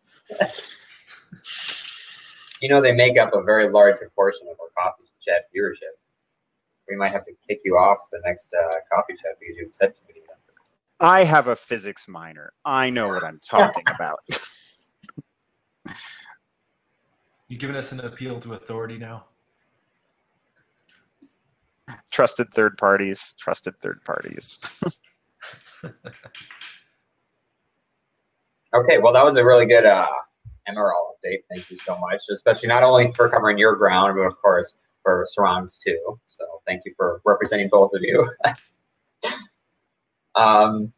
You 2.62 2.68
know, 2.68 2.80
they 2.80 2.92
make 2.92 3.18
up 3.18 3.34
a 3.34 3.42
very 3.42 3.68
large 3.68 3.96
proportion 3.98 4.48
of 4.50 4.56
our 4.60 4.68
coffee 4.82 5.04
chat 5.20 5.48
viewership. 5.54 5.96
We 6.88 6.96
might 6.96 7.12
have 7.12 7.24
to 7.24 7.32
kick 7.48 7.60
you 7.64 7.76
off 7.76 7.98
the 8.12 8.20
next 8.24 8.52
uh, 8.54 8.74
coffee 8.92 9.14
chat 9.14 9.32
because 9.40 9.56
you've 9.56 9.74
said 9.74 9.94
too 9.94 10.02
many. 10.08 10.20
Numbers. 10.20 10.30
I 11.00 11.24
have 11.24 11.48
a 11.48 11.56
physics 11.56 12.08
minor. 12.08 12.52
I 12.64 12.90
know 12.90 13.08
what 13.08 13.24
I'm 13.24 13.40
talking 13.42 13.84
about. 13.94 14.20
You 17.50 17.58
giving 17.58 17.74
us 17.74 17.90
an 17.90 17.98
appeal 17.98 18.38
to 18.40 18.52
authority 18.52 18.96
now? 18.96 19.24
Trusted 22.12 22.54
third 22.54 22.78
parties, 22.78 23.34
trusted 23.40 23.74
third 23.82 24.04
parties. 24.04 24.60
okay, 25.84 25.92
well, 28.98 29.12
that 29.12 29.24
was 29.24 29.36
a 29.36 29.44
really 29.44 29.66
good 29.66 29.84
uh, 29.84 30.06
MRL 30.68 30.92
update. 30.92 31.40
Thank 31.50 31.68
you 31.72 31.76
so 31.76 31.98
much, 31.98 32.22
especially 32.30 32.68
not 32.68 32.84
only 32.84 33.10
for 33.16 33.28
covering 33.28 33.58
your 33.58 33.74
ground, 33.74 34.14
but 34.16 34.26
of 34.26 34.40
course 34.40 34.76
for 35.02 35.26
Sarang's 35.26 35.76
too. 35.76 36.20
So 36.26 36.44
thank 36.68 36.82
you 36.86 36.94
for 36.96 37.20
representing 37.24 37.68
both 37.68 37.90
of 37.94 38.02
you. 38.02 38.30
um, 40.36 40.92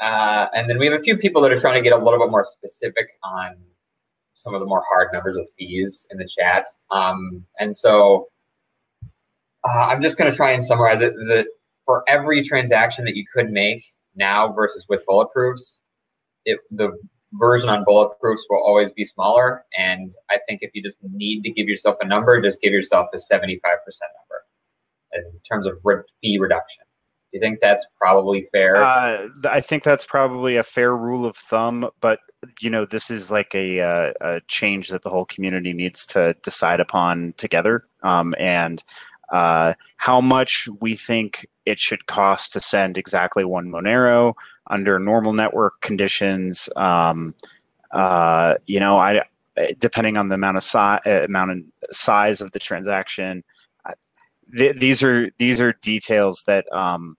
uh, 0.00 0.48
and 0.54 0.68
then 0.68 0.76
we 0.76 0.86
have 0.86 0.98
a 0.98 1.02
few 1.04 1.16
people 1.16 1.40
that 1.42 1.52
are 1.52 1.60
trying 1.60 1.80
to 1.80 1.88
get 1.88 1.92
a 1.92 2.02
little 2.02 2.18
bit 2.18 2.32
more 2.32 2.44
specific 2.44 3.10
on 3.22 3.54
some 4.38 4.54
of 4.54 4.60
the 4.60 4.66
more 4.66 4.82
hard 4.88 5.08
numbers 5.12 5.36
of 5.36 5.48
fees 5.58 6.06
in 6.10 6.18
the 6.18 6.26
chat. 6.26 6.64
Um, 6.90 7.44
and 7.58 7.74
so 7.74 8.28
uh, 9.64 9.86
I'm 9.88 10.00
just 10.00 10.16
going 10.16 10.30
to 10.30 10.36
try 10.36 10.52
and 10.52 10.62
summarize 10.62 11.00
it. 11.00 11.12
That 11.14 11.48
for 11.84 12.04
every 12.06 12.42
transaction 12.42 13.04
that 13.04 13.16
you 13.16 13.24
could 13.34 13.50
make 13.50 13.84
now 14.14 14.52
versus 14.52 14.86
with 14.88 15.04
bulletproofs, 15.06 15.80
it, 16.44 16.60
the 16.70 16.96
version 17.32 17.68
on 17.68 17.84
bulletproofs 17.84 18.42
will 18.48 18.62
always 18.64 18.92
be 18.92 19.04
smaller. 19.04 19.64
And 19.76 20.12
I 20.30 20.38
think 20.48 20.60
if 20.62 20.70
you 20.72 20.82
just 20.82 21.00
need 21.02 21.42
to 21.42 21.50
give 21.50 21.68
yourself 21.68 21.96
a 22.00 22.06
number, 22.06 22.40
just 22.40 22.60
give 22.60 22.72
yourself 22.72 23.08
a 23.12 23.16
75% 23.16 23.50
number 23.50 24.44
in 25.14 25.24
terms 25.50 25.66
of 25.66 25.78
fee 26.20 26.38
reduction 26.38 26.84
you 27.32 27.40
think 27.40 27.60
that's 27.60 27.86
probably 27.98 28.48
fair? 28.52 28.76
Uh, 28.76 29.28
I 29.48 29.60
think 29.60 29.82
that's 29.82 30.04
probably 30.04 30.56
a 30.56 30.62
fair 30.62 30.96
rule 30.96 31.26
of 31.26 31.36
thumb, 31.36 31.88
but 32.00 32.20
you 32.60 32.70
know, 32.70 32.86
this 32.86 33.10
is 33.10 33.30
like 33.30 33.54
a, 33.54 33.80
uh, 33.80 34.12
a 34.20 34.40
change 34.48 34.88
that 34.88 35.02
the 35.02 35.10
whole 35.10 35.24
community 35.24 35.72
needs 35.72 36.06
to 36.06 36.34
decide 36.42 36.80
upon 36.80 37.34
together. 37.36 37.84
Um, 38.02 38.34
and 38.38 38.82
uh, 39.32 39.74
how 39.96 40.20
much 40.20 40.68
we 40.80 40.96
think 40.96 41.46
it 41.66 41.78
should 41.78 42.06
cost 42.06 42.52
to 42.54 42.60
send 42.60 42.96
exactly 42.96 43.44
one 43.44 43.68
Monero 43.68 44.34
under 44.68 44.98
normal 44.98 45.32
network 45.32 45.80
conditions. 45.80 46.68
Um, 46.76 47.34
uh, 47.90 48.54
you 48.66 48.80
know, 48.80 48.98
I 48.98 49.22
depending 49.78 50.16
on 50.16 50.28
the 50.28 50.34
amount 50.34 50.56
of 50.56 50.64
size, 50.64 51.00
amount 51.04 51.50
of 51.50 51.58
size 51.90 52.40
of 52.40 52.52
the 52.52 52.58
transaction 52.58 53.42
th- 54.56 54.76
these 54.76 55.02
are 55.02 55.30
these 55.38 55.60
are 55.60 55.72
details 55.82 56.44
that 56.46 56.70
um, 56.72 57.16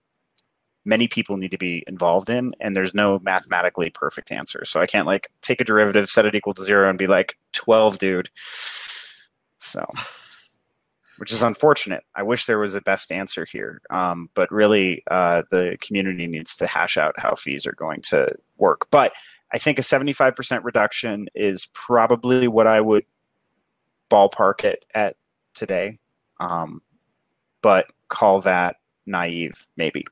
many 0.84 1.08
people 1.08 1.36
need 1.36 1.50
to 1.50 1.58
be 1.58 1.84
involved 1.86 2.30
in, 2.30 2.54
and 2.60 2.74
there's 2.74 2.94
no 2.94 3.18
mathematically 3.20 3.90
perfect 3.90 4.32
answer. 4.32 4.64
So 4.64 4.80
I 4.80 4.86
can't 4.86 5.06
like 5.06 5.30
take 5.42 5.60
a 5.60 5.64
derivative, 5.64 6.08
set 6.08 6.26
it 6.26 6.34
equal 6.34 6.54
to 6.54 6.62
zero, 6.62 6.88
and 6.88 6.98
be 6.98 7.06
like 7.06 7.36
twelve, 7.52 7.98
dude. 7.98 8.30
So, 9.58 9.86
which 11.18 11.32
is 11.32 11.42
unfortunate. 11.42 12.02
I 12.14 12.22
wish 12.22 12.46
there 12.46 12.58
was 12.58 12.74
a 12.74 12.80
best 12.80 13.12
answer 13.12 13.46
here, 13.50 13.80
um, 13.90 14.30
but 14.34 14.50
really, 14.50 15.02
uh, 15.10 15.42
the 15.50 15.76
community 15.80 16.26
needs 16.26 16.56
to 16.56 16.66
hash 16.66 16.96
out 16.96 17.14
how 17.18 17.34
fees 17.34 17.66
are 17.66 17.74
going 17.74 18.02
to 18.02 18.28
work. 18.56 18.88
But 18.90 19.12
I 19.52 19.58
think 19.58 19.78
a 19.78 19.82
75% 19.82 20.64
reduction 20.64 21.28
is 21.34 21.66
probably 21.74 22.48
what 22.48 22.66
I 22.66 22.80
would 22.80 23.04
ballpark 24.10 24.64
it 24.64 24.84
at 24.94 25.16
today. 25.54 25.98
Um, 26.38 26.82
but 27.62 27.86
call 28.08 28.40
that 28.42 28.76
naive, 29.06 29.66
maybe, 29.76 30.04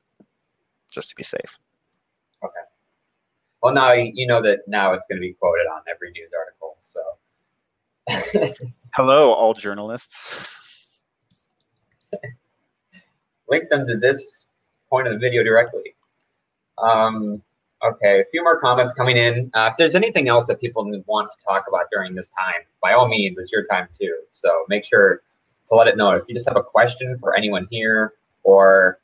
just 0.91 1.09
to 1.09 1.15
be 1.15 1.23
safe. 1.23 1.59
Okay. 2.43 2.61
Well, 3.61 3.73
now 3.73 3.91
you 3.93 4.27
know 4.27 4.41
that 4.41 4.59
now 4.67 4.93
it's 4.93 5.05
going 5.07 5.17
to 5.17 5.21
be 5.21 5.33
quoted 5.33 5.67
on 5.73 5.81
every 5.89 6.11
news 6.11 6.31
article. 6.37 6.77
So, 6.81 8.55
hello, 8.95 9.33
all 9.33 9.53
journalists. 9.53 10.47
Link 13.49 13.69
them 13.69 13.87
to 13.87 13.97
this 13.97 14.45
point 14.89 15.07
of 15.07 15.13
the 15.13 15.19
video 15.19 15.43
directly. 15.43 15.95
Um, 16.77 17.41
okay, 17.83 18.21
a 18.21 18.25
few 18.31 18.43
more 18.43 18.59
comments 18.59 18.93
coming 18.93 19.17
in. 19.17 19.51
Uh, 19.53 19.69
if 19.71 19.77
there's 19.77 19.95
anything 19.95 20.29
else 20.29 20.47
that 20.47 20.59
people 20.59 20.85
want 21.07 21.29
to 21.31 21.43
talk 21.43 21.65
about 21.67 21.85
during 21.91 22.15
this 22.15 22.29
time, 22.29 22.61
by 22.81 22.93
all 22.93 23.07
means, 23.07 23.37
it's 23.37 23.51
your 23.51 23.65
time 23.65 23.87
too. 23.99 24.15
So 24.29 24.65
make 24.69 24.85
sure 24.85 25.21
to 25.69 25.75
let 25.75 25.87
it 25.87 25.97
know. 25.97 26.11
If 26.11 26.23
you 26.27 26.35
just 26.35 26.47
have 26.47 26.57
a 26.57 26.63
question 26.63 27.17
for 27.19 27.35
anyone 27.35 27.67
here 27.69 28.13
or 28.43 28.99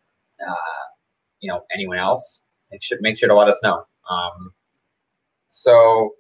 uh, 0.46 0.86
you 1.40 1.50
know 1.50 1.64
anyone 1.74 1.98
else, 1.98 2.42
make 2.72 3.18
sure 3.18 3.30
to 3.30 3.36
let 3.36 3.48
us 3.48 3.60
know. 3.64 3.86
Um, 4.10 4.52
so 5.48 6.14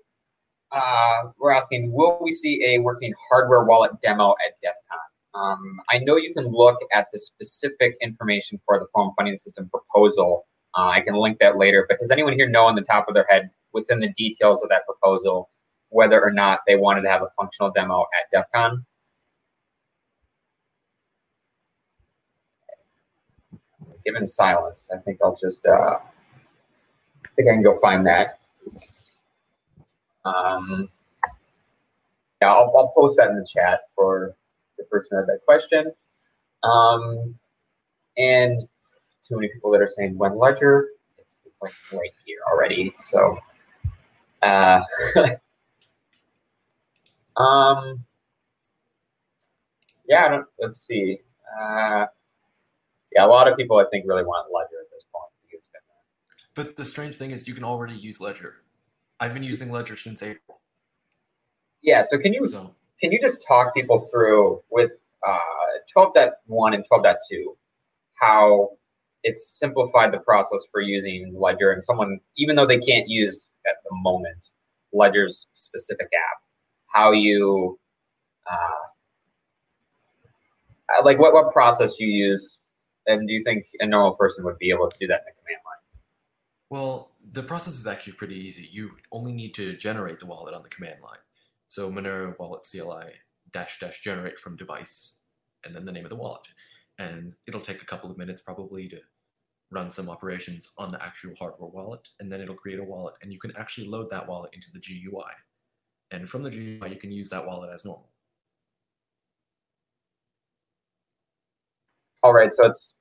uh, 0.71 1.23
we're 1.37 1.51
asking, 1.51 1.91
will 1.91 2.19
we 2.21 2.31
see 2.31 2.63
a 2.75 2.79
working 2.79 3.13
hardware 3.29 3.63
wallet 3.65 3.91
demo 4.01 4.31
at 4.45 4.59
DEF 4.61 4.73
CON? 4.89 5.41
Um, 5.41 5.79
I 5.89 5.99
know 5.99 6.15
you 6.15 6.33
can 6.33 6.47
look 6.47 6.77
at 6.93 7.07
the 7.11 7.19
specific 7.19 7.95
information 8.01 8.59
for 8.65 8.79
the 8.79 8.85
Forum 8.93 9.11
funding 9.17 9.37
system 9.37 9.69
proposal. 9.69 10.45
Uh, 10.77 10.87
I 10.87 11.01
can 11.01 11.15
link 11.15 11.39
that 11.39 11.57
later. 11.57 11.85
But 11.87 11.99
does 11.99 12.11
anyone 12.11 12.33
here 12.33 12.49
know 12.49 12.65
on 12.65 12.75
the 12.75 12.81
top 12.81 13.07
of 13.07 13.13
their 13.13 13.25
head, 13.29 13.49
within 13.73 13.99
the 13.99 14.09
details 14.13 14.63
of 14.63 14.69
that 14.69 14.85
proposal, 14.85 15.49
whether 15.89 16.21
or 16.23 16.31
not 16.31 16.61
they 16.65 16.75
wanted 16.75 17.01
to 17.01 17.09
have 17.09 17.21
a 17.21 17.29
functional 17.37 17.71
demo 17.71 18.01
at 18.01 18.31
DEF 18.31 18.45
CON. 18.53 18.85
Given 24.05 24.27
silence, 24.27 24.89
I 24.93 24.97
think 24.99 25.19
I'll 25.23 25.35
just, 25.35 25.65
uh, 25.65 25.97
I 25.99 26.15
think 27.35 27.49
I 27.49 27.53
can 27.53 27.63
go 27.63 27.79
find 27.79 28.05
that. 28.05 28.39
Um, 30.25 30.89
yeah, 32.41 32.53
I'll, 32.53 32.73
I'll 32.77 32.93
post 32.95 33.17
that 33.17 33.29
in 33.29 33.37
the 33.37 33.47
chat 33.47 33.81
for 33.95 34.35
the 34.77 34.83
person 34.85 35.09
who 35.11 35.17
had 35.17 35.27
that 35.27 35.39
question. 35.45 35.91
Um, 36.63 37.35
and 38.17 38.59
too 39.27 39.35
many 39.35 39.49
people 39.53 39.71
that 39.71 39.81
are 39.81 39.87
saying 39.87 40.17
when 40.17 40.37
ledger, 40.37 40.87
it's, 41.17 41.41
it's 41.45 41.61
like 41.61 41.73
right 41.93 42.11
here 42.25 42.39
already. 42.51 42.93
So, 42.97 43.37
uh, 44.41 44.81
um, 47.37 48.03
yeah, 50.07 50.41
let's 50.59 50.81
see. 50.81 51.19
Uh, 51.59 52.05
yeah, 53.15 53.25
a 53.25 53.27
lot 53.27 53.47
of 53.47 53.57
people 53.57 53.77
I 53.77 53.85
think 53.89 54.05
really 54.07 54.23
want 54.23 54.47
ledger 54.53 54.81
at 54.81 54.91
this 54.91 55.05
point. 55.13 55.31
Because 55.49 55.67
But 56.53 56.75
the 56.75 56.85
strange 56.85 57.15
thing 57.15 57.31
is, 57.31 57.47
you 57.47 57.53
can 57.53 57.63
already 57.63 57.95
use 57.95 58.19
Ledger. 58.19 58.55
I've 59.19 59.33
been 59.33 59.43
using 59.43 59.71
Ledger 59.71 59.95
since 59.95 60.21
April. 60.21 60.61
yeah, 61.81 62.01
so 62.03 62.17
can 62.17 62.33
you 62.33 62.47
So 62.47 62.75
can 62.99 63.11
you 63.11 63.19
just 63.19 63.45
talk 63.45 63.73
people 63.73 63.99
through 64.11 64.61
with 64.69 64.91
uh, 65.25 65.39
12.1 65.95 66.75
and 66.75 66.85
12.2 66.91 67.15
how 68.15 68.69
it's 69.23 69.59
simplified 69.59 70.13
the 70.13 70.19
process 70.19 70.61
for 70.71 70.81
using 70.81 71.33
Ledger 71.37 71.71
and 71.71 71.83
someone, 71.83 72.19
even 72.37 72.55
though 72.55 72.65
they 72.65 72.77
can't 72.77 73.07
use 73.09 73.47
at 73.65 73.75
the 73.83 73.95
moment 73.95 74.47
Ledger's 74.93 75.47
specific 75.53 76.07
app, 76.07 76.41
how 76.87 77.11
you 77.11 77.79
uh, 78.49 78.85
uh, 80.97 81.03
like 81.03 81.17
what, 81.19 81.33
what 81.33 81.51
process 81.51 81.99
you 81.99 82.07
use 82.07 82.57
and 83.07 83.27
do 83.27 83.33
you 83.33 83.43
think 83.43 83.67
a 83.79 83.87
normal 83.87 84.15
person 84.15 84.43
would 84.45 84.57
be 84.57 84.69
able 84.69 84.89
to 84.89 84.97
do 84.99 85.07
that 85.07 85.21
in 85.21 85.25
the 85.27 85.41
command 85.41 85.61
line? 85.65 86.01
Well, 86.69 87.11
the 87.31 87.43
process 87.43 87.75
is 87.75 87.87
actually 87.87 88.13
pretty 88.13 88.35
easy. 88.35 88.67
You 88.71 88.91
only 89.11 89.33
need 89.33 89.53
to 89.55 89.75
generate 89.75 90.19
the 90.19 90.25
wallet 90.25 90.53
on 90.53 90.63
the 90.63 90.69
command 90.69 91.01
line. 91.03 91.19
So 91.67 91.91
Monero 91.91 92.37
wallet 92.39 92.65
CLI 92.69 93.13
dash 93.51 93.79
dash 93.79 94.01
generate 94.01 94.37
from 94.37 94.57
device, 94.57 95.19
and 95.63 95.75
then 95.75 95.85
the 95.85 95.91
name 95.91 96.05
of 96.05 96.09
the 96.09 96.15
wallet. 96.15 96.47
And 96.99 97.33
it'll 97.47 97.61
take 97.61 97.81
a 97.81 97.85
couple 97.85 98.09
of 98.09 98.17
minutes 98.17 98.41
probably 98.41 98.87
to 98.89 98.99
run 99.71 99.89
some 99.89 100.09
operations 100.09 100.69
on 100.77 100.91
the 100.91 101.03
actual 101.03 101.35
hardware 101.37 101.69
wallet, 101.69 102.07
and 102.19 102.31
then 102.31 102.41
it'll 102.41 102.55
create 102.55 102.79
a 102.79 102.83
wallet, 102.83 103.15
and 103.21 103.31
you 103.31 103.39
can 103.39 103.55
actually 103.57 103.87
load 103.87 104.09
that 104.09 104.27
wallet 104.27 104.53
into 104.53 104.67
the 104.73 104.79
GUI. 104.79 105.33
And 106.11 106.29
from 106.29 106.43
the 106.43 106.49
GUI, 106.49 106.89
you 106.89 106.97
can 106.97 107.11
use 107.11 107.29
that 107.29 107.45
wallet 107.45 107.73
as 107.73 107.85
normal. 107.85 108.09
All 112.25 112.33
right, 112.33 112.51
so 112.51 112.65
it's 112.65 112.95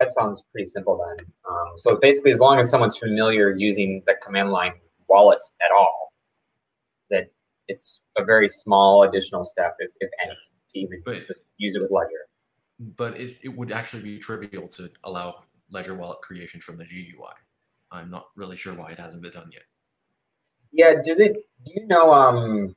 that 0.00 0.12
sounds 0.12 0.42
pretty 0.50 0.66
simple 0.66 1.00
then. 1.16 1.24
Um, 1.48 1.74
so 1.76 1.96
basically, 1.96 2.32
as 2.32 2.40
long 2.40 2.58
as 2.58 2.68
someone's 2.68 2.96
familiar 2.96 3.54
using 3.56 4.02
the 4.04 4.16
command 4.20 4.50
line 4.50 4.72
wallet 5.06 5.38
at 5.62 5.70
all, 5.70 6.12
that 7.08 7.30
it's 7.68 8.00
a 8.16 8.24
very 8.24 8.48
small 8.48 9.04
additional 9.04 9.44
step, 9.44 9.76
if, 9.78 9.92
if 10.00 10.10
any, 10.24 10.34
to 10.70 10.78
even 10.80 11.02
But 11.04 11.22
use 11.58 11.76
it 11.76 11.82
with 11.82 11.92
Ledger. 11.92 12.26
but 12.96 13.16
it, 13.20 13.36
it 13.44 13.48
would 13.48 13.70
actually 13.70 14.02
be 14.02 14.18
trivial 14.18 14.66
to 14.70 14.90
allow 15.04 15.44
Ledger 15.70 15.94
wallet 15.94 16.20
creation 16.22 16.60
from 16.60 16.78
the 16.78 16.84
GUI. 16.84 17.36
I'm 17.92 18.10
not 18.10 18.26
really 18.34 18.56
sure 18.56 18.74
why 18.74 18.90
it 18.90 18.98
hasn't 18.98 19.22
been 19.22 19.30
done 19.30 19.50
yet. 19.52 19.62
Yeah, 20.72 21.00
do 21.00 21.14
they? 21.14 21.28
Do 21.28 21.72
you 21.76 21.86
know? 21.86 22.12
Um, 22.12 22.74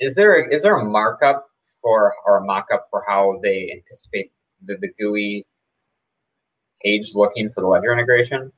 is 0.00 0.16
there 0.16 0.34
a, 0.34 0.52
is 0.52 0.64
there 0.64 0.80
a 0.80 0.84
markup 0.84 1.46
for 1.80 2.12
or 2.26 2.38
a 2.38 2.42
mockup 2.44 2.82
for 2.90 3.04
how 3.06 3.38
they 3.40 3.70
anticipate 3.72 4.32
the, 4.66 4.76
the 4.80 4.88
GUI 4.98 5.46
page 6.82 7.14
looking 7.14 7.50
for 7.52 7.60
the 7.60 7.68
Ledger 7.68 7.92
integration, 7.92 8.52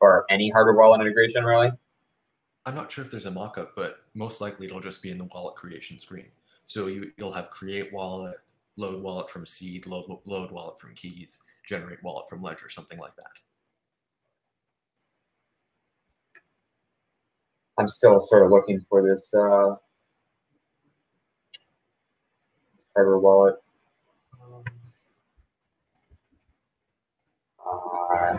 or 0.00 0.24
any 0.30 0.50
hardware 0.50 0.76
wallet 0.76 1.00
integration, 1.00 1.44
really? 1.44 1.70
I'm 2.66 2.74
not 2.74 2.92
sure 2.92 3.04
if 3.04 3.10
there's 3.10 3.26
a 3.26 3.30
mockup, 3.30 3.70
but 3.74 4.00
most 4.14 4.40
likely 4.40 4.66
it'll 4.66 4.80
just 4.80 5.02
be 5.02 5.10
in 5.10 5.18
the 5.18 5.24
wallet 5.24 5.56
creation 5.56 5.98
screen. 5.98 6.26
So 6.64 6.86
you, 6.86 7.10
you'll 7.16 7.32
have 7.32 7.50
create 7.50 7.92
wallet, 7.92 8.36
load 8.76 9.02
wallet 9.02 9.30
from 9.30 9.46
seed, 9.46 9.86
load, 9.86 10.04
load 10.26 10.50
wallet 10.50 10.78
from 10.78 10.94
keys, 10.94 11.40
generate 11.66 12.02
wallet 12.02 12.28
from 12.28 12.42
ledger, 12.42 12.68
something 12.68 12.98
like 12.98 13.16
that. 13.16 13.24
I'm 17.78 17.88
still 17.88 18.20
sort 18.20 18.44
of 18.44 18.50
looking 18.50 18.84
for 18.90 19.02
this 19.02 19.32
uh, 19.32 19.74
hardware 22.94 23.18
wallet. 23.18 23.56
Uh, 27.64 28.38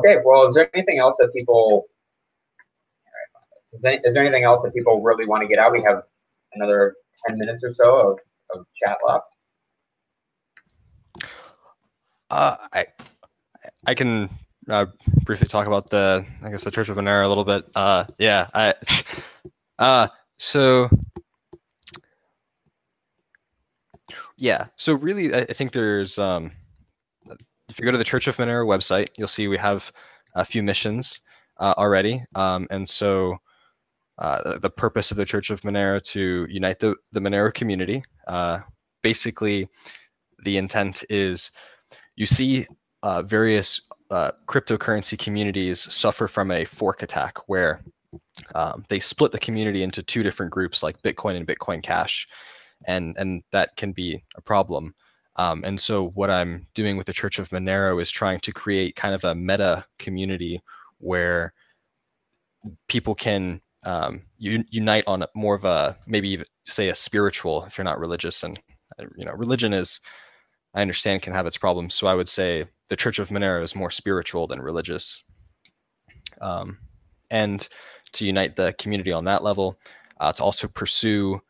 okay, 0.00 0.16
well, 0.24 0.46
is 0.46 0.54
there 0.54 0.70
anything 0.74 0.98
else 0.98 1.16
that 1.18 1.32
people? 1.34 1.86
Is 3.72 3.82
there, 3.82 4.00
is 4.02 4.14
there 4.14 4.24
anything 4.24 4.44
else 4.44 4.62
that 4.62 4.74
people 4.74 5.00
really 5.02 5.26
want 5.26 5.42
to 5.42 5.48
get 5.48 5.58
out? 5.58 5.72
We 5.72 5.82
have 5.82 6.02
another 6.54 6.96
ten 7.26 7.38
minutes 7.38 7.62
or 7.64 7.72
so 7.72 8.10
of, 8.10 8.18
of 8.58 8.66
chat 8.74 8.98
left. 9.06 9.34
Uh, 12.30 12.56
I 12.72 12.86
I 13.86 13.94
can 13.94 14.30
uh, 14.68 14.86
briefly 15.24 15.48
talk 15.48 15.66
about 15.66 15.90
the 15.90 16.24
I 16.42 16.50
guess 16.50 16.64
the 16.64 16.70
Church 16.70 16.88
of 16.88 16.96
Monero 16.96 17.24
a 17.24 17.28
little 17.28 17.44
bit. 17.44 17.64
Uh, 17.74 18.06
yeah, 18.18 18.48
I 18.54 18.74
uh, 19.78 20.08
so 20.38 20.88
yeah, 24.36 24.66
so 24.76 24.94
really 24.94 25.34
I, 25.34 25.40
I 25.40 25.52
think 25.52 25.72
there's 25.72 26.18
um, 26.18 26.52
if 27.70 27.78
you 27.78 27.84
go 27.84 27.92
to 27.92 27.98
the 27.98 28.04
Church 28.04 28.26
of 28.26 28.36
Monero 28.36 28.66
website, 28.66 29.08
you'll 29.16 29.28
see 29.28 29.48
we 29.48 29.56
have 29.56 29.90
a 30.34 30.44
few 30.44 30.62
missions 30.62 31.20
uh, 31.58 31.74
already, 31.76 32.24
um, 32.34 32.66
and 32.70 32.88
so. 32.88 33.36
Uh, 34.18 34.58
the, 34.58 34.68
purpose 34.68 35.10
of 35.10 35.16
the 35.16 35.24
Church 35.24 35.48
of 35.48 35.62
Monero 35.62 35.98
to 36.02 36.46
unite 36.50 36.78
the, 36.78 36.94
the 37.12 37.20
Monero 37.20 37.54
community. 37.54 38.02
Uh, 38.28 38.58
basically, 39.02 39.66
the 40.44 40.58
intent 40.58 41.04
is 41.08 41.50
you 42.16 42.26
see 42.26 42.66
uh, 43.02 43.22
various 43.22 43.80
uh, 44.10 44.32
cryptocurrency 44.46 45.18
communities 45.18 45.80
suffer 45.80 46.28
from 46.28 46.50
a 46.50 46.64
fork 46.64 47.02
attack 47.02 47.38
where 47.46 47.80
um, 48.54 48.84
they 48.88 48.98
split 48.98 49.32
the 49.32 49.38
community 49.38 49.82
into 49.82 50.02
two 50.02 50.22
different 50.22 50.52
groups 50.52 50.82
like 50.82 51.00
Bitcoin 51.02 51.36
and 51.36 51.46
Bitcoin 51.46 51.82
Cash, 51.82 52.28
and 52.86 53.16
and 53.16 53.42
that 53.52 53.76
can 53.76 53.92
be 53.92 54.22
a 54.36 54.40
problem. 54.40 54.94
Um, 55.36 55.62
and 55.64 55.80
so 55.80 56.08
what 56.10 56.30
I'm 56.30 56.66
doing 56.74 56.96
with 56.96 57.06
the 57.06 57.12
Church 57.12 57.38
of 57.38 57.48
Monero 57.50 58.00
is 58.00 58.10
trying 58.10 58.40
to 58.40 58.52
create 58.52 58.96
kind 58.96 59.14
of 59.14 59.24
a 59.24 59.34
meta 59.34 59.84
community 59.98 60.60
where 60.98 61.52
people 62.88 63.14
can 63.14 63.60
um, 63.84 64.22
un- 64.42 64.66
unite 64.70 65.04
on 65.06 65.24
more 65.34 65.54
of 65.54 65.64
a 65.64 65.96
maybe 66.06 66.44
say 66.66 66.88
a 66.90 66.94
spiritual 66.94 67.64
if 67.64 67.78
you're 67.78 67.84
not 67.86 67.98
religious 67.98 68.42
and 68.42 68.60
uh, 68.98 69.04
you 69.16 69.24
know 69.24 69.32
religion 69.32 69.72
is 69.72 70.00
I 70.74 70.82
understand 70.82 71.22
can 71.22 71.32
have 71.32 71.46
its 71.46 71.56
problems. 71.56 71.94
So 71.94 72.06
I 72.06 72.14
would 72.14 72.28
say 72.28 72.66
the 72.88 72.96
Church 72.96 73.18
of 73.18 73.28
Monero 73.28 73.62
is 73.62 73.74
more 73.74 73.90
spiritual 73.90 74.46
than 74.46 74.60
religious. 74.60 75.22
Um, 76.40 76.78
and 77.30 77.66
to 78.12 78.26
unite 78.26 78.56
the 78.56 78.72
community 78.78 79.12
on 79.12 79.24
that 79.24 79.42
level, 79.42 79.78
uh, 80.20 80.32
to 80.32 80.42
also 80.42 80.68
pursue 80.68 81.40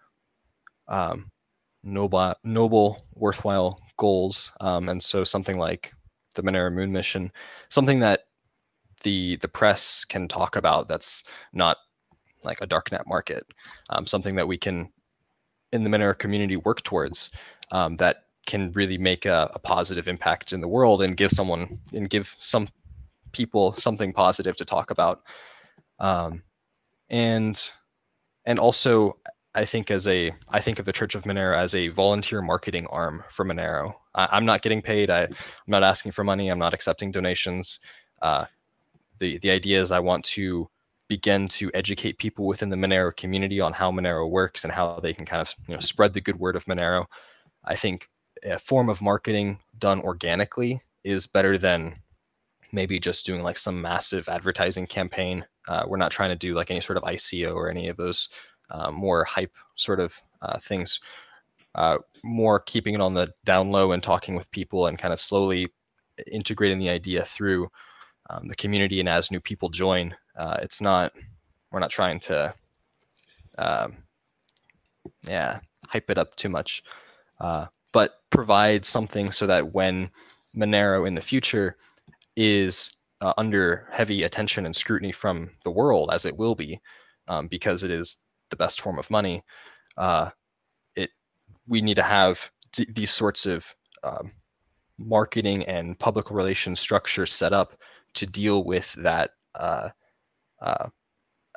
um, 0.89 1.31
noble, 1.83 2.35
noble, 2.45 3.05
worthwhile 3.15 3.81
goals. 3.97 4.51
Um, 4.61 4.89
and 4.89 5.03
so 5.03 5.25
something 5.25 5.59
like 5.59 5.93
the 6.35 6.43
Monero 6.43 6.73
Moon 6.73 6.93
mission, 6.93 7.33
something 7.69 8.01
that 8.01 8.21
the 9.03 9.37
the 9.37 9.49
press 9.49 10.05
can 10.05 10.29
talk 10.29 10.57
about 10.57 10.89
that's 10.89 11.25
not 11.53 11.79
like 12.45 12.59
a 12.61 12.67
darknet 12.67 13.07
market, 13.07 13.45
um, 13.91 14.07
something 14.07 14.37
that 14.37 14.49
we 14.49 14.59
can 14.59 14.91
in 15.73 15.85
the 15.85 15.91
Monero 15.91 16.19
community 16.19 16.57
work 16.57 16.83
towards 16.83 17.31
um, 17.71 17.97
that 17.97 18.25
can 18.47 18.73
really 18.73 18.99
make 18.99 19.27
a, 19.27 19.51
a, 19.55 19.59
positive 19.59 20.09
impact 20.09 20.53
in 20.53 20.61
the 20.61 20.67
world 20.67 21.03
and 21.03 21.17
give 21.17 21.31
someone 21.31 21.79
and 21.93 22.11
give 22.11 22.35
some 22.41 22.69
people 23.33 23.73
something 23.75 24.13
positive 24.13 24.57
to 24.57 24.65
talk 24.65 24.91
about 24.91 25.21
um, 26.01 26.43
and 27.09 27.71
and 28.45 28.59
also 28.59 29.17
i 29.55 29.65
think 29.65 29.91
as 29.91 30.07
a 30.07 30.33
i 30.49 30.61
think 30.61 30.79
of 30.79 30.87
the 30.87 30.93
church 30.93 31.15
of 31.15 31.25
monero 31.25 31.57
as 31.57 31.75
a 31.75 31.89
volunteer 31.89 32.43
marketing 32.43 32.87
arm 32.87 33.25
for 33.31 33.45
monero. 33.45 33.95
I, 34.15 34.37
am 34.37 34.45
not 34.45 34.63
getting 34.63 34.83
paid. 34.83 35.09
I, 35.09 35.23
am 35.23 35.35
not 35.69 35.85
asking 35.85 36.13
for 36.13 36.25
money. 36.25 36.49
I'm 36.49 36.59
not 36.59 36.75
accepting 36.75 37.13
donations. 37.13 37.79
Uh, 38.21 38.47
the 39.19 39.39
the 39.39 39.51
idea 39.51 39.81
is 39.81 39.91
i 39.93 40.01
want 40.01 40.25
to 40.25 40.69
begin 41.11 41.49
to 41.49 41.71
educate 41.75 42.19
people 42.19 42.47
within 42.47 42.71
the 42.71 42.77
monero 42.77 43.15
community 43.15 43.61
on 43.61 43.73
how 43.73 43.91
monero 43.91 44.31
works 44.31 44.63
and 44.63 44.73
how 44.73 45.01
they 45.03 45.13
can 45.13 45.27
kind 45.27 45.41
of 45.41 45.53
you 45.67 45.75
know 45.75 45.81
spread 45.81 46.15
the 46.15 46.21
good 46.21 46.39
word 46.39 46.55
of 46.55 46.65
monero. 46.67 47.05
I 47.65 47.75
think 47.75 48.09
a 48.45 48.59
form 48.61 48.89
of 48.89 49.03
marketing 49.03 49.59
done 49.79 50.01
organically 50.01 50.81
is 51.03 51.27
better 51.27 51.59
than 51.59 51.95
maybe 52.73 53.01
just 53.01 53.27
doing 53.27 53.43
like 53.43 53.59
some 53.59 53.83
massive 53.83 54.29
advertising 54.29 54.87
campaign. 54.87 55.45
Uh, 55.69 55.85
we're 55.87 55.97
not 55.97 56.13
trying 56.13 56.31
to 56.31 56.37
do 56.37 56.55
like 56.55 56.71
any 56.71 56.81
sort 56.81 56.97
of 56.97 57.03
ICO 57.03 57.57
or 57.57 57.69
any 57.69 57.89
of 57.89 57.97
those 57.97 58.29
uh, 58.71 58.91
more 58.91 59.25
hype 59.25 59.55
sort 59.77 60.01
of 60.01 60.13
uh, 60.43 60.59
things. 60.61 61.01
Uh, 61.75 61.99
more 62.25 62.59
keeping 62.59 62.95
it 62.95 63.01
on 63.01 63.15
the 63.15 63.33
down 63.45 63.71
low 63.71 63.93
and 63.93 64.03
talking 64.03 64.35
with 64.35 64.51
people 64.51 64.87
and 64.87 64.99
kind 64.99 65.13
of 65.13 65.21
slowly 65.21 65.69
integrating 66.27 66.79
the 66.79 66.91
idea 66.91 67.25
through 67.25 67.71
um, 68.29 68.49
the 68.49 68.57
community 68.57 69.01
and 69.01 69.09
as 69.09 69.31
new 69.31 69.41
people 69.41 69.69
join. 69.69 70.15
Uh, 70.37 70.59
it's 70.63 70.81
not 70.81 71.13
we're 71.71 71.81
not 71.81 71.91
trying 71.91 72.19
to 72.21 72.53
um, 73.59 73.97
yeah 75.27 75.61
hype 75.87 76.11
it 76.11 76.19
up 76.19 76.35
too 76.37 76.49
much, 76.49 76.83
uh, 77.41 77.67
but 77.93 78.15
provide 78.31 78.85
something 78.85 79.33
so 79.33 79.47
that 79.47 79.73
when 79.73 80.11
Monero 80.57 81.07
in 81.07 81.15
the 81.15 81.23
future 81.23 81.77
is 82.37 82.91
uh, 83.21 83.35
under 83.37 83.89
heavy 83.93 84.23
attention 84.23 84.67
and 84.67 84.75
scrutiny 84.75 85.13
from 85.13 85.51
the 85.65 85.71
world, 85.71 86.11
as 86.13 86.25
it 86.25 86.37
will 86.37 86.55
be, 86.55 86.81
um, 87.29 87.49
because 87.49 87.83
it 87.83 87.91
is 87.91 88.25
the 88.51 88.57
best 88.57 88.81
form 88.81 88.99
of 88.99 89.11
money. 89.11 89.43
Uh, 89.97 90.31
it 90.97 91.11
we 91.67 91.81
need 91.81 91.97
to 91.97 92.03
have 92.03 92.39
d- 92.73 92.87
these 92.95 93.11
sorts 93.11 93.47
of 93.47 93.65
um, 94.03 94.33
marketing 94.99 95.65
and 95.65 95.99
public 95.99 96.31
relations 96.31 96.81
structures 96.81 97.33
set 97.33 97.53
up 97.53 97.77
to 98.15 98.27
deal 98.27 98.65
with 98.65 98.93
that 98.95 99.31
uh, 99.55 99.89
uh, 100.61 100.89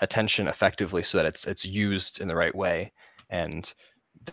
attention 0.01 0.47
effectively, 0.47 1.03
so 1.03 1.17
that 1.17 1.27
it's 1.27 1.45
it's 1.47 1.65
used 1.65 2.21
in 2.21 2.27
the 2.27 2.35
right 2.35 2.55
way, 2.55 2.91
and 3.29 3.73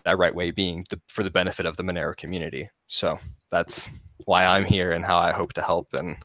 that 0.03 0.17
right 0.17 0.33
way 0.33 0.51
being 0.51 0.85
the, 0.89 0.99
for 1.07 1.23
the 1.23 1.29
benefit 1.29 1.65
of 1.65 1.75
the 1.77 1.83
Monero 1.83 2.15
community. 2.15 2.69
So 2.87 3.19
that's 3.49 3.89
why 4.25 4.45
I'm 4.45 4.65
here 4.65 4.91
and 4.93 5.03
how 5.03 5.17
I 5.17 5.31
hope 5.31 5.53
to 5.53 5.61
help 5.61 5.93
and 5.93 6.15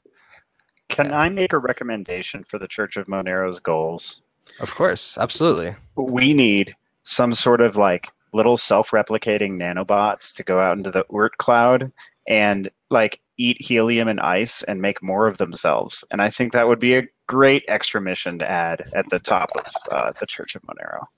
Can 0.88 1.12
I 1.12 1.28
make 1.28 1.52
a 1.52 1.58
recommendation 1.58 2.44
for 2.44 2.58
the 2.58 2.68
Church 2.68 2.96
of 2.96 3.06
Monero's 3.06 3.58
goals? 3.60 4.22
Of 4.60 4.74
course, 4.74 5.18
absolutely. 5.18 5.74
We 5.96 6.34
need 6.34 6.74
some 7.02 7.34
sort 7.34 7.60
of 7.60 7.76
like 7.76 8.10
little 8.32 8.56
self-replicating 8.56 9.52
nanobots 9.52 10.34
to 10.36 10.42
go 10.42 10.60
out 10.60 10.76
into 10.76 10.90
the 10.90 11.04
Oort 11.04 11.36
cloud 11.38 11.92
and 12.28 12.70
like 12.90 13.20
eat 13.38 13.60
helium 13.60 14.08
and 14.08 14.20
ice 14.20 14.62
and 14.62 14.80
make 14.80 15.02
more 15.02 15.26
of 15.26 15.38
themselves. 15.38 16.04
And 16.10 16.20
I 16.20 16.30
think 16.30 16.52
that 16.52 16.68
would 16.68 16.80
be 16.80 16.96
a 16.96 17.06
great 17.26 17.64
extra 17.68 18.00
mission 18.00 18.38
to 18.38 18.50
add 18.50 18.90
at 18.94 19.08
the 19.10 19.18
top 19.18 19.50
of 19.56 19.72
uh, 19.90 20.12
the 20.18 20.26
Church 20.26 20.54
of 20.54 20.62
Monero. 20.62 21.04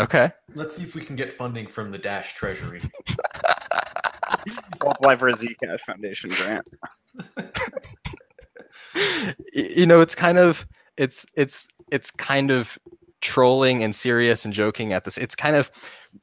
Okay. 0.00 0.30
Let's 0.54 0.76
see 0.76 0.84
if 0.84 0.94
we 0.94 1.02
can 1.02 1.16
get 1.16 1.32
funding 1.32 1.66
from 1.66 1.90
the 1.90 1.98
Dash 1.98 2.34
Treasury. 2.34 2.80
We'll 4.80 4.92
apply 4.92 5.16
for 5.16 5.28
a 5.28 5.32
Zcash 5.32 5.80
Foundation 5.80 6.30
grant. 6.30 6.68
You 9.52 9.86
know, 9.86 10.00
it's 10.00 10.14
kind 10.14 10.38
of 10.38 10.66
it's 10.96 11.26
it's 11.34 11.68
it's 11.90 12.10
kind 12.10 12.50
of 12.50 12.68
trolling 13.20 13.82
and 13.82 13.94
serious 13.94 14.44
and 14.44 14.54
joking 14.54 14.92
at 14.92 15.04
this. 15.04 15.18
It's 15.18 15.34
kind 15.34 15.56
of 15.56 15.70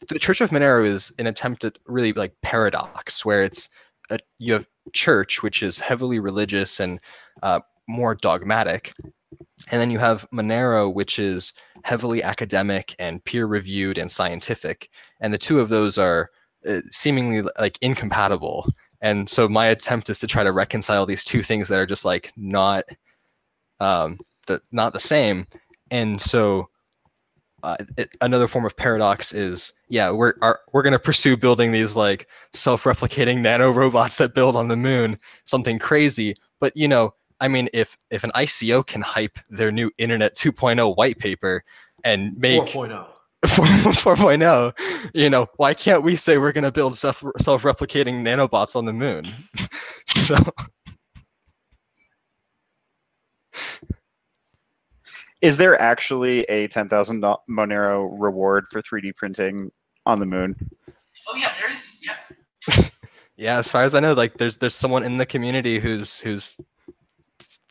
the 0.10 0.20
Church 0.20 0.42
of 0.42 0.50
Monero 0.50 0.86
is 0.86 1.12
an 1.20 1.28
attempt 1.28 1.64
at 1.64 1.78
really 1.86 2.14
like 2.14 2.34
paradox 2.42 3.24
where 3.26 3.44
it's 3.44 3.70
a, 4.10 4.20
you 4.40 4.54
have 4.54 4.66
church 4.94 5.42
which 5.42 5.64
is 5.64 5.80
heavily 5.80 6.20
religious 6.20 6.80
and 6.80 7.00
uh, 7.44 7.60
more 7.88 8.16
dogmatic, 8.16 8.94
and 9.70 9.82
then 9.82 9.92
you 9.92 10.00
have 10.00 10.28
Monero 10.32 10.94
which 10.94 11.20
is 11.20 11.54
heavily 11.84 12.24
academic 12.24 12.96
and 13.00 13.24
peer 13.24 13.46
reviewed 13.46 13.98
and 13.98 14.12
scientific, 14.12 14.90
and 15.22 15.34
the 15.34 15.38
two 15.38 15.60
of 15.60 15.70
those 15.70 15.98
are 15.98 16.30
uh, 16.68 16.82
seemingly 16.90 17.48
like 17.60 17.78
incompatible. 17.82 18.68
And 19.06 19.30
so 19.30 19.48
my 19.48 19.68
attempt 19.68 20.10
is 20.10 20.18
to 20.20 20.28
try 20.28 20.44
to 20.44 20.52
reconcile 20.52 21.06
these 21.06 21.24
two 21.24 21.44
things 21.44 21.68
that 21.68 21.78
are 21.78 21.86
just 21.86 22.06
like 22.06 22.34
not 22.36 22.86
um, 23.80 24.20
the 24.48 24.60
not 24.72 24.94
the 24.94 25.00
same. 25.00 25.46
And 25.92 26.20
so 26.20 26.70
uh, 27.62 27.78
it, 27.98 28.18
another 28.22 28.48
form 28.48 28.66
of 28.66 28.76
paradox 28.76 29.32
is 29.32 29.74
yeah 29.90 30.10
we're 30.10 30.34
are, 30.42 30.60
we're 30.74 30.82
going 30.82 30.94
to 30.94 30.98
pursue 30.98 31.38
building 31.38 31.72
these 31.72 31.96
like 31.96 32.28
self-replicating 32.54 33.42
nano 33.42 33.70
robots 33.70 34.16
that 34.16 34.34
build 34.34 34.56
on 34.56 34.68
the 34.68 34.76
moon 34.76 35.16
something 35.46 35.80
crazy 35.80 36.36
but 36.60 36.78
you 36.78 36.88
know 36.88 37.12
i 37.40 37.48
mean 37.48 37.68
if 37.74 37.98
if 38.12 38.24
an 38.24 38.32
ico 38.36 38.86
can 38.86 39.02
hype 39.02 39.40
their 39.50 39.72
new 39.72 39.90
internet 39.98 40.36
2.0 40.36 40.96
white 40.96 41.18
paper 41.18 41.64
and 42.04 42.38
make 42.38 42.62
4.0. 42.62 43.08
4.0 43.94 45.12
you 45.14 45.30
know 45.30 45.48
why 45.58 45.74
can't 45.74 46.04
we 46.04 46.16
say 46.16 46.38
we're 46.38 46.52
going 46.52 46.64
to 46.64 46.72
build 46.72 46.98
self 46.98 47.24
self-replicating 47.40 48.22
nanobots 48.22 48.76
on 48.76 48.86
the 48.86 48.94
moon 48.94 49.26
so 50.08 50.38
Is 55.42 55.58
there 55.58 55.80
actually 55.80 56.40
a 56.46 56.68
10,000 56.68 57.22
do- 57.22 57.36
Monero 57.48 58.10
reward 58.20 58.66
for 58.72 58.82
3D 58.82 59.16
printing 59.16 59.70
on 60.06 60.20
the 60.20 60.26
moon? 60.26 60.56
Oh 61.28 61.36
yeah, 61.36 61.52
there 61.60 61.76
is. 61.76 61.98
Yeah. 62.02 62.90
yeah 63.38 63.58
as 63.58 63.68
far 63.68 63.84
as 63.84 63.96
i 63.96 64.00
know 64.00 64.14
like 64.14 64.34
there's 64.38 64.58
there's 64.58 64.76
someone 64.76 65.04
in 65.04 65.18
the 65.18 65.26
community 65.26 65.80
who's 65.80 66.20
who's 66.20 66.58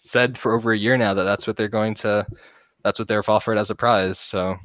said 0.00 0.36
for 0.36 0.54
over 0.54 0.72
a 0.72 0.78
year 0.78 0.96
now 0.96 1.14
that 1.14 1.24
that's 1.24 1.46
what 1.46 1.56
they're 1.56 1.68
going 1.68 1.94
to 1.94 2.26
that's 2.82 2.98
what 2.98 3.08
they're 3.08 3.28
offered 3.28 3.56
as 3.58 3.70
a 3.70 3.74
prize 3.74 4.18
so 4.18 4.56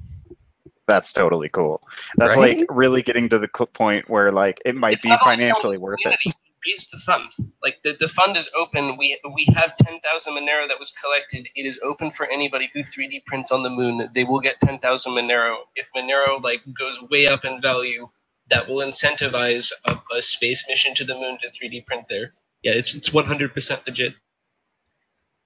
That's 0.90 1.14
totally 1.14 1.50
cool. 1.50 1.88
That's 2.18 2.36
Right? 2.36 2.58
like 2.58 2.68
really 2.70 3.02
getting 3.04 3.30
to 3.30 3.38
the 3.40 3.48
point 3.48 4.10
where 4.10 4.32
like 4.32 4.60
it 4.66 4.76
might 4.76 4.94
It's 4.96 5.04
be 5.04 5.16
financially 5.24 5.62
selling 5.62 5.82
worth 5.82 6.00
it. 6.00 6.04
community, 6.04 6.24
we 6.28 6.34
Raised 6.72 6.90
the 6.92 6.98
fund. 7.00 7.32
Like 7.64 7.78
the, 7.84 7.96
the 7.98 8.10
fund 8.10 8.36
is 8.36 8.50
open. 8.60 8.98
We 8.98 9.18
we 9.34 9.46
have 9.56 9.78
ten 9.78 10.00
thousand 10.02 10.34
Monero 10.34 10.68
that 10.68 10.78
was 10.78 10.92
collected. 10.92 11.48
It 11.56 11.66
is 11.66 11.80
open 11.84 12.12
for 12.12 12.26
anybody 12.28 12.70
who 12.74 12.82
3D 12.82 13.24
prints 13.26 13.52
on 13.52 13.64
the 13.64 13.70
moon. 13.70 14.10
They 14.14 14.26
will 14.26 14.42
get 14.42 14.60
ten 14.60 14.78
thousand 14.80 15.14
Monero. 15.14 15.56
If 15.76 15.90
Monero 15.96 16.44
like 16.44 16.62
goes 16.78 17.02
way 17.10 17.28
up 17.28 17.46
in 17.46 17.62
value, 17.62 18.10
that 18.50 18.68
will 18.68 18.86
incentivize 18.86 19.72
a, 19.86 19.96
a 20.18 20.22
space 20.22 20.66
mission 20.68 20.94
to 20.96 21.06
the 21.06 21.16
moon 21.16 21.38
to 21.42 21.48
3D 21.50 21.86
print 21.86 22.06
there. 22.10 22.34
Yeah, 22.64 22.74
it's 22.74 22.94
it's 22.94 23.14
one 23.14 23.26
hundred 23.26 23.54
percent 23.54 23.82
legit. 23.88 24.16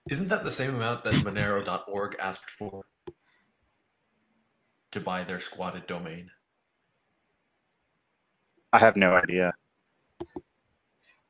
Isn't 0.09 0.29
that 0.29 0.43
the 0.43 0.51
same 0.51 0.73
amount 0.75 1.03
that 1.05 1.13
Monero.org 1.23 2.15
asked 2.19 2.49
for 2.49 2.83
to 4.93 4.99
buy 4.99 5.23
their 5.23 5.39
squatted 5.39 5.85
domain? 5.87 6.29
I 8.71 8.79
have 8.79 8.95
no 8.95 9.15
idea. 9.15 9.53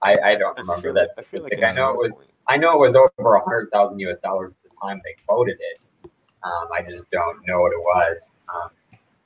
I, 0.02 0.18
I 0.24 0.36
don't 0.36 0.58
remember 0.58 0.94
that 0.94 1.10
I 1.18 1.22
feel 1.24 1.42
statistic. 1.42 1.62
like 1.62 1.72
I 1.72 1.76
know 1.76 1.92
it 1.92 1.98
was 1.98 2.22
I 2.48 2.58
know 2.58 2.74
it 2.74 2.80
was 2.80 2.96
over 2.96 3.36
a 3.36 3.44
hundred 3.44 3.70
thousand 3.72 4.00
US 4.00 4.18
dollars 4.18 4.52
at 4.52 4.70
the 4.70 4.76
time 4.82 5.02
they 5.04 5.16
quoted 5.28 5.58
it. 5.60 5.80
Um, 6.44 6.68
I 6.74 6.82
just 6.82 7.10
don't 7.10 7.38
know 7.48 7.62
what 7.62 7.72
it 7.72 7.80
was. 7.80 8.34
Um, 8.54 8.70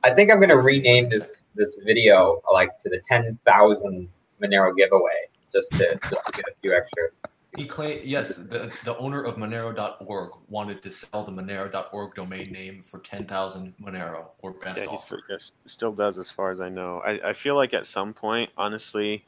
I 0.04 0.12
think 0.12 0.32
I'm 0.32 0.40
gonna 0.40 0.58
rename 0.58 1.10
this 1.10 1.42
this 1.56 1.76
video 1.84 2.42
like 2.52 2.80
to 2.80 2.90
the 2.90 3.00
ten 3.00 3.40
thousand 3.46 4.08
Monero 4.42 4.76
giveaway 4.76 5.30
just 5.52 5.72
to 5.74 6.00
just 6.10 6.26
to 6.26 6.32
get 6.32 6.46
a 6.46 6.54
few 6.62 6.76
extra. 6.76 7.10
He 7.56 7.66
claimed 7.66 8.04
yes, 8.04 8.36
the 8.36 8.72
the 8.84 8.98
owner 8.98 9.24
of 9.24 9.36
Monero.org 9.38 10.32
wanted 10.48 10.84
to 10.84 10.92
sell 10.92 11.24
the 11.24 11.32
Monero.org 11.32 12.16
domain 12.16 12.52
name 12.52 12.82
for 12.82 13.00
ten 13.00 13.26
thousand 13.26 13.76
Monero 13.78 14.32
or 14.40 14.54
best 14.54 14.84
Yeah, 14.84 14.90
offer. 14.90 15.20
still 15.66 15.94
does 15.94 16.18
as 16.18 16.30
far 16.30 16.52
as 16.52 16.60
I 16.62 16.70
know. 16.70 17.00
I, 17.00 17.30
I 17.30 17.34
feel 17.34 17.56
like 17.56 17.74
at 17.74 17.86
some 17.86 18.14
point, 18.14 18.52
honestly, 18.58 19.26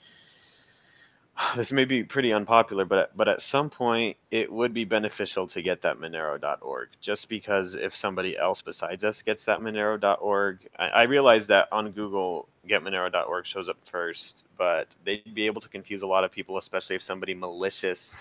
this 1.56 1.72
may 1.72 1.86
be 1.86 2.04
pretty 2.04 2.34
unpopular, 2.34 2.86
but 2.86 2.98
at, 2.98 3.18
but 3.18 3.28
at 3.28 3.42
some 3.42 3.70
point 3.70 4.18
it 4.32 4.52
would 4.52 4.74
be 4.74 4.86
beneficial 4.86 5.48
to 5.48 5.62
get 5.62 5.82
that 5.82 5.98
Monero.org, 5.98 6.90
just 7.02 7.30
because 7.30 7.76
if 7.76 7.96
somebody 7.96 8.38
else 8.38 8.62
besides 8.62 9.04
us 9.04 9.22
gets 9.22 9.46
that 9.46 9.60
Monero.org, 9.60 10.68
I, 10.78 10.88
I 10.88 11.04
realize 11.04 11.48
that 11.48 11.68
on 11.72 11.92
Google 11.92 12.48
get 12.68 12.84
Monero.org 12.84 13.46
shows 13.46 13.70
up 13.70 13.78
first, 13.86 14.46
but 14.58 14.88
they'd 15.04 15.34
be 15.34 15.46
able 15.46 15.62
to 15.62 15.70
confuse 15.70 16.02
a 16.02 16.08
lot 16.08 16.24
of 16.24 16.32
people, 16.32 16.58
especially 16.58 16.96
if 16.96 17.02
somebody 17.02 17.34
malicious 17.34 18.16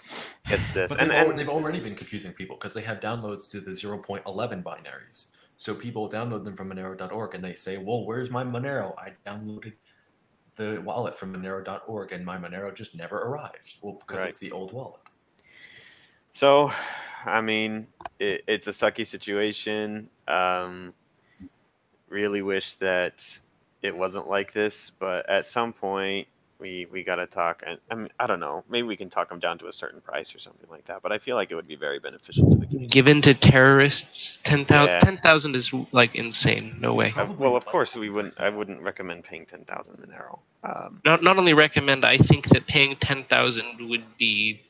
gets 0.47 0.71
this. 0.73 0.91
But 0.91 1.01
and, 1.01 1.11
they've, 1.11 1.29
and 1.29 1.39
they've 1.39 1.49
already 1.49 1.81
been 1.81 1.95
confusing 1.95 2.33
people 2.33 2.57
because 2.57 2.75
they 2.75 2.83
have 2.83 3.01
downloads 3.01 3.51
to 3.51 3.61
the 3.61 3.73
0.11 3.73 4.62
binaries. 4.62 5.31
So 5.57 5.75
people 5.75 6.09
download 6.09 6.45
them 6.45 6.55
from 6.55 6.71
Monero.org 6.71 7.35
and 7.35 7.43
they 7.43 7.55
say, 7.55 7.79
"Well, 7.79 8.05
where's 8.05 8.31
my 8.31 8.45
Monero? 8.45 8.95
I 8.97 9.14
downloaded 9.27 9.73
the 10.59 10.83
wallet 10.83 11.15
from 11.15 11.35
Monero.org 11.35 12.13
and 12.13 12.25
my 12.25 12.37
Monero 12.37 12.75
just 12.75 12.95
never 12.95 13.17
arrived." 13.17 13.77
Well, 13.81 13.95
because 13.95 14.19
Right. 14.19 14.29
it's 14.29 14.39
the 14.39 14.53
old 14.53 14.73
wallet. 14.75 15.01
So, 16.35 16.71
I 17.25 17.41
mean, 17.41 17.87
it, 18.19 18.45
it's 18.47 18.67
a 18.67 18.71
sucky 18.71 19.07
situation. 19.07 20.11
Um, 20.29 20.93
really 22.09 22.43
wish 22.43 22.75
that 22.77 23.25
it 23.83 23.97
wasn't 23.97 24.29
like 24.29 24.53
this, 24.53 24.91
but 24.91 25.29
at 25.29 25.47
some 25.47 25.73
point, 25.73 26.29
we 26.61 26.87
we 26.91 27.03
gotta 27.05 27.27
talk. 27.27 27.63
And 27.67 27.79
I 27.91 27.95
mean, 27.95 28.09
I 28.19 28.27
don't 28.27 28.41
know. 28.41 28.65
Maybe 28.69 28.87
we 28.87 28.97
can 28.97 29.11
talk 29.11 29.29
them 29.29 29.39
down 29.39 29.59
to 29.59 29.69
a 29.69 29.73
certain 29.73 30.01
price 30.01 30.35
or 30.35 30.39
something 30.39 30.69
like 30.71 30.85
that. 30.87 31.03
But 31.03 31.13
I 31.13 31.19
feel 31.19 31.37
like 31.37 31.51
it 31.51 31.55
would 31.55 31.69
be 31.69 31.77
very 31.77 31.99
beneficial 31.99 32.51
to 32.51 32.57
the 32.57 32.67
community. 32.67 32.87
Given 32.93 33.21
to 33.23 33.35
terrorists, 33.35 34.39
10,000 34.45 34.87
Yeah. 34.89 35.01
10,000 35.01 35.55
is 35.57 35.73
like 35.93 36.15
insane. 36.15 36.77
No 36.81 36.95
way. 36.95 37.13
Well, 37.17 37.57
of 37.57 37.65
course 37.65 37.95
we 37.95 38.11
wouldn't. 38.11 38.41
I 38.41 38.49
wouldn't 38.49 38.81
recommend 38.83 39.25
paying 39.25 39.47
ten 39.47 39.65
thousand 39.65 39.95
Monero. 39.99 40.41
Um, 40.65 41.01
Not 41.05 41.23
not 41.23 41.39
only 41.39 41.55
recommend, 41.55 42.05
I 42.05 42.19
think 42.19 42.49
that 42.49 42.67
paying 42.67 42.97
10,000 42.97 43.89
would 43.89 44.05
be 44.19 44.61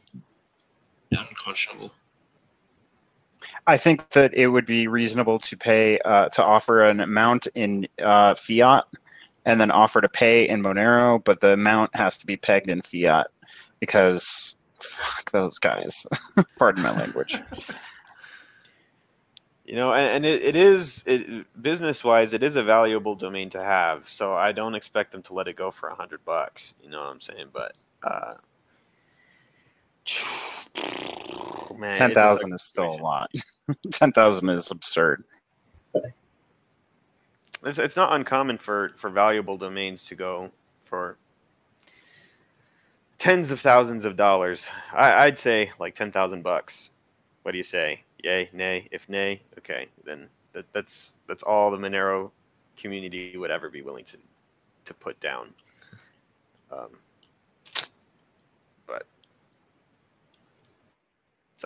unconscionable. 1.12 1.92
I 3.66 3.76
think 3.76 4.10
that 4.10 4.34
it 4.34 4.48
would 4.48 4.66
be 4.66 4.88
reasonable 4.88 5.38
to 5.40 5.56
pay 5.56 5.98
uh, 6.00 6.28
to 6.30 6.44
offer 6.44 6.84
an 6.84 7.00
amount 7.00 7.46
in 7.54 7.86
uh, 8.02 8.34
fiat 8.34 8.84
and 9.48 9.58
then 9.58 9.70
offer 9.70 10.00
to 10.02 10.08
pay 10.10 10.46
in 10.46 10.62
Monero, 10.62 11.24
but 11.24 11.40
the 11.40 11.52
amount 11.54 11.96
has 11.96 12.18
to 12.18 12.26
be 12.26 12.36
pegged 12.36 12.68
in 12.68 12.82
fiat 12.82 13.28
because 13.80 14.54
fuck 14.78 15.30
those 15.30 15.58
guys. 15.58 16.06
Pardon 16.58 16.82
my 16.82 16.94
language. 16.94 17.34
you 19.64 19.74
know, 19.74 19.94
and, 19.94 20.06
and 20.08 20.26
it, 20.26 20.42
it 20.42 20.54
is 20.54 21.02
it, 21.06 21.46
business-wise, 21.62 22.34
it 22.34 22.42
is 22.42 22.56
a 22.56 22.62
valuable 22.62 23.14
domain 23.14 23.48
to 23.50 23.62
have. 23.62 24.06
So 24.06 24.34
I 24.34 24.52
don't 24.52 24.74
expect 24.74 25.12
them 25.12 25.22
to 25.22 25.32
let 25.32 25.48
it 25.48 25.56
go 25.56 25.70
for 25.70 25.88
a 25.88 25.94
hundred 25.94 26.22
bucks. 26.26 26.74
You 26.82 26.90
know 26.90 26.98
what 26.98 27.08
I'm 27.08 27.20
saying? 27.22 27.46
But 27.50 27.72
uh, 28.02 28.34
man, 31.78 31.96
Ten 31.96 32.10
it 32.10 32.12
is 32.12 32.14
thousand 32.14 32.52
a- 32.52 32.56
is 32.56 32.62
still 32.62 32.90
a 32.92 33.00
lot. 33.00 33.30
Ten 33.92 34.12
thousand 34.12 34.50
is 34.50 34.70
absurd. 34.70 35.24
It's, 37.64 37.78
it's 37.78 37.96
not 37.96 38.12
uncommon 38.12 38.58
for, 38.58 38.92
for 38.96 39.10
valuable 39.10 39.56
domains 39.56 40.04
to 40.04 40.14
go 40.14 40.50
for 40.84 41.16
tens 43.18 43.50
of 43.50 43.60
thousands 43.60 44.04
of 44.04 44.16
dollars. 44.16 44.66
I, 44.92 45.26
I'd 45.26 45.38
say 45.38 45.72
like 45.78 45.94
ten 45.94 46.12
thousand 46.12 46.42
bucks. 46.42 46.90
What 47.42 47.52
do 47.52 47.58
you 47.58 47.64
say? 47.64 48.02
Yay, 48.22 48.50
nay. 48.52 48.88
If 48.90 49.08
nay, 49.08 49.42
okay, 49.58 49.88
then 50.04 50.28
that, 50.52 50.66
that's 50.72 51.12
that's 51.26 51.42
all 51.42 51.70
the 51.70 51.78
Monero 51.78 52.30
community 52.76 53.36
would 53.36 53.50
ever 53.50 53.70
be 53.70 53.82
willing 53.82 54.04
to 54.06 54.16
to 54.86 54.94
put 54.94 55.18
down. 55.20 55.48
Um, 56.70 56.88
but 58.86 59.06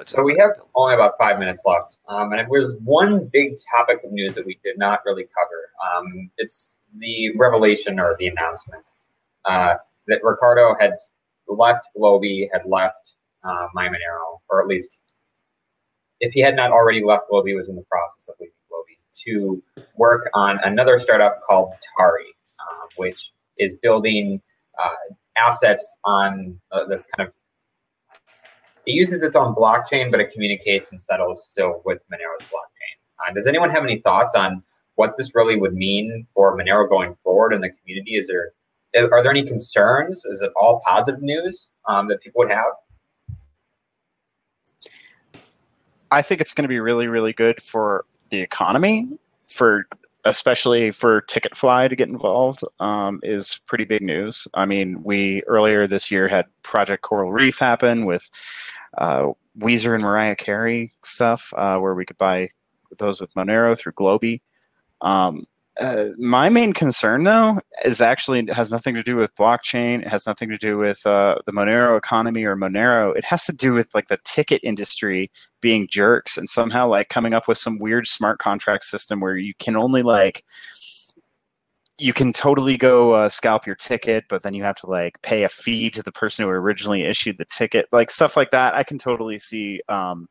So 0.05 0.23
we 0.23 0.37
have 0.39 0.53
only 0.75 0.95
about 0.95 1.15
five 1.19 1.39
minutes 1.39 1.65
left, 1.67 1.99
um, 2.09 2.33
and 2.33 2.49
there's 2.51 2.75
one 2.83 3.29
big 3.31 3.57
topic 3.71 4.03
of 4.03 4.11
news 4.11 4.35
that 4.37 4.47
we 4.47 4.59
did 4.65 4.79
not 4.79 5.01
really 5.05 5.25
cover. 5.25 5.71
Um, 5.85 6.31
it's 6.39 6.79
the 6.99 7.33
revelation 7.37 8.01
or 8.01 8.17
the 8.19 8.29
announcement 8.29 8.85
uh, 9.45 9.75
that 10.07 10.25
Ricardo 10.25 10.75
had 10.81 10.93
left 11.47 11.89
GloBee, 11.97 12.49
had 12.53 12.63
left 12.65 13.17
uh, 13.45 13.69
MyMonero, 13.77 14.41
or 14.49 14.63
at 14.63 14.67
least 14.67 14.99
if 16.21 16.33
he 16.33 16.41
had 16.41 16.57
not 16.57 16.71
already 16.71 17.05
left 17.05 17.25
GloBee, 17.31 17.55
was 17.55 17.69
in 17.69 17.77
the 17.77 17.85
process 17.91 18.29
of 18.29 18.37
leaving 18.41 18.55
GloBee 18.73 19.25
to 19.25 19.63
work 19.97 20.31
on 20.33 20.59
another 20.65 20.99
startup 20.99 21.43
called 21.43 21.75
Tari, 21.99 22.35
uh, 22.61 22.87
which 22.97 23.33
is 23.59 23.75
building 23.75 24.41
uh, 24.83 25.15
assets 25.37 25.99
on 26.05 26.59
uh, 26.71 26.87
that's 26.87 27.07
kind 27.07 27.29
of 27.29 27.35
it 28.87 28.93
uses 28.93 29.23
its 29.23 29.37
own 29.37 29.55
blockchain, 29.55 30.11
but 30.11 30.21
it 30.21 30.33
communicates 30.33 30.91
and 30.91 31.01
settles 31.01 31.47
still 31.47 31.83
with 31.85 32.03
Monero's 32.13 32.47
blockchain. 32.47 33.29
Uh, 33.29 33.33
does 33.33 33.47
anyone 33.47 33.71
have 33.71 33.85
any 33.85 34.01
thoughts 34.01 34.35
on 34.35 34.63
what 34.97 35.17
this 35.17 35.35
really 35.35 35.57
would 35.57 35.75
mean 35.75 36.27
for 36.35 36.57
Monero 36.57 36.89
going 36.89 37.17
forward 37.23 37.53
in 37.53 37.61
the 37.61 37.71
community? 37.71 38.17
Is 38.17 38.29
there 38.29 38.53
are 38.95 39.23
there 39.23 39.31
any 39.31 39.45
concerns? 39.45 40.25
Is 40.27 40.43
it 40.43 40.53
all 40.55 40.83
positive 40.85 41.23
news 41.23 41.69
um, 41.87 42.09
that 42.09 42.21
people 42.21 42.41
would 42.41 42.51
have? 42.51 42.65
I 46.11 46.21
think 46.21 46.43
it's 46.43 46.53
going 46.53 46.65
to 46.65 46.69
be 46.69 46.79
really, 46.79 47.07
really 47.07 47.33
good 47.33 47.63
for 47.63 48.05
the 48.29 48.39
economy, 48.39 49.09
for 49.49 49.87
especially 50.25 50.91
for 50.91 51.23
Ticketfly 51.23 51.89
to 51.89 51.97
get 51.97 52.09
involved 52.09 52.63
um, 52.81 53.21
is 53.23 53.61
pretty 53.67 53.85
big 53.85 54.03
news. 54.03 54.47
I 54.55 54.67
mean, 54.67 55.03
we 55.03 55.43
earlier 55.47 55.87
this 55.87 56.11
year 56.11 56.29
had 56.29 56.47
Project 56.63 57.03
Coral 57.03 57.33
Reef 57.33 57.59
happen 57.59 58.05
with 58.05 58.29
uh, 58.99 59.29
Weezer 59.59 59.95
and 59.95 60.03
Mariah 60.03 60.37
Carey 60.37 60.93
stuff, 61.05 61.53
uh, 61.57 61.77
where 61.79 61.95
we 61.95 62.07
could 62.07 62.19
buy 62.19 62.49
those 62.99 63.21
with 63.21 63.35
Monero 63.35 63.77
through 63.77 63.93
GloBee. 63.93 64.41
Um, 65.01 65.47
uh, 65.81 66.07
my 66.19 66.49
main 66.51 66.73
concern, 66.73 67.25
though, 67.25 67.59
is 67.85 68.01
actually 68.01 68.47
has 68.53 68.71
nothing 68.71 68.95
to 68.95 69.03
do 69.03 69.17
with 69.17 69.35
blockchain. 69.37 70.03
It 70.03 70.09
has 70.09 70.27
nothing 70.27 70.51
to 70.51 70.59
do 70.59 70.77
with 70.77 71.05
uh, 71.07 71.37
the 71.47 71.53
Monero 71.53 71.97
economy 71.97 72.45
or 72.45 72.57
Monero. 72.57 73.17
It 73.17 73.25
has 73.25 73.47
to 73.47 73.53
do 73.53 73.73
with 73.73 73.89
like 73.95 74.09
the 74.09 74.19
ticket 74.25 74.61
industry 74.63 75.31
being 75.63 75.89
jerks 75.91 76.37
and 76.37 76.49
somehow 76.49 76.89
like 76.89 77.09
coming 77.09 77.33
up 77.33 77.49
with 77.49 77.57
some 77.57 77.79
weird 77.79 78.07
smart 78.07 78.39
contract 78.39 78.85
system 78.85 79.21
where 79.21 79.37
you 79.37 79.55
can 79.59 79.75
only 79.77 80.03
like 80.03 80.45
you 81.99 82.13
can 82.13 82.33
totally 82.33 82.77
go 82.77 83.15
uh, 83.15 83.29
scalp 83.29 83.67
your 83.67 83.77
ticket, 83.77 84.25
but 84.29 84.43
then 84.43 84.55
you 84.55 84.65
have 84.65 84.77
to 84.77 84.87
like 84.87 85.21
pay 85.23 85.45
a 85.45 85.49
fee 85.49 85.89
to 85.91 86.03
the 86.03 86.13
person 86.13 86.45
who 86.45 86.51
originally 86.51 87.03
issued 87.03 87.39
the 87.39 87.45
ticket, 87.47 87.87
like 87.93 88.11
stuff 88.11 88.37
like 88.37 88.51
that. 88.51 88.75
I 88.75 88.83
can 88.83 88.99
totally 88.99 89.39
see 89.39 89.81
um, 89.89 90.27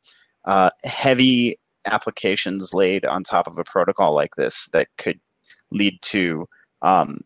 uh, 0.46 0.70
heavy 0.84 1.58
applications 1.86 2.74
laid 2.74 3.06
on 3.06 3.24
top 3.24 3.48
of 3.48 3.58
a 3.58 3.64
protocol 3.64 4.14
like 4.14 4.36
this 4.36 4.70
that 4.74 4.88
could 4.98 5.20
lead 5.72 6.01
to 6.01 6.47
um, 6.82 7.22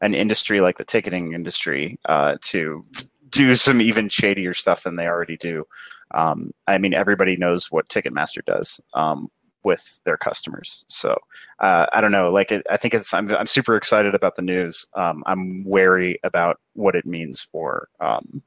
an 0.00 0.14
industry 0.14 0.60
like 0.60 0.78
the 0.78 0.84
ticketing 0.84 1.32
industry 1.32 1.98
uh, 2.06 2.36
to 2.42 2.84
do 3.30 3.54
some 3.54 3.80
even 3.80 4.08
shadier 4.08 4.54
stuff 4.54 4.84
than 4.84 4.96
they 4.96 5.06
already 5.06 5.36
do. 5.36 5.66
Um, 6.14 6.52
I 6.66 6.78
mean, 6.78 6.94
everybody 6.94 7.36
knows 7.36 7.70
what 7.70 7.88
Ticketmaster 7.88 8.44
does 8.44 8.80
um, 8.94 9.28
with 9.64 10.00
their 10.04 10.16
customers. 10.16 10.84
So 10.88 11.18
uh, 11.60 11.86
I 11.92 12.00
don't 12.00 12.12
know. 12.12 12.30
Like, 12.30 12.50
it, 12.52 12.66
I 12.70 12.76
think 12.76 12.94
it's. 12.94 13.12
I'm, 13.12 13.30
I'm 13.34 13.46
super 13.46 13.76
excited 13.76 14.14
about 14.14 14.36
the 14.36 14.42
news. 14.42 14.86
Um, 14.94 15.22
I'm 15.26 15.64
wary 15.64 16.18
about 16.24 16.60
what 16.74 16.94
it 16.94 17.04
means 17.04 17.40
for 17.40 17.88
um, 18.00 18.42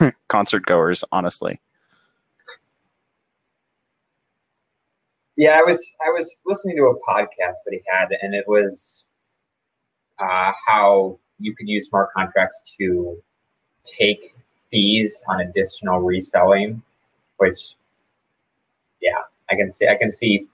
concert 0.28 0.66
goers. 0.66 1.04
Honestly, 1.12 1.60
Yeah, 5.38 5.56
I 5.56 5.62
was 5.62 5.94
I 6.04 6.10
was 6.10 6.42
listening 6.46 6.76
to 6.78 6.86
a 6.86 6.94
podcast 6.96 7.62
that 7.64 7.70
he 7.70 7.80
had, 7.88 8.08
and 8.22 8.34
it 8.34 8.44
was 8.48 9.04
uh, 10.18 10.52
how 10.66 11.20
you 11.38 11.54
could 11.54 11.68
use 11.68 11.86
smart 11.86 12.08
contracts 12.12 12.60
to 12.76 13.22
take 13.84 14.34
fees 14.68 15.24
on 15.28 15.38
additional 15.42 16.00
reselling, 16.00 16.82
which, 17.36 17.76
yeah, 19.00 19.22
I 19.48 19.54
can 19.54 19.68
see 19.68 19.86
I 19.86 19.94
can 19.94 20.10
see 20.10 20.48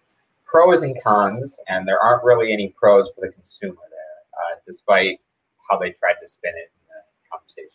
pros 0.45 0.82
and 0.82 0.95
cons, 1.03 1.59
and 1.66 1.89
there 1.89 1.99
aren't 1.99 2.22
really 2.22 2.53
any 2.53 2.68
pros 2.78 3.11
for 3.14 3.26
the 3.26 3.32
consumer 3.32 3.80
there, 3.89 4.18
uh, 4.35 4.61
despite 4.66 5.18
how 5.66 5.78
they 5.78 5.93
tried 5.93 6.16
to 6.20 6.26
spin 6.26 6.53
it 6.57 6.70
in 6.76 6.89
the 6.91 7.30
conversation. 7.32 7.70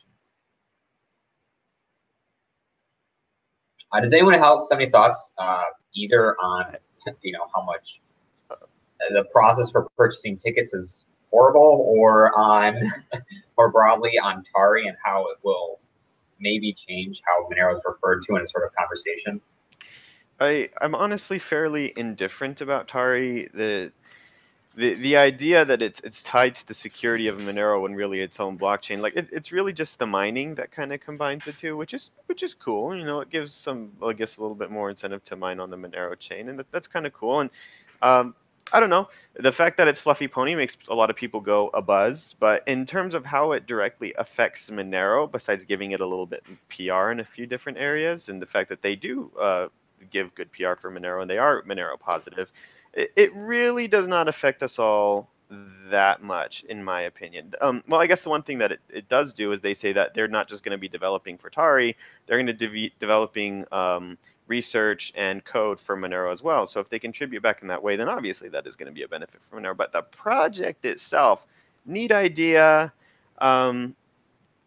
Uh, 3.91 3.99
does 3.99 4.14
anyone 4.14 4.36
else 4.36 4.70
have 4.70 4.80
any 4.80 4.91
thoughts, 4.91 5.32
uh, 5.39 5.64
either 5.95 6.39
on 6.39 6.78
you 7.22 7.34
know 7.34 7.47
how 7.54 7.64
much 7.64 8.02
uh, 8.50 8.56
the 9.12 9.26
process 9.32 9.72
for 9.72 9.88
purchasing 9.97 10.38
tickets 10.38 10.74
is 10.74 11.06
horrible, 11.32 11.86
or 11.88 12.38
on 12.38 12.91
more 13.58 13.72
broadly 13.72 14.18
on 14.22 14.43
Tari 14.56 14.88
and 14.88 14.97
how 15.04 15.28
it 15.32 15.38
will 15.43 15.80
maybe 16.39 16.74
change 16.74 17.22
how 17.26 17.47
Monero 17.50 17.76
is 17.76 17.82
referred 17.86 18.24
to 18.24 18.36
in 18.36 18.43
a 18.43 18.47
sort 18.47 18.66
of 18.66 18.76
conversation? 18.76 19.41
I 20.39 20.70
I'm 20.82 20.95
honestly 20.95 21.39
fairly 21.39 21.93
indifferent 21.95 22.62
about 22.62 22.88
Tari. 22.88 23.50
The 23.54 23.91
the 24.80 24.94
the 24.94 25.18
idea 25.18 25.66
that 25.66 25.82
it's 25.82 26.00
it's 26.02 26.24
tied 26.24 26.56
to 26.56 26.68
the 26.68 26.74
security 26.74 27.28
of 27.28 27.38
Monero 27.40 27.82
when 27.82 27.94
really 27.96 28.22
its 28.22 28.40
own 28.40 28.58
blockchain, 28.58 29.02
like 29.02 29.16
it, 29.16 29.28
it's 29.32 29.52
really 29.52 29.74
just 29.74 30.00
the 30.00 30.08
mining 30.08 30.56
that 30.56 30.72
kind 30.72 30.94
of 30.94 31.02
combines 31.02 31.44
the 31.44 31.52
two, 31.52 31.76
which 31.76 31.94
is 31.94 32.12
which 32.28 32.44
is 32.44 32.54
cool. 32.54 32.96
You 32.96 33.04
know, 33.04 33.20
it 33.20 33.30
gives 33.30 33.54
some 33.54 33.92
I 34.02 34.14
guess 34.14 34.38
a 34.38 34.42
little 34.42 34.56
bit 34.56 34.72
more 34.72 34.90
incentive 34.90 35.24
to 35.26 35.36
mine 35.36 35.60
on 35.60 35.70
the 35.70 35.76
Monero 35.76 36.18
chain, 36.18 36.48
and 36.48 36.60
that, 36.60 36.72
that's 36.72 36.88
kind 36.88 37.06
of 37.06 37.12
cool. 37.14 37.42
And 37.42 37.50
um, 38.02 38.34
I 38.72 38.80
don't 38.80 38.90
know, 38.90 39.10
the 39.34 39.52
fact 39.52 39.78
that 39.78 39.90
it's 39.90 40.00
Fluffy 40.00 40.30
Pony 40.30 40.56
makes 40.56 40.78
a 40.88 40.96
lot 40.96 41.10
of 41.10 41.18
people 41.18 41.42
go 41.42 41.70
a 41.74 41.82
buzz, 41.82 42.36
but 42.40 42.64
in 42.66 42.86
terms 42.86 43.16
of 43.16 43.26
how 43.26 43.52
it 43.52 43.66
directly 43.66 44.14
affects 44.18 44.70
Monero, 44.70 45.30
besides 45.30 45.66
giving 45.66 45.92
it 45.92 46.00
a 46.00 46.06
little 46.06 46.28
bit 46.28 46.44
PR 46.70 47.10
in 47.10 47.20
a 47.20 47.26
few 47.26 47.46
different 47.46 47.80
areas, 47.80 48.30
and 48.30 48.42
the 48.42 48.46
fact 48.46 48.70
that 48.70 48.82
they 48.82 48.96
do 48.96 49.30
uh, 49.42 49.68
give 50.12 50.34
good 50.36 50.52
PR 50.54 50.76
for 50.80 50.90
Monero 50.90 51.22
and 51.22 51.30
they 51.30 51.38
are 51.38 51.64
Monero 51.64 52.00
positive, 52.00 52.50
it, 52.94 53.34
really 53.36 53.88
does 53.88 54.08
not 54.08 54.28
affect 54.28 54.64
us 54.64 54.80
all 54.80 55.30
that 55.90 56.22
much, 56.22 56.64
in 56.70 56.84
my 56.84 57.02
opinion. 57.02 57.54
Um, 57.62 57.84
well, 57.88 58.00
I 58.00 58.08
guess 58.08 58.22
the 58.22 58.30
one 58.30 58.44
thing 58.44 58.60
that 58.60 58.72
it, 58.72 58.80
it 58.90 59.10
does 59.10 59.34
do 59.34 59.52
is 59.52 59.62
they 59.62 59.74
say 59.74 59.94
that 59.94 60.14
they're 60.14 60.28
not 60.28 60.48
just 60.48 60.64
going 60.64 60.72
to 60.72 60.78
be 60.78 60.88
developing 60.88 61.38
for 61.38 61.50
Tari, 61.50 61.96
they're 62.28 62.38
going 62.38 62.58
to 62.58 62.70
be 62.70 62.94
developing 63.00 63.66
um, 63.72 64.18
research 64.48 65.14
and 65.16 65.44
code 65.46 65.80
for 65.80 65.96
Monero 65.96 66.32
as 66.32 66.44
well. 66.44 66.68
So 66.68 66.80
if 66.80 66.90
they 66.90 67.00
contribute 67.00 67.42
back 67.42 67.62
in 67.62 67.68
that 67.70 67.82
way, 67.82 67.96
then 67.96 68.10
obviously 68.10 68.50
that 68.50 68.68
is 68.68 68.76
going 68.76 68.88
to 68.88 68.94
be 68.94 69.04
a 69.04 69.08
benefit 69.08 69.42
for 69.50 69.60
Monero. 69.60 69.76
But 69.76 69.92
the 69.92 70.02
project 70.02 70.86
itself, 70.86 71.46
neat 71.86 72.12
idea. 72.12 72.92
Um, 73.40 73.96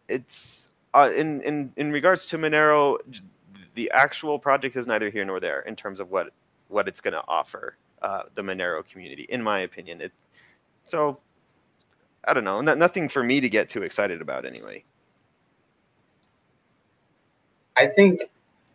it's 0.07 0.69
uh, 0.93 1.11
in 1.15 1.41
in 1.41 1.71
in 1.77 1.91
regards 1.91 2.25
to 2.27 2.37
Monero, 2.37 2.97
the 3.75 3.91
actual 3.91 4.39
project 4.39 4.75
is 4.75 4.87
neither 4.87 5.09
here 5.09 5.25
nor 5.25 5.39
there 5.39 5.61
in 5.61 5.75
terms 5.75 5.99
of 5.99 6.11
what 6.11 6.31
what 6.67 6.87
it's 6.87 7.01
going 7.01 7.13
to 7.13 7.23
offer 7.27 7.75
uh, 8.03 8.23
the 8.35 8.41
Monero 8.41 8.85
community, 8.85 9.25
in 9.29 9.41
my 9.41 9.61
opinion. 9.61 10.01
It 10.01 10.11
so 10.87 11.17
I 12.25 12.33
don't 12.33 12.43
know, 12.43 12.61
not, 12.61 12.77
nothing 12.77 13.09
for 13.09 13.23
me 13.23 13.41
to 13.41 13.49
get 13.49 13.69
too 13.69 13.83
excited 13.83 14.21
about 14.21 14.45
anyway. 14.45 14.83
I 17.75 17.87
think 17.87 18.21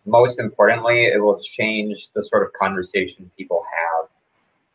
most 0.05 0.41
importantly, 0.41 1.07
it 1.07 1.23
will 1.23 1.41
change 1.41 2.11
the 2.15 2.23
sort 2.23 2.43
of 2.43 2.53
conversation 2.53 3.31
people 3.37 3.65
have 3.65 4.09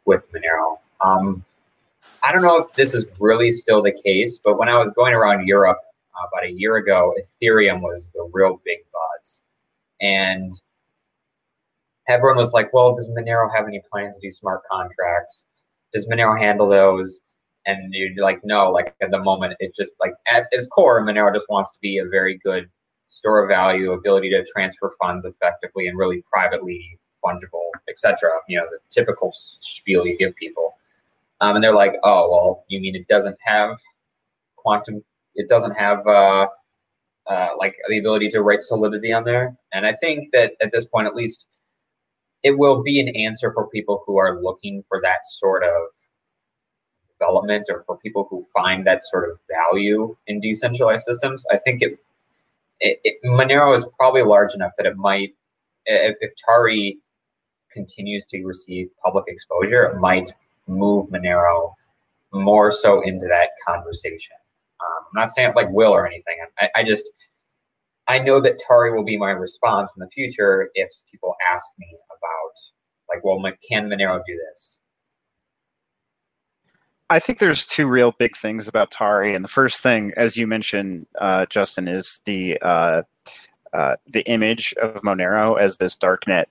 with 0.05 0.31
Monero. 0.31 0.79
Um, 1.01 1.43
I 2.23 2.31
don't 2.31 2.41
know 2.41 2.57
if 2.57 2.73
this 2.73 2.93
is 2.93 3.05
really 3.19 3.51
still 3.51 3.81
the 3.81 3.91
case, 3.91 4.39
but 4.39 4.57
when 4.57 4.69
I 4.69 4.77
was 4.77 4.91
going 4.91 5.13
around 5.13 5.47
Europe 5.47 5.79
uh, 6.15 6.27
about 6.27 6.45
a 6.45 6.51
year 6.51 6.77
ago, 6.77 7.13
Ethereum 7.19 7.81
was 7.81 8.09
the 8.13 8.29
real 8.31 8.61
big 8.63 8.79
buzz. 8.91 9.41
And 9.99 10.53
everyone 12.07 12.37
was 12.37 12.53
like, 12.53 12.73
well, 12.73 12.93
does 12.93 13.09
Monero 13.09 13.53
have 13.53 13.67
any 13.67 13.81
plans 13.91 14.19
to 14.19 14.27
do 14.27 14.31
smart 14.31 14.61
contracts? 14.69 15.45
Does 15.93 16.07
Monero 16.07 16.37
handle 16.37 16.67
those? 16.67 17.21
And 17.65 17.93
you're 17.93 18.23
like, 18.23 18.41
no, 18.43 18.71
like 18.71 18.93
at 19.01 19.11
the 19.11 19.19
moment, 19.19 19.55
it 19.59 19.73
just 19.73 19.93
like 19.99 20.13
at 20.27 20.47
its 20.51 20.67
core, 20.67 21.01
Monero 21.01 21.33
just 21.33 21.47
wants 21.49 21.71
to 21.71 21.79
be 21.81 21.99
a 21.99 22.05
very 22.05 22.37
good 22.43 22.69
store 23.09 23.43
of 23.43 23.49
value, 23.49 23.91
ability 23.91 24.29
to 24.31 24.43
transfer 24.43 24.93
funds 25.01 25.25
effectively 25.25 25.87
and 25.87 25.97
really 25.97 26.23
privately 26.31 26.99
fungible, 27.23 27.69
etc. 27.87 28.31
You 28.49 28.59
know, 28.59 28.65
the 28.69 28.79
typical 28.89 29.31
spiel 29.33 30.05
you 30.05 30.17
give 30.17 30.35
people. 30.35 30.75
Um, 31.39 31.55
and 31.55 31.63
they're 31.63 31.73
like, 31.73 31.95
oh, 32.03 32.29
well, 32.29 32.65
you 32.67 32.79
mean 32.79 32.95
it 32.95 33.07
doesn't 33.07 33.37
have 33.41 33.77
quantum, 34.55 35.03
it 35.35 35.47
doesn't 35.47 35.73
have 35.77 36.05
uh, 36.07 36.47
uh, 37.27 37.49
like 37.57 37.75
the 37.87 37.99
ability 37.99 38.29
to 38.29 38.41
write 38.41 38.61
solidity 38.61 39.13
on 39.13 39.23
there. 39.23 39.55
And 39.73 39.85
I 39.85 39.93
think 39.93 40.29
that 40.33 40.53
at 40.61 40.71
this 40.71 40.85
point, 40.85 41.07
at 41.07 41.15
least, 41.15 41.45
it 42.43 42.57
will 42.57 42.83
be 42.83 42.99
an 42.99 43.09
answer 43.15 43.51
for 43.53 43.67
people 43.67 44.03
who 44.05 44.17
are 44.17 44.41
looking 44.41 44.83
for 44.87 44.99
that 45.01 45.25
sort 45.25 45.63
of 45.63 45.71
development 47.19 47.67
or 47.69 47.83
for 47.85 47.97
people 47.97 48.27
who 48.29 48.45
find 48.53 48.85
that 48.85 49.03
sort 49.03 49.29
of 49.29 49.37
value 49.49 50.15
in 50.27 50.39
decentralized 50.39 51.03
systems. 51.03 51.45
I 51.51 51.57
think 51.57 51.81
it 51.81 51.99
it, 52.79 52.99
it, 53.03 53.15
Monero 53.23 53.75
is 53.75 53.85
probably 53.97 54.23
large 54.23 54.53
enough 54.53 54.73
that 54.77 54.85
it 54.85 54.97
might, 54.97 55.33
if, 55.85 56.17
if 56.19 56.31
Tari 56.45 56.99
continues 57.71 58.25
to 58.27 58.43
receive 58.43 58.89
public 59.03 59.25
exposure, 59.27 59.83
it 59.85 59.99
might 59.99 60.29
move 60.67 61.09
Monero 61.09 61.73
more 62.33 62.71
so 62.71 63.01
into 63.01 63.27
that 63.27 63.49
conversation. 63.65 64.35
Um, 64.81 65.05
I'm 65.05 65.21
not 65.21 65.29
saying 65.29 65.49
it 65.49 65.55
like 65.55 65.69
will 65.69 65.91
or 65.91 66.05
anything. 66.05 66.35
I, 66.59 66.69
I 66.75 66.83
just, 66.83 67.09
I 68.07 68.19
know 68.19 68.41
that 68.41 68.59
Tari 68.59 68.93
will 68.93 69.05
be 69.05 69.17
my 69.17 69.31
response 69.31 69.93
in 69.95 70.01
the 70.01 70.09
future 70.09 70.69
if 70.73 70.89
people 71.09 71.35
ask 71.53 71.65
me 71.79 71.87
about, 72.24 73.13
like, 73.13 73.24
well, 73.24 73.39
can 73.69 73.89
Monero 73.89 74.21
do 74.26 74.39
this? 74.49 74.80
I 77.09 77.19
think 77.19 77.39
there's 77.39 77.65
two 77.65 77.88
real 77.88 78.13
big 78.17 78.36
things 78.36 78.67
about 78.67 78.89
Tari, 78.89 79.36
and 79.36 79.43
the 79.43 79.49
first 79.49 79.82
thing, 79.82 80.13
as 80.17 80.38
you 80.38 80.47
mentioned, 80.47 81.05
uh, 81.19 81.45
Justin, 81.47 81.88
is 81.88 82.21
the 82.26 82.57
uh, 82.61 83.03
uh, 83.74 83.95
the 84.07 84.21
image 84.21 84.74
of 84.82 85.01
Monero 85.03 85.59
as 85.59 85.78
this 85.78 85.97
darknet 85.97 86.45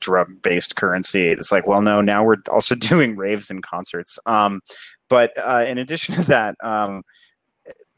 drug-based 0.00 0.76
currency. 0.76 1.28
It's 1.28 1.52
like, 1.52 1.66
well, 1.66 1.80
no, 1.80 2.00
now 2.00 2.24
we're 2.24 2.42
also 2.50 2.74
doing 2.90 3.16
raves 3.16 3.50
and 3.50 3.62
concerts. 3.62 4.18
Um, 4.26 4.62
but 5.08 5.32
uh, 5.38 5.64
in 5.66 5.78
addition 5.78 6.14
to 6.16 6.22
that, 6.24 6.56
um, 6.62 7.02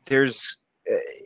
there's 0.05 0.57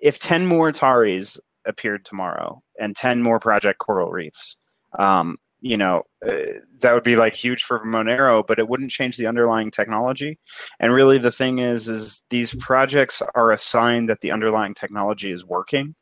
if 0.03 0.19
ten 0.21 0.47
more 0.47 0.71
Taris 0.73 1.39
appeared 1.67 2.05
tomorrow 2.05 2.63
and 2.79 2.95
ten 2.95 3.23
more 3.23 3.41
Project 3.41 3.79
Coral 3.79 4.11
Reefs, 4.11 4.57
um, 4.99 5.37
you 5.61 5.77
know, 5.77 6.03
uh, 6.27 6.61
that 6.81 6.95
would 6.95 7.05
be 7.05 7.17
like 7.17 7.35
huge 7.35 7.65
for 7.65 7.85
Monero, 7.85 8.47
but 8.47 8.59
it 8.59 8.69
wouldn't 8.69 8.91
change 8.91 9.17
the 9.17 9.27
underlying 9.27 9.71
technology. 9.71 10.39
And 10.79 10.93
really, 10.93 11.19
the 11.19 11.31
thing 11.31 11.59
is, 11.59 11.89
is 11.89 12.23
these 12.31 12.55
projects 12.55 13.23
are 13.35 13.53
a 13.53 13.59
sign 13.59 14.07
that 14.07 14.21
the 14.21 14.31
underlying 14.31 14.75
technology 14.75 15.31
is 15.31 15.45
working 15.45 15.95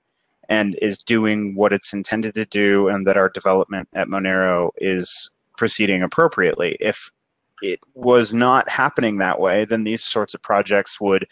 and 0.48 0.78
is 0.80 0.98
doing 0.98 1.54
what 1.54 1.72
it's 1.72 1.92
intended 1.92 2.34
to 2.34 2.44
do, 2.46 2.88
and 2.88 3.06
that 3.06 3.16
our 3.16 3.28
development 3.28 3.88
at 3.94 4.08
Monero 4.08 4.70
is 4.78 5.30
proceeding 5.56 6.02
appropriately. 6.02 6.76
If 6.80 7.10
it 7.62 7.80
was 7.94 8.32
not 8.32 8.68
happening 8.68 9.18
that 9.18 9.40
way, 9.40 9.64
then 9.64 9.84
these 9.84 10.04
sorts 10.04 10.32
of 10.32 10.40
projects 10.40 11.00
would 11.00 11.26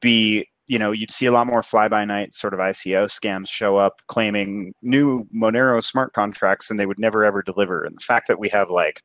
be 0.00 0.48
you 0.66 0.78
know, 0.78 0.92
you'd 0.92 1.10
see 1.10 1.26
a 1.26 1.32
lot 1.32 1.46
more 1.46 1.62
fly 1.62 1.88
by 1.88 2.04
night 2.04 2.32
sort 2.32 2.54
of 2.54 2.60
ICO 2.60 3.04
scams 3.04 3.48
show 3.48 3.76
up 3.76 4.00
claiming 4.06 4.72
new 4.82 5.24
Monero 5.34 5.82
smart 5.82 6.12
contracts 6.14 6.70
and 6.70 6.78
they 6.78 6.86
would 6.86 6.98
never 6.98 7.24
ever 7.24 7.42
deliver. 7.42 7.84
And 7.84 7.96
the 7.96 8.04
fact 8.04 8.28
that 8.28 8.38
we 8.38 8.48
have 8.48 8.70
like 8.70 9.02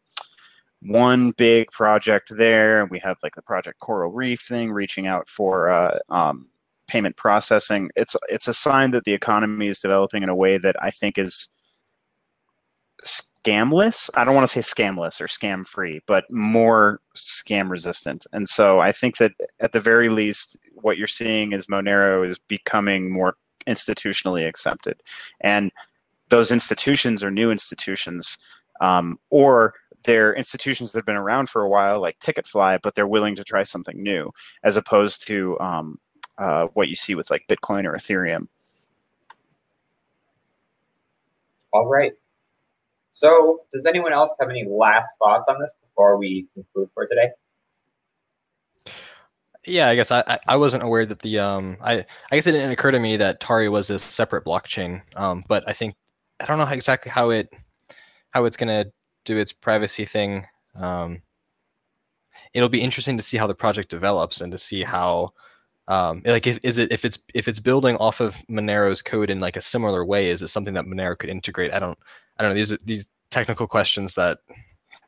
one 0.82 1.32
big 1.32 1.70
project 1.72 2.32
there, 2.36 2.82
and 2.82 2.90
we 2.90 3.00
have 3.00 3.18
like 3.22 3.36
the 3.36 3.42
Project 3.42 3.80
Coral 3.80 4.12
Reef 4.12 4.42
thing 4.42 4.72
reaching 4.72 5.08
out 5.08 5.28
for 5.28 5.70
uh, 5.70 6.00
um, 6.10 6.48
payment 6.88 7.18
processing, 7.18 7.90
it's 7.96 8.16
it's 8.30 8.48
a 8.48 8.54
sign 8.54 8.92
that 8.92 9.04
the 9.04 9.14
economy 9.14 9.68
is 9.68 9.80
developing 9.80 10.24
in 10.24 10.30
a 10.30 10.36
way 10.36 10.58
that 10.58 10.82
I 10.82 10.92
think 10.92 11.18
is 11.18 11.50
scamless. 13.06 14.10
I 14.16 14.24
don't 14.24 14.36
want 14.36 14.50
to 14.50 14.62
say 14.62 14.84
scamless 14.84 15.22
or 15.22 15.28
scam 15.28 15.66
free, 15.66 16.02
but 16.08 16.30
more 16.32 17.00
scam 17.16 17.70
resistant. 17.70 18.26
And 18.34 18.48
so 18.48 18.80
I 18.80 18.92
think 18.92 19.18
that 19.18 19.34
at 19.60 19.72
the 19.72 19.80
very 19.80 20.10
least, 20.10 20.58
what 20.76 20.98
you're 20.98 21.08
seeing 21.08 21.54
is 21.54 21.68
Monero 21.68 22.28
is 22.28 22.40
becoming 22.40 23.12
more 23.12 23.36
institutionally 23.68 24.48
accepted. 24.48 25.02
And 25.42 25.72
those 26.30 26.52
institutions 26.52 27.24
are 27.24 27.32
new 27.32 27.52
institutions, 27.52 28.38
um, 28.82 29.20
or 29.30 29.74
they're 30.04 30.34
institutions 30.34 30.92
that 30.92 31.00
have 31.00 31.06
been 31.06 31.16
around 31.16 31.50
for 31.50 31.62
a 31.62 31.70
while, 31.70 32.00
like 32.00 32.20
Ticketfly, 32.20 32.80
but 32.82 32.96
they're 32.96 33.08
willing 33.08 33.36
to 33.36 33.44
try 33.44 33.64
something 33.64 34.02
new, 34.02 34.32
as 34.64 34.78
opposed 34.78 35.28
to 35.28 35.60
um, 35.60 36.00
uh, 36.38 36.68
what 36.74 36.88
you 36.88 36.96
see 36.96 37.16
with 37.16 37.30
like 37.30 37.44
Bitcoin 37.50 37.86
or 37.86 37.94
Ethereum. 37.94 38.48
All 41.74 41.88
right. 41.88 42.14
So, 43.20 43.64
does 43.74 43.86
anyone 43.86 44.14
else 44.14 44.34
have 44.40 44.50
any 44.50 44.66
last 44.66 45.18
thoughts 45.20 45.48
on 45.50 45.60
this 45.60 45.74
before 45.82 46.18
we 46.18 46.48
conclude 46.54 46.90
for 46.94 47.06
today? 47.06 47.32
Yeah, 49.66 49.90
I 49.90 49.96
guess 49.96 50.10
I, 50.10 50.40
I 50.48 50.56
wasn't 50.56 50.84
aware 50.84 51.06
that 51.06 51.20
the 51.22 51.40
um 51.40 51.76
I 51.82 52.06
I 52.32 52.36
guess 52.36 52.48
it 52.48 52.54
didn't 52.54 52.72
occur 52.72 52.92
to 52.92 53.00
me 53.00 53.18
that 53.18 53.42
Tari 53.42 53.68
was 53.68 53.90
a 53.90 54.00
separate 54.00 54.46
blockchain. 54.46 55.02
Um, 55.18 55.44
but 55.50 55.68
I 55.68 55.74
think 55.74 55.96
I 56.40 56.46
don't 56.46 56.60
know 56.60 56.66
how 56.66 56.74
exactly 56.74 57.12
how 57.12 57.32
it 57.32 57.54
how 58.30 58.46
it's 58.46 58.56
gonna 58.56 58.86
do 59.26 59.36
its 59.36 59.52
privacy 59.52 60.06
thing. 60.06 60.48
Um, 60.74 61.22
it'll 62.54 62.70
be 62.70 62.82
interesting 62.82 63.18
to 63.18 63.24
see 63.24 63.36
how 63.36 63.48
the 63.48 63.54
project 63.54 63.90
develops 63.90 64.40
and 64.40 64.54
to 64.54 64.58
see 64.58 64.82
how 64.82 65.34
um, 65.90 66.22
like 66.24 66.48
if, 66.48 66.60
is 66.64 66.78
it 66.78 66.92
if 66.92 67.04
it's 67.04 67.20
if 67.34 67.48
it's 67.48 67.60
building 67.60 67.98
off 67.98 68.22
of 68.22 68.36
Monero's 68.50 69.02
code 69.02 69.30
in 69.30 69.40
like 69.40 69.58
a 69.58 69.62
similar 69.62 70.06
way, 70.06 70.30
is 70.30 70.42
it 70.42 70.48
something 70.50 70.76
that 70.76 70.86
Monero 70.86 71.18
could 71.18 71.30
integrate? 71.30 71.74
I 71.74 71.80
don't 71.80 71.98
I 72.38 72.44
don't 72.44 72.52
know. 72.52 72.56
These 72.56 72.72
are 72.72 72.80
these 72.86 73.08
technical 73.32 73.68
questions 73.68 74.14
that 74.14 74.40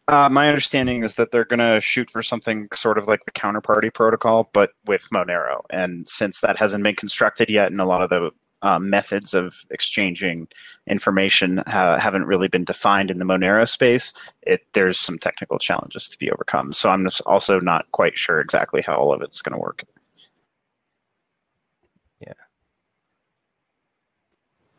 uh, 0.08 0.28
my 0.28 0.50
understanding 0.50 1.04
is 1.04 1.16
that 1.16 1.32
they're 1.32 1.46
going 1.46 1.60
to 1.60 1.80
shoot 1.80 2.10
for 2.10 2.22
something 2.22 2.68
sort 2.74 2.98
of 2.98 3.08
like 3.08 3.24
the 3.26 3.32
counterparty 3.32 3.94
protocol, 3.94 4.50
but 4.54 4.72
with 4.86 5.08
Monero. 5.14 5.62
And 5.70 6.10
since 6.10 6.42
that 6.42 6.58
hasn't 6.58 6.84
been 6.84 6.96
constructed 6.96 7.50
yet, 7.50 7.72
and 7.72 7.80
a 7.80 7.86
lot 7.86 8.02
of 8.02 8.10
the 8.10 8.32
uh, 8.64 8.80
methods 8.80 9.34
of 9.34 9.56
exchanging 9.70 10.48
information 10.88 11.64
haven't 11.68 12.26
really 12.26 12.48
been 12.48 12.66
defined 12.66 13.10
in 13.10 13.20
the 13.20 13.26
Monero 13.26 13.70
space, 13.70 14.14
it, 14.42 14.62
there's 14.74 15.00
some 15.00 15.18
technical 15.18 15.60
challenges 15.60 16.10
to 16.10 16.18
be 16.18 16.30
overcome. 16.32 16.74
So 16.74 16.90
I'm 16.90 17.08
also 17.26 17.60
not 17.60 17.90
quite 17.92 18.18
sure 18.18 18.42
exactly 18.42 18.82
how 18.82 18.96
all 18.96 19.14
of 19.14 19.22
it's 19.22 19.42
going 19.42 19.54
to 19.54 19.62
work. 19.62 19.84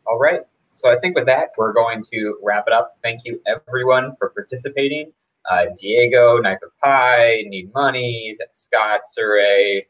All 0.05 0.19
right. 0.19 0.41
So 0.75 0.89
I 0.89 0.99
think 0.99 1.15
with 1.15 1.25
that, 1.27 1.49
we're 1.57 1.73
going 1.73 2.01
to 2.11 2.37
wrap 2.41 2.65
it 2.67 2.73
up. 2.73 2.97
Thank 3.03 3.21
you 3.25 3.41
everyone 3.45 4.15
for 4.17 4.29
participating. 4.29 5.11
Uh, 5.49 5.67
Diego, 5.79 6.37
Knife 6.39 6.59
of 6.63 6.71
Pi, 6.81 7.43
Need 7.47 7.73
Money, 7.73 8.35
Scott, 8.53 9.01
Surrey, 9.05 9.87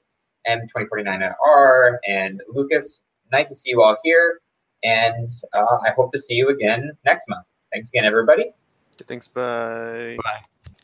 M2049R, 0.47 1.97
and 2.07 2.41
Lucas. 2.49 3.03
Nice 3.31 3.49
to 3.49 3.55
see 3.55 3.69
you 3.69 3.81
all 3.81 3.97
here. 4.03 4.41
And 4.83 5.29
uh, 5.53 5.77
I 5.85 5.91
hope 5.91 6.11
to 6.11 6.19
see 6.19 6.33
you 6.33 6.49
again 6.49 6.91
next 7.05 7.29
month. 7.29 7.45
Thanks 7.71 7.89
again, 7.89 8.05
everybody. 8.05 8.51
Thanks. 9.07 9.27
Bye. 9.27 10.17
Bye. 10.23 10.43